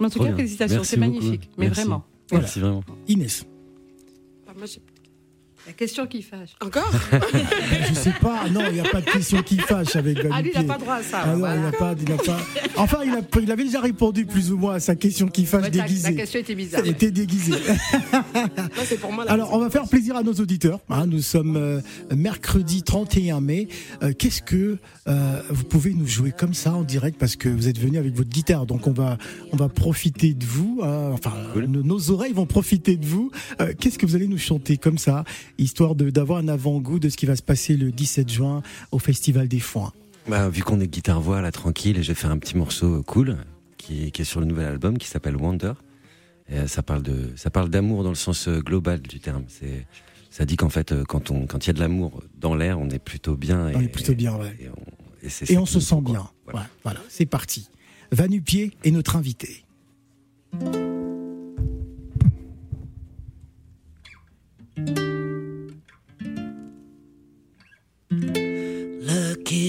mais 0.00 0.06
en 0.06 0.10
tout 0.10 0.18
Trop 0.18 0.28
cas, 0.28 0.34
félicitations, 0.36 0.82
c'est 0.84 0.96
magnifique. 0.96 1.48
Mais 1.58 1.66
Merci. 1.66 1.80
vraiment. 1.82 2.04
Merci 2.32 2.60
vraiment. 2.60 2.82
Inès. 3.08 3.46
Moi, 4.56 4.66
j'ai- 4.66 4.80
La 5.66 5.72
question 5.74 6.06
qui 6.08 6.22
fâche. 6.22 6.50
Encore 6.60 6.90
Je 7.88 7.94
sais 7.94 8.12
pas, 8.20 8.48
non, 8.50 8.62
il 8.68 8.74
n'y 8.74 8.80
a 8.80 8.84
pas 8.90 9.00
de 9.00 9.08
question 9.10 9.42
qui 9.42 9.58
fâche 9.58 9.94
avec 9.94 10.16
Vanupier. 10.16 10.32
Ah, 10.34 10.42
lui, 10.42 10.50
il 10.54 10.60
n'a 10.60 10.74
pas 10.74 10.78
droit 10.78 10.94
à 10.96 11.02
ça. 11.02 11.20
Ah 11.24 11.32
non, 11.32 11.38
voilà. 11.38 11.54
il 11.56 11.60
n'a 11.62 11.72
pas, 11.72 11.94
il 12.00 12.08
n'a 12.08 12.16
pas. 12.16 12.38
Enfin, 12.76 12.98
il, 13.04 13.12
a, 13.12 13.20
il 13.40 13.50
avait 13.52 13.64
déjà 13.64 13.80
répondu 13.80 14.26
plus 14.26 14.50
ou 14.50 14.56
moins 14.58 14.74
à 14.74 14.80
sa 14.80 14.96
question 14.96 15.28
qui 15.28 15.46
fâche 15.46 15.62
Ouais, 15.64 15.70
déguisée. 15.70 16.10
la 16.10 16.16
question 16.16 16.40
était 16.40 16.54
bizarre. 16.56 16.80
Elle 16.84 16.90
était 16.90 17.10
déguisée. 17.12 17.52
Pour 19.00 19.12
moi. 19.12 19.24
Alors, 19.28 19.52
on 19.54 19.58
va 19.58 19.70
faire 19.70 19.88
plaisir 19.88 20.16
à 20.16 20.22
nos 20.22 20.32
auditeurs. 20.34 20.80
hein. 20.90 21.06
nous 21.06 21.22
sommes 21.22 21.56
euh, 21.56 21.80
mercredi 22.14 22.82
31 22.82 23.40
mai. 23.40 23.68
Euh, 24.02 24.12
Qu'est-ce 24.18 24.42
que 24.42 24.78
euh, 25.08 25.40
vous 25.48 25.64
pouvez 25.64 25.94
nous 25.94 26.06
jouer 26.06 26.32
comme 26.36 26.54
ça 26.54 26.72
en 26.74 26.82
direct? 26.82 27.18
Parce 27.18 27.36
que 27.36 27.48
vous 27.48 27.68
êtes 27.68 27.78
venu 27.78 27.98
avec 27.98 28.14
votre 28.14 28.28
guitare, 28.30 28.66
donc 28.66 28.86
on 28.86 28.92
va 28.92 29.16
on 29.52 29.56
va 29.56 29.68
profiter 29.68 30.34
de 30.34 30.44
vous. 30.44 30.80
hein. 30.82 31.10
enfin, 31.12 31.32
nos, 31.54 31.82
nos 31.82 32.10
oreilles 32.10 32.32
vont 32.32 32.46
profiter 32.46 32.96
de 32.96 33.06
vous. 33.06 33.30
Euh, 33.60 33.72
Qu'est-ce 33.78 33.98
que 33.98 34.06
vous 34.06 34.16
allez 34.16 34.28
nous 34.28 34.38
chanter 34.38 34.76
comme 34.76 34.98
ça, 34.98 35.24
histoire 35.58 35.94
d'avoir 35.94 36.38
un 36.38 36.48
avant-goût 36.48 36.98
de 36.98 37.08
ce 37.08 37.16
qui 37.16 37.26
va 37.26 37.36
se 37.36 37.42
passer 37.42 37.76
le 37.76 37.90
17 37.92 38.28
juin 38.28 38.62
au 38.90 38.98
Festival 38.98 39.48
des 39.48 39.60
Foins. 39.60 39.92
Bah, 40.28 40.48
vu 40.48 40.62
qu'on 40.62 40.80
est 40.80 40.86
guitare-voix 40.86 41.40
là, 41.40 41.50
tranquille, 41.50 42.02
je 42.02 42.08
vais 42.08 42.14
faire 42.14 42.30
un 42.30 42.38
petit 42.38 42.56
morceau 42.56 42.98
euh, 42.98 43.02
cool 43.02 43.38
qui, 43.76 44.12
qui 44.12 44.22
est 44.22 44.24
sur 44.24 44.40
le 44.40 44.46
nouvel 44.46 44.66
album 44.66 44.98
qui 44.98 45.08
s'appelle 45.08 45.36
Wonder. 45.36 45.72
Et 46.48 46.58
euh, 46.58 46.66
ça 46.66 46.82
parle 46.82 47.02
de, 47.02 47.30
ça 47.36 47.50
parle 47.50 47.70
d'amour 47.70 48.04
dans 48.04 48.10
le 48.10 48.14
sens 48.14 48.46
euh, 48.48 48.60
global 48.60 49.00
du 49.00 49.18
terme. 49.18 49.44
C'est, 49.48 49.86
ça 50.30 50.44
dit 50.44 50.56
qu'en 50.56 50.68
fait, 50.68 50.94
quand 51.04 51.30
on, 51.30 51.46
quand 51.46 51.64
il 51.64 51.68
y 51.68 51.70
a 51.70 51.74
de 51.74 51.80
l'amour 51.80 52.22
dans 52.38 52.54
l'air, 52.54 52.78
on 52.78 52.88
est 52.90 52.98
plutôt 52.98 53.36
bien. 53.36 53.70
On 53.74 53.80
est 53.80 53.88
plutôt 53.88 54.14
bien, 54.14 54.36
ouais. 54.36 54.56
Et 54.60 54.68
on, 54.68 55.02
et 55.22 55.26
Et 55.26 55.28
se 55.66 55.80
sent 55.80 55.94
quoi. 56.04 56.12
bien. 56.12 56.30
Voilà, 56.44 56.68
voilà, 56.84 57.00
c'est 57.08 57.26
parti. 57.26 57.68
Vanupier 58.12 58.72
est 58.84 58.90
notre 58.90 59.16
invité. 59.16 59.64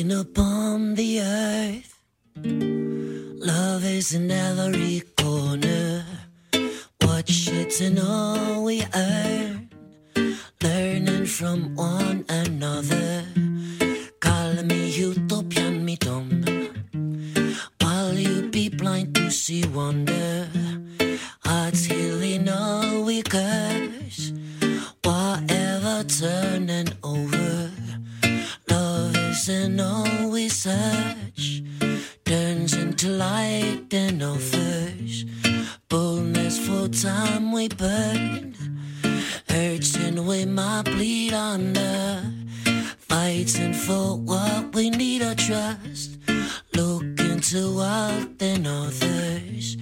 Looking 0.04 0.20
upon 0.20 0.95
the 0.95 1.22
earth, 1.22 1.97
love 2.36 3.86
is 3.86 4.14
in 4.14 4.30
every 4.30 5.01
corner. 5.16 6.04
Watch 7.01 7.47
it 7.47 7.80
in 7.80 7.97
all 7.99 8.66
we 8.66 8.84
earn, 8.93 9.70
learning 10.62 11.26
from 11.26 11.74
one 11.76 12.26
another. 12.28 13.24
Call 14.20 14.64
me 14.64 14.89
utopian, 14.89 15.86
me 15.86 15.95
dumb, 15.95 16.43
while 17.80 18.14
you 18.14 18.49
be 18.49 18.68
blind 18.68 19.16
to 19.16 19.32
see 19.32 19.66
wonder. 19.68 20.49
Hearts 21.45 21.86
healing 21.86 22.49
all 22.49 23.06
we 23.06 23.22
curse, 23.22 24.34
whatever 25.01 26.04
turning 26.04 26.89
over. 27.04 27.83
Love 29.44 29.50
isn't 29.50 29.80
always 29.82 30.54
such, 30.54 31.64
turns 32.24 32.74
into 32.76 33.10
light 33.10 33.94
and 33.94 34.24
offers. 34.24 35.26
Boldness 35.89 36.66
for 36.66 36.88
time 36.88 37.52
we 37.52 37.68
burn, 37.68 38.56
hurts 39.50 39.98
and 39.98 40.26
we 40.26 40.46
might 40.46 40.84
bleed 40.86 41.34
under. 41.34 42.24
Fighting 43.00 43.74
for 43.74 44.16
what 44.16 44.74
we 44.74 44.89
need 44.89 45.20
to 45.20 45.36
trust, 45.36 46.20
looking 46.74 47.41
to 47.41 47.82
out 47.82 48.39
than 48.39 48.66
others. 48.66 49.76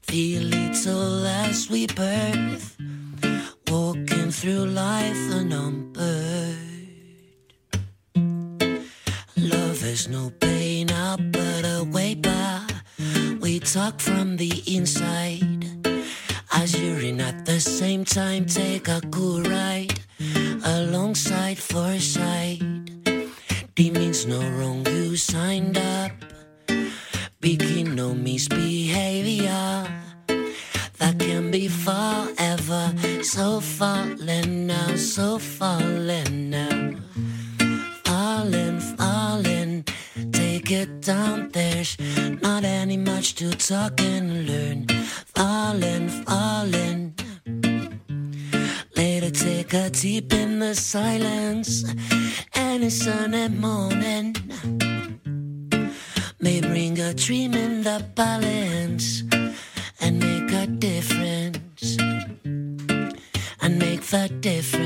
Feel 0.00 0.44
little 0.44 1.26
as 1.26 1.68
we 1.68 1.86
birth, 1.86 2.78
walking 3.68 4.30
through 4.30 4.66
life 4.68 5.30
unnumbered. 5.30 6.71
Is 9.92 10.08
no 10.08 10.30
pain 10.40 10.90
out 10.90 11.20
but 11.32 11.66
a 11.66 11.84
back. 12.16 12.72
We 13.42 13.60
talk 13.60 14.00
from 14.00 14.38
the 14.38 14.62
inside. 14.66 15.66
As 16.50 16.72
urine 16.80 17.20
at 17.20 17.44
the 17.44 17.60
same 17.60 18.02
time, 18.02 18.46
take 18.46 18.88
a 18.88 19.02
cool 19.10 19.42
ride 19.42 19.92
alongside 20.64 21.58
foresight. 21.58 22.62
Demons 23.74 24.24
no 24.24 24.40
wrong, 24.56 24.86
you 24.86 25.14
signed 25.14 25.76
up. 25.76 26.12
Begin 27.40 27.94
no 27.94 28.14
misbehavior. 28.14 29.84
that 31.00 31.18
can 31.18 31.50
be 31.50 31.68
forever. 31.68 32.94
So 33.22 33.60
falling 33.60 34.68
now, 34.68 34.96
so 34.96 35.38
falling 35.38 36.48
now. 36.48 36.92
Falling, 38.32 38.80
falling, 38.80 39.84
take 40.32 40.70
it 40.70 41.02
down. 41.02 41.50
There's 41.50 41.98
not 42.40 42.64
any 42.64 42.96
much 42.96 43.34
to 43.34 43.50
talk 43.50 44.00
and 44.00 44.48
learn. 44.48 44.86
Falling, 45.34 46.08
falling. 46.08 47.14
Later, 48.96 49.30
take 49.30 49.74
a 49.74 49.90
deep 49.90 50.32
in 50.32 50.60
the 50.60 50.74
silence. 50.74 51.84
Any 52.54 52.88
sunny 52.88 53.48
morning 53.48 54.34
may 56.40 56.62
bring 56.62 56.98
a 57.00 57.12
dream 57.12 57.52
in 57.52 57.82
the 57.82 58.02
balance 58.14 59.24
and 60.00 60.18
make 60.18 60.50
a 60.52 60.66
difference 60.66 61.98
and 63.60 63.78
make 63.78 64.02
the 64.04 64.30
difference. 64.40 64.81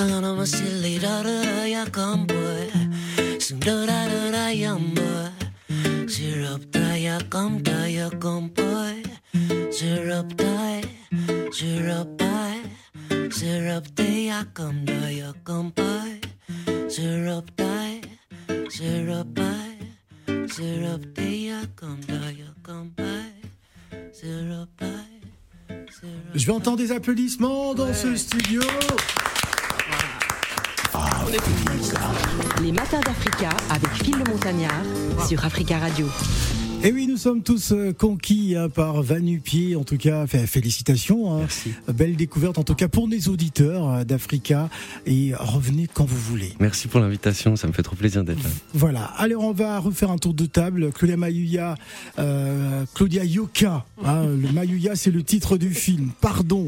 On 0.00 0.36
my 0.36 0.44
silly 0.44 0.98
da 0.98 1.22
da 1.22 1.42
da 1.42 1.64
ya 1.64 1.84
sing 3.38 3.60
da 3.60 3.84
da 3.84 4.08
da 4.08 4.30
da 4.30 4.48
yum 4.48 4.94
boy, 4.94 5.28
syrup 6.08 6.70
da 6.70 6.94
ya 6.94 7.18
come 7.28 7.62
da 7.62 7.84
ya 7.84 8.08
come 8.08 8.48
boy, 8.48 9.02
syrup 9.70 10.34
da, 10.36 10.80
syrup 11.52 12.16
da, 12.16 12.54
syrup 13.30 13.84
da 13.94 14.04
ya 14.04 14.44
come 14.54 14.84
da 14.86 15.08
ya 15.08 15.32
come 15.44 15.72
boy, 15.76 16.20
syrup 16.88 17.50
da, 17.56 18.00
syrup 18.70 19.34
da, 19.34 19.79
come 21.76 22.00
come. 22.62 22.90
Je 26.34 26.46
vais 26.46 26.52
entendre 26.52 26.78
des 26.78 26.92
applaudissements 26.92 27.74
dans 27.74 27.92
ce 27.92 28.16
studio. 28.16 28.60
Les 32.62 32.72
matins 32.72 33.00
d'Africa 33.00 33.50
avec 33.70 33.90
Phil 34.02 34.16
le 34.16 34.30
Montagnard 34.30 34.84
sur 35.26 35.44
Africa 35.44 35.78
Radio. 35.78 36.06
Et 36.82 36.92
oui, 36.92 37.06
nous 37.06 37.18
sommes 37.18 37.42
tous 37.42 37.72
euh, 37.72 37.92
conquis 37.92 38.56
hein, 38.56 38.70
par 38.70 39.02
Vanupier. 39.02 39.76
En 39.76 39.84
tout 39.84 39.98
cas, 39.98 40.26
félicitations. 40.26 41.42
hein. 41.42 41.46
Belle 41.92 42.16
découverte, 42.16 42.56
en 42.56 42.64
tout 42.64 42.74
cas 42.74 42.88
pour 42.88 43.06
les 43.06 43.28
auditeurs 43.28 43.86
euh, 43.90 44.04
d'Africa. 44.04 44.70
Et 45.04 45.32
revenez 45.38 45.88
quand 45.92 46.06
vous 46.06 46.16
voulez. 46.16 46.54
Merci 46.58 46.88
pour 46.88 47.00
l'invitation, 47.00 47.54
ça 47.56 47.66
me 47.66 47.72
fait 47.74 47.82
trop 47.82 47.96
plaisir 47.96 48.24
d'être 48.24 48.42
là. 48.42 48.48
Voilà. 48.72 49.04
Alors, 49.18 49.44
on 49.44 49.52
va 49.52 49.78
refaire 49.78 50.10
un 50.10 50.16
tour 50.16 50.32
de 50.32 50.46
table. 50.46 50.90
Claudia 50.92 51.18
Mayuya, 51.18 51.74
euh, 52.18 52.84
Claudia 52.94 53.24
Yoka. 53.24 53.84
hein, 54.02 54.24
le 54.24 54.50
Mayuya, 54.50 54.96
c'est 54.96 55.10
le 55.10 55.22
titre 55.22 55.58
du 55.58 55.74
film. 55.74 56.12
Pardon. 56.22 56.66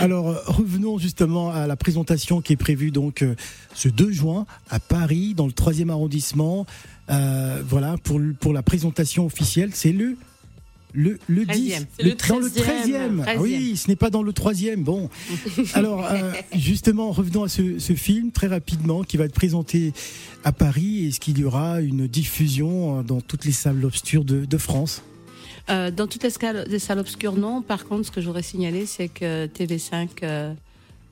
Alors, 0.00 0.42
revenons 0.46 0.98
justement 0.98 1.52
à 1.52 1.68
la 1.68 1.76
présentation 1.76 2.40
qui 2.40 2.54
est 2.54 2.56
prévue 2.56 2.90
donc 2.90 3.22
euh, 3.22 3.36
ce 3.74 3.88
2 3.88 4.10
juin 4.10 4.44
à 4.70 4.80
Paris, 4.80 5.34
dans 5.36 5.46
le 5.46 5.52
3e 5.52 5.88
arrondissement. 5.88 6.66
Euh, 7.12 7.62
voilà, 7.66 7.96
pour, 8.02 8.18
le- 8.18 8.32
pour 8.34 8.52
la 8.52 8.62
présentation 8.62 9.26
officielle, 9.26 9.70
c'est 9.74 9.92
le. 9.92 10.16
Le, 10.94 11.18
le 11.26 11.46
10, 11.46 11.70
13e. 11.72 11.86
C'est 11.96 12.02
le 12.02 12.14
dans 12.28 12.38
le 12.38 12.48
13e. 12.48 13.22
13e. 13.22 13.24
Ah 13.26 13.32
oui, 13.38 13.78
ce 13.78 13.88
n'est 13.88 13.96
pas 13.96 14.10
dans 14.10 14.22
le 14.22 14.32
3e. 14.32 14.76
Bon. 14.82 15.08
Alors, 15.72 16.04
euh, 16.04 16.32
justement, 16.54 17.12
revenons 17.12 17.44
à 17.44 17.48
ce, 17.48 17.78
ce 17.78 17.94
film 17.94 18.30
très 18.30 18.46
rapidement 18.46 19.02
qui 19.02 19.16
va 19.16 19.24
être 19.24 19.32
présenté 19.34 19.94
à 20.44 20.52
Paris. 20.52 21.06
Est-ce 21.06 21.18
qu'il 21.18 21.38
y 21.38 21.44
aura 21.44 21.80
une 21.80 22.06
diffusion 22.06 22.98
euh, 22.98 23.02
dans 23.02 23.22
toutes 23.22 23.46
les 23.46 23.52
salles 23.52 23.82
obscures 23.86 24.24
de, 24.26 24.44
de 24.44 24.58
France 24.58 25.02
Euh, 25.70 25.90
dans 25.90 26.06
toutes 26.06 26.24
les 26.24 26.30
salles, 26.30 26.66
les 26.68 26.78
salles 26.78 26.98
obscures, 26.98 27.36
non. 27.36 27.62
Par 27.62 27.86
contre, 27.86 28.04
ce 28.04 28.10
que 28.10 28.20
je 28.20 28.26
voudrais 28.26 28.42
signaler, 28.42 28.84
c'est 28.84 29.08
que 29.08 29.46
TV5 29.46 30.08
euh, 30.24 30.52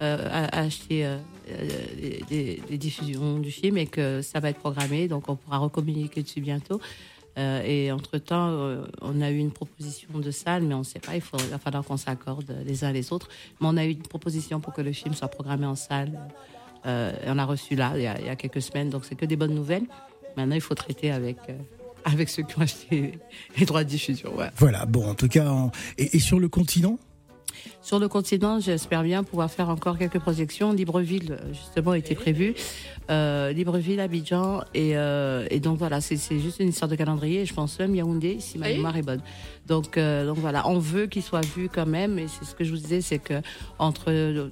euh, 0.02 0.28
a, 0.30 0.44
a 0.44 0.62
acheté 0.62 1.04
euh, 1.04 1.18
euh, 1.50 1.68
des, 2.30 2.78
diffusions 2.78 3.38
du 3.38 3.50
film 3.50 3.76
et 3.76 3.86
que 3.86 4.22
ça 4.22 4.40
va 4.40 4.48
être 4.48 4.58
programmé, 4.58 5.08
donc 5.08 5.28
on 5.28 5.36
pourra 5.36 5.58
recommuniquer 5.58 6.22
dessus 6.22 6.40
bientôt. 6.40 6.80
Et 7.36 7.90
entre-temps, 7.90 8.84
on 9.00 9.22
a 9.22 9.30
eu 9.30 9.38
une 9.38 9.50
proposition 9.50 10.18
de 10.18 10.30
salle, 10.30 10.62
mais 10.62 10.74
on 10.74 10.80
ne 10.80 10.84
sait 10.84 10.98
pas, 10.98 11.14
il, 11.14 11.22
faut, 11.22 11.38
va 11.38 11.56
falloir 11.56 11.82
qu'on 11.82 11.96
s'accorde 11.96 12.54
les 12.66 12.84
uns 12.84 12.92
les 12.92 13.14
autres. 13.14 13.28
Mais 13.60 13.66
on 13.70 13.78
a 13.78 13.86
eu 13.86 13.92
une 13.92 14.02
proposition 14.02 14.60
pour 14.60 14.74
que 14.74 14.82
le 14.82 14.92
film 14.92 15.14
soit 15.14 15.28
programmé 15.28 15.64
en 15.64 15.74
salle. 15.74 16.20
On 16.84 17.34
l'a 17.34 17.44
reçu 17.46 17.76
là, 17.76 17.92
il 17.94 18.02
y, 18.02 18.06
a, 18.06 18.36
quelques 18.36 18.60
semaines, 18.60 18.90
donc 18.90 19.06
c'est 19.06 19.14
que 19.14 19.24
des 19.24 19.36
bonnes 19.36 19.54
nouvelles. 19.54 19.86
Maintenant, 20.36 20.54
il 20.54 20.60
faut 20.60 20.74
traiter 20.74 21.12
avec, 21.12 21.38
avec 22.04 22.28
ceux 22.28 22.42
qui 22.42 22.58
ont 22.58 22.62
acheté 22.62 23.18
les 23.56 23.64
droits 23.64 23.84
de 23.84 23.88
diffusion. 23.88 24.34
Voilà, 24.56 24.84
bon, 24.84 25.08
en 25.08 25.14
tout 25.14 25.28
cas, 25.28 25.70
et 25.96 26.18
sur 26.18 26.40
le 26.40 26.48
continent 26.50 26.98
Sur 27.82 27.98
le 27.98 28.08
continent, 28.08 28.60
j'espère 28.60 29.02
bien 29.02 29.24
pouvoir 29.24 29.50
faire 29.50 29.68
encore 29.68 29.98
quelques 29.98 30.18
projections. 30.18 30.72
Libreville, 30.72 31.38
justement, 31.52 31.94
était 31.94 32.14
prévu. 32.14 32.54
Euh, 33.10 33.52
Libreville, 33.52 34.00
Abidjan. 34.00 34.62
Et, 34.74 34.96
euh, 34.96 35.46
et 35.50 35.60
donc 35.60 35.78
voilà, 35.78 36.00
c'est 36.00 36.16
juste 36.38 36.60
une 36.60 36.68
histoire 36.68 36.88
de 36.88 36.96
calendrier. 36.96 37.46
Je 37.46 37.54
pense 37.54 37.78
même 37.78 37.94
Yaoundé, 37.94 38.38
si 38.40 38.58
ma 38.58 38.68
mémoire 38.68 38.96
est 38.96 39.02
bonne. 39.02 39.22
Donc, 39.66 39.96
euh, 39.96 40.26
donc 40.26 40.38
voilà, 40.38 40.68
on 40.68 40.78
veut 40.78 41.06
qu'il 41.06 41.22
soit 41.22 41.44
vu 41.56 41.68
quand 41.68 41.86
même. 41.86 42.18
Et 42.18 42.26
c'est 42.28 42.44
ce 42.44 42.54
que 42.54 42.64
je 42.64 42.70
vous 42.70 42.78
disais, 42.78 43.00
c'est 43.00 43.18
que 43.18 43.40
entre 43.78 44.50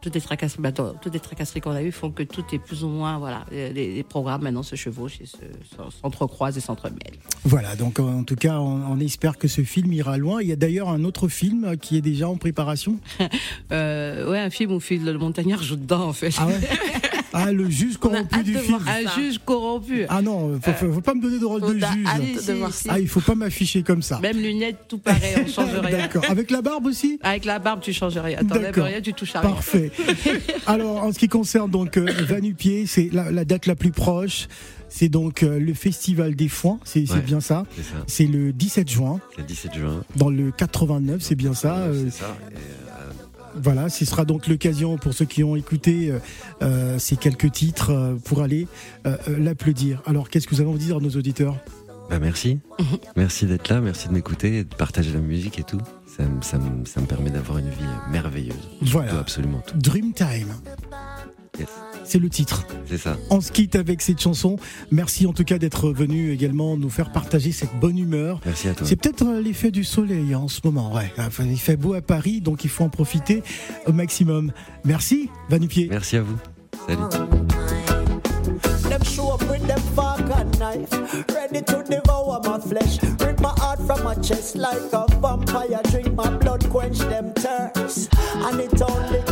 toutes 0.00 0.14
les 0.14 0.20
tracasseries, 0.20 0.62
bah, 0.62 0.72
toutes 0.72 1.12
les 1.12 1.20
tracasseries 1.20 1.60
qu'on 1.60 1.72
a 1.72 1.82
eues 1.82 1.92
font 1.92 2.10
que 2.10 2.22
tout 2.22 2.44
est 2.52 2.58
plus 2.58 2.84
ou 2.84 2.88
moins, 2.88 3.18
voilà, 3.18 3.44
les, 3.50 3.72
les 3.72 4.02
programmes 4.02 4.42
maintenant 4.42 4.62
se 4.62 4.74
chevauchent 4.76 5.20
et 5.20 5.26
se- 5.26 5.36
se- 5.36 5.96
s'entrecroisent 6.00 6.56
et 6.56 6.60
s'entremêlent. 6.60 7.18
Voilà, 7.44 7.76
donc 7.76 7.98
en 8.00 8.24
tout 8.24 8.36
cas, 8.36 8.58
on, 8.58 8.92
on 8.92 9.00
espère 9.00 9.36
que 9.38 9.48
ce 9.48 9.62
film 9.62 9.92
ira 9.92 10.16
loin. 10.16 10.40
Il 10.40 10.48
y 10.48 10.52
a 10.52 10.56
d'ailleurs 10.56 10.88
un 10.88 11.04
autre 11.04 11.28
film 11.28 11.64
euh, 11.64 11.76
qui 11.76 11.96
est 11.96 12.00
déjà 12.02 12.28
en 12.28 12.36
préparation. 12.36 12.98
Euh, 13.72 14.28
ouais, 14.28 14.40
un 14.40 14.50
film 14.50 14.72
où 14.72 14.80
Phil 14.80 15.04
le 15.04 15.16
Montagnard 15.16 15.62
joue 15.62 15.76
dedans, 15.76 16.08
en 16.08 16.12
fait. 16.12 16.34
Ah 16.38 16.46
ouais? 16.48 16.54
Ah, 17.32 17.52
le 17.52 17.68
juge 17.70 17.96
corrompu 17.96 18.42
du 18.42 18.56
film. 18.56 18.78
Un 18.86 19.08
juge 19.20 19.38
corrompu. 19.44 20.04
Ah 20.08 20.20
non, 20.22 20.58
faut, 20.62 20.72
faut, 20.72 20.92
faut 20.94 21.00
pas 21.00 21.14
me 21.14 21.22
donner 21.22 21.38
de 21.38 21.44
rôle 21.44 21.60
de 21.60 21.66
on 21.66 21.70
juge. 21.72 21.84
hâte 22.06 22.46
de 22.48 22.52
voir 22.54 22.72
ça. 22.72 22.90
Ah, 22.94 22.98
il 22.98 23.08
faut 23.08 23.20
pas 23.20 23.34
m'afficher 23.34 23.82
comme 23.82 24.02
ça. 24.02 24.18
Même 24.20 24.38
lunettes, 24.38 24.86
tout 24.88 24.98
pareil, 24.98 25.34
on 25.44 25.48
change 25.48 25.72
rien. 25.82 25.98
D'accord. 25.98 26.24
Avec 26.28 26.50
la 26.50 26.62
barbe 26.62 26.86
aussi? 26.86 27.18
Avec 27.22 27.44
la 27.44 27.58
barbe, 27.58 27.80
tu 27.80 27.92
changes 27.92 28.18
rien. 28.18 28.38
T'enlèves 28.38 28.80
rien, 28.80 29.00
tu 29.00 29.12
touches 29.14 29.34
à 29.36 29.40
rien. 29.40 29.50
Parfait. 29.50 29.90
Alors, 30.66 31.04
en 31.04 31.12
ce 31.12 31.18
qui 31.18 31.28
concerne 31.28 31.70
donc 31.70 31.96
euh, 31.96 32.06
Vanupier, 32.28 32.86
c'est 32.86 33.10
la, 33.12 33.30
la 33.30 33.44
date 33.44 33.66
la 33.66 33.74
plus 33.76 33.90
proche. 33.92 34.48
C'est 34.92 35.08
donc 35.08 35.44
euh, 35.44 35.60
le 35.60 35.72
Festival 35.72 36.34
des 36.34 36.48
Foins, 36.48 36.80
c'est 36.84 37.08
Ouais, 37.12 37.20
bien 37.20 37.40
ça. 37.40 37.64
c'est 37.76 37.82
ça. 37.84 37.94
C'est 38.08 38.26
le 38.26 38.52
17 38.52 38.90
juin, 38.90 39.20
Le 39.38 39.44
17 39.44 39.74
juin. 39.74 40.02
dans 40.16 40.30
le 40.30 40.50
89, 40.50 41.20
c'est 41.22 41.36
bien 41.36 41.54
ça. 41.54 41.76
euh, 41.76 42.06
C'est 42.10 42.18
ça. 42.18 42.36
Et, 42.50 42.54
euh, 42.56 42.58
Voilà, 43.62 43.88
ce 43.88 44.04
sera 44.04 44.24
donc 44.24 44.46
l'occasion 44.48 44.96
pour 44.98 45.12
ceux 45.14 45.24
qui 45.26 45.44
ont 45.44 45.56
écouté 45.56 46.10
euh, 46.10 46.18
euh, 46.62 46.98
ces 46.98 47.16
quelques 47.16 47.50
titres 47.52 47.90
euh, 47.90 48.14
pour 48.24 48.42
aller 48.42 48.66
l'applaudir. 49.38 50.02
Alors, 50.06 50.28
qu'est-ce 50.30 50.46
que 50.46 50.54
vous 50.54 50.60
avez 50.60 50.70
envie 50.70 50.78
de 50.78 50.84
dire 50.84 50.96
à 50.96 51.00
nos 51.00 51.10
auditeurs? 51.10 51.56
Bah 52.08 52.18
merci. 52.18 52.58
merci 53.16 53.46
d'être 53.46 53.68
là, 53.68 53.80
merci 53.80 54.08
de 54.08 54.12
m'écouter, 54.12 54.58
et 54.58 54.64
de 54.64 54.74
partager 54.74 55.12
la 55.12 55.20
musique 55.20 55.58
et 55.60 55.62
tout. 55.62 55.78
Ça, 56.16 56.24
me- 56.24 56.42
ça, 56.42 56.58
me- 56.58 56.84
ça 56.84 57.00
me 57.00 57.06
permet 57.06 57.30
d'avoir 57.30 57.58
une 57.58 57.68
vie 57.70 57.84
merveilleuse. 58.10 58.56
Voilà. 58.82 59.18
Absolument 59.18 59.60
tout. 59.66 59.76
Dreamtime, 59.78 60.48
Yes. 61.58 61.68
C'est 62.04 62.18
le 62.18 62.28
titre. 62.28 62.66
C'est 62.86 62.98
ça. 62.98 63.16
On 63.30 63.40
se 63.40 63.52
quitte 63.52 63.76
avec 63.76 64.02
cette 64.02 64.20
chanson. 64.20 64.56
Merci 64.90 65.26
en 65.26 65.32
tout 65.32 65.44
cas 65.44 65.58
d'être 65.58 65.90
venu 65.90 66.32
également 66.32 66.76
nous 66.76 66.90
faire 66.90 67.12
partager 67.12 67.52
cette 67.52 67.78
bonne 67.78 67.98
humeur. 67.98 68.40
Merci 68.44 68.68
à 68.68 68.74
toi. 68.74 68.86
C'est 68.86 68.96
peut-être 68.96 69.24
euh, 69.26 69.40
l'effet 69.40 69.70
du 69.70 69.84
soleil 69.84 70.34
hein, 70.34 70.38
en 70.38 70.48
ce 70.48 70.60
moment. 70.64 70.92
Ouais. 70.92 71.12
Enfin, 71.18 71.44
il 71.44 71.58
fait 71.58 71.76
beau 71.76 71.94
à 71.94 72.00
Paris, 72.00 72.40
donc 72.40 72.64
il 72.64 72.70
faut 72.70 72.84
en 72.84 72.88
profiter 72.88 73.42
au 73.86 73.92
maximum. 73.92 74.52
Merci, 74.84 75.30
Vanupier. 75.48 75.88
Merci 75.90 76.16
à 76.16 76.22
vous. 76.22 76.36
Salut. 76.86 77.00
Them 78.88 79.04
show 79.04 79.32
up 79.32 79.42
with 79.48 79.64
them 79.68 79.78
fork 79.94 80.20
and 80.34 80.58
knife, 80.58 80.90
ready 81.32 81.62
to 81.62 81.84
devour 81.88 82.40
my 82.42 82.58
flesh. 82.58 82.98
Rip 83.20 83.40
my 83.40 83.54
heart 83.58 83.78
from 83.86 84.02
my 84.02 84.14
chest 84.16 84.56
like 84.56 84.92
a 84.92 85.06
vampire. 85.20 85.80
Drink 85.90 86.12
my 86.14 86.28
blood, 86.38 86.68
quench 86.70 86.98
them 86.98 87.32
thirst, 87.34 88.12
and 88.34 88.60
it 88.60 88.82
only 88.82 89.18
get 89.18 89.28
worse. 89.28 89.29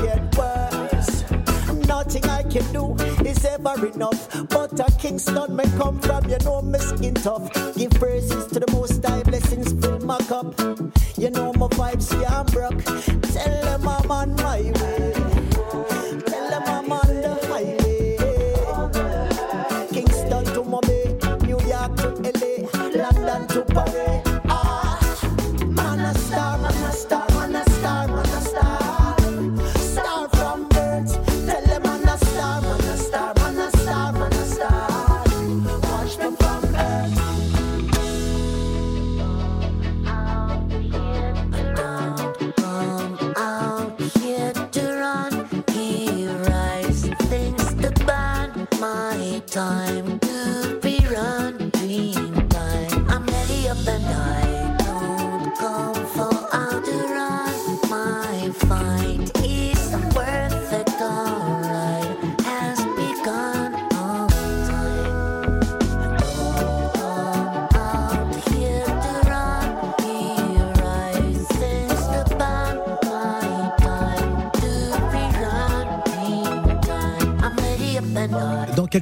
Can 2.51 2.73
do 2.73 2.95
is 3.27 3.45
ever 3.45 3.87
enough. 3.87 4.49
But 4.49 4.81
a 4.81 4.91
Kingston 4.99 5.55
may 5.55 5.69
come 5.77 6.01
from, 6.01 6.29
you 6.31 6.39
know 6.39 6.63
me 6.63 6.79
skin 6.79 7.15
tough. 7.15 7.53
Give 7.77 7.91
praises 7.91 8.47
to 8.53 8.61
the 8.61 8.73
most 8.73 9.05
high 9.05 9.23
blessings, 9.23 9.73
fill 9.81 9.99
my 10.01 10.19
cup. 10.19 10.59
You 11.17 11.31
know 11.31 11.53
my 11.53 11.69
vibes, 11.69 12.11
yeah, 12.21 12.41
I'm 12.41 12.47
broke. 12.47 12.83
Tell 13.35 13.63
them 13.63 13.87
I'm 13.87 14.11
on 14.11 14.37
my 14.37 14.63
way. 14.63 14.98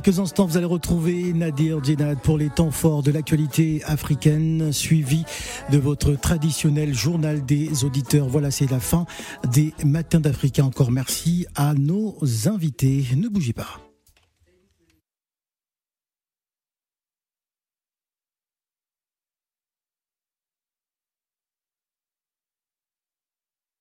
Quelques 0.07 0.21
instants, 0.21 0.47
vous 0.47 0.57
allez 0.57 0.67
retrouver 0.67 1.33
Nadir 1.33 1.83
Djenad 1.83 2.21
pour 2.21 2.39
les 2.39 2.49
temps 2.49 2.71
forts 2.71 3.03
de 3.03 3.11
l'actualité 3.11 3.83
africaine, 3.87 4.73
suivi 4.73 5.25
de 5.73 5.79
votre 5.79 6.13
traditionnel 6.13 6.95
journal 6.95 7.45
des 7.45 7.83
auditeurs. 7.83 8.29
Voilà, 8.29 8.53
c'est 8.53 8.71
la 8.71 8.79
fin 8.79 9.05
des 9.51 9.75
Matins 9.85 10.21
d'Africa. 10.21 10.65
Encore 10.65 10.93
merci 10.93 11.47
à 11.57 11.75
nos 11.75 12.17
invités. 12.47 13.05
Ne 13.17 13.29
bougez 13.29 13.53
pas. 13.53 13.86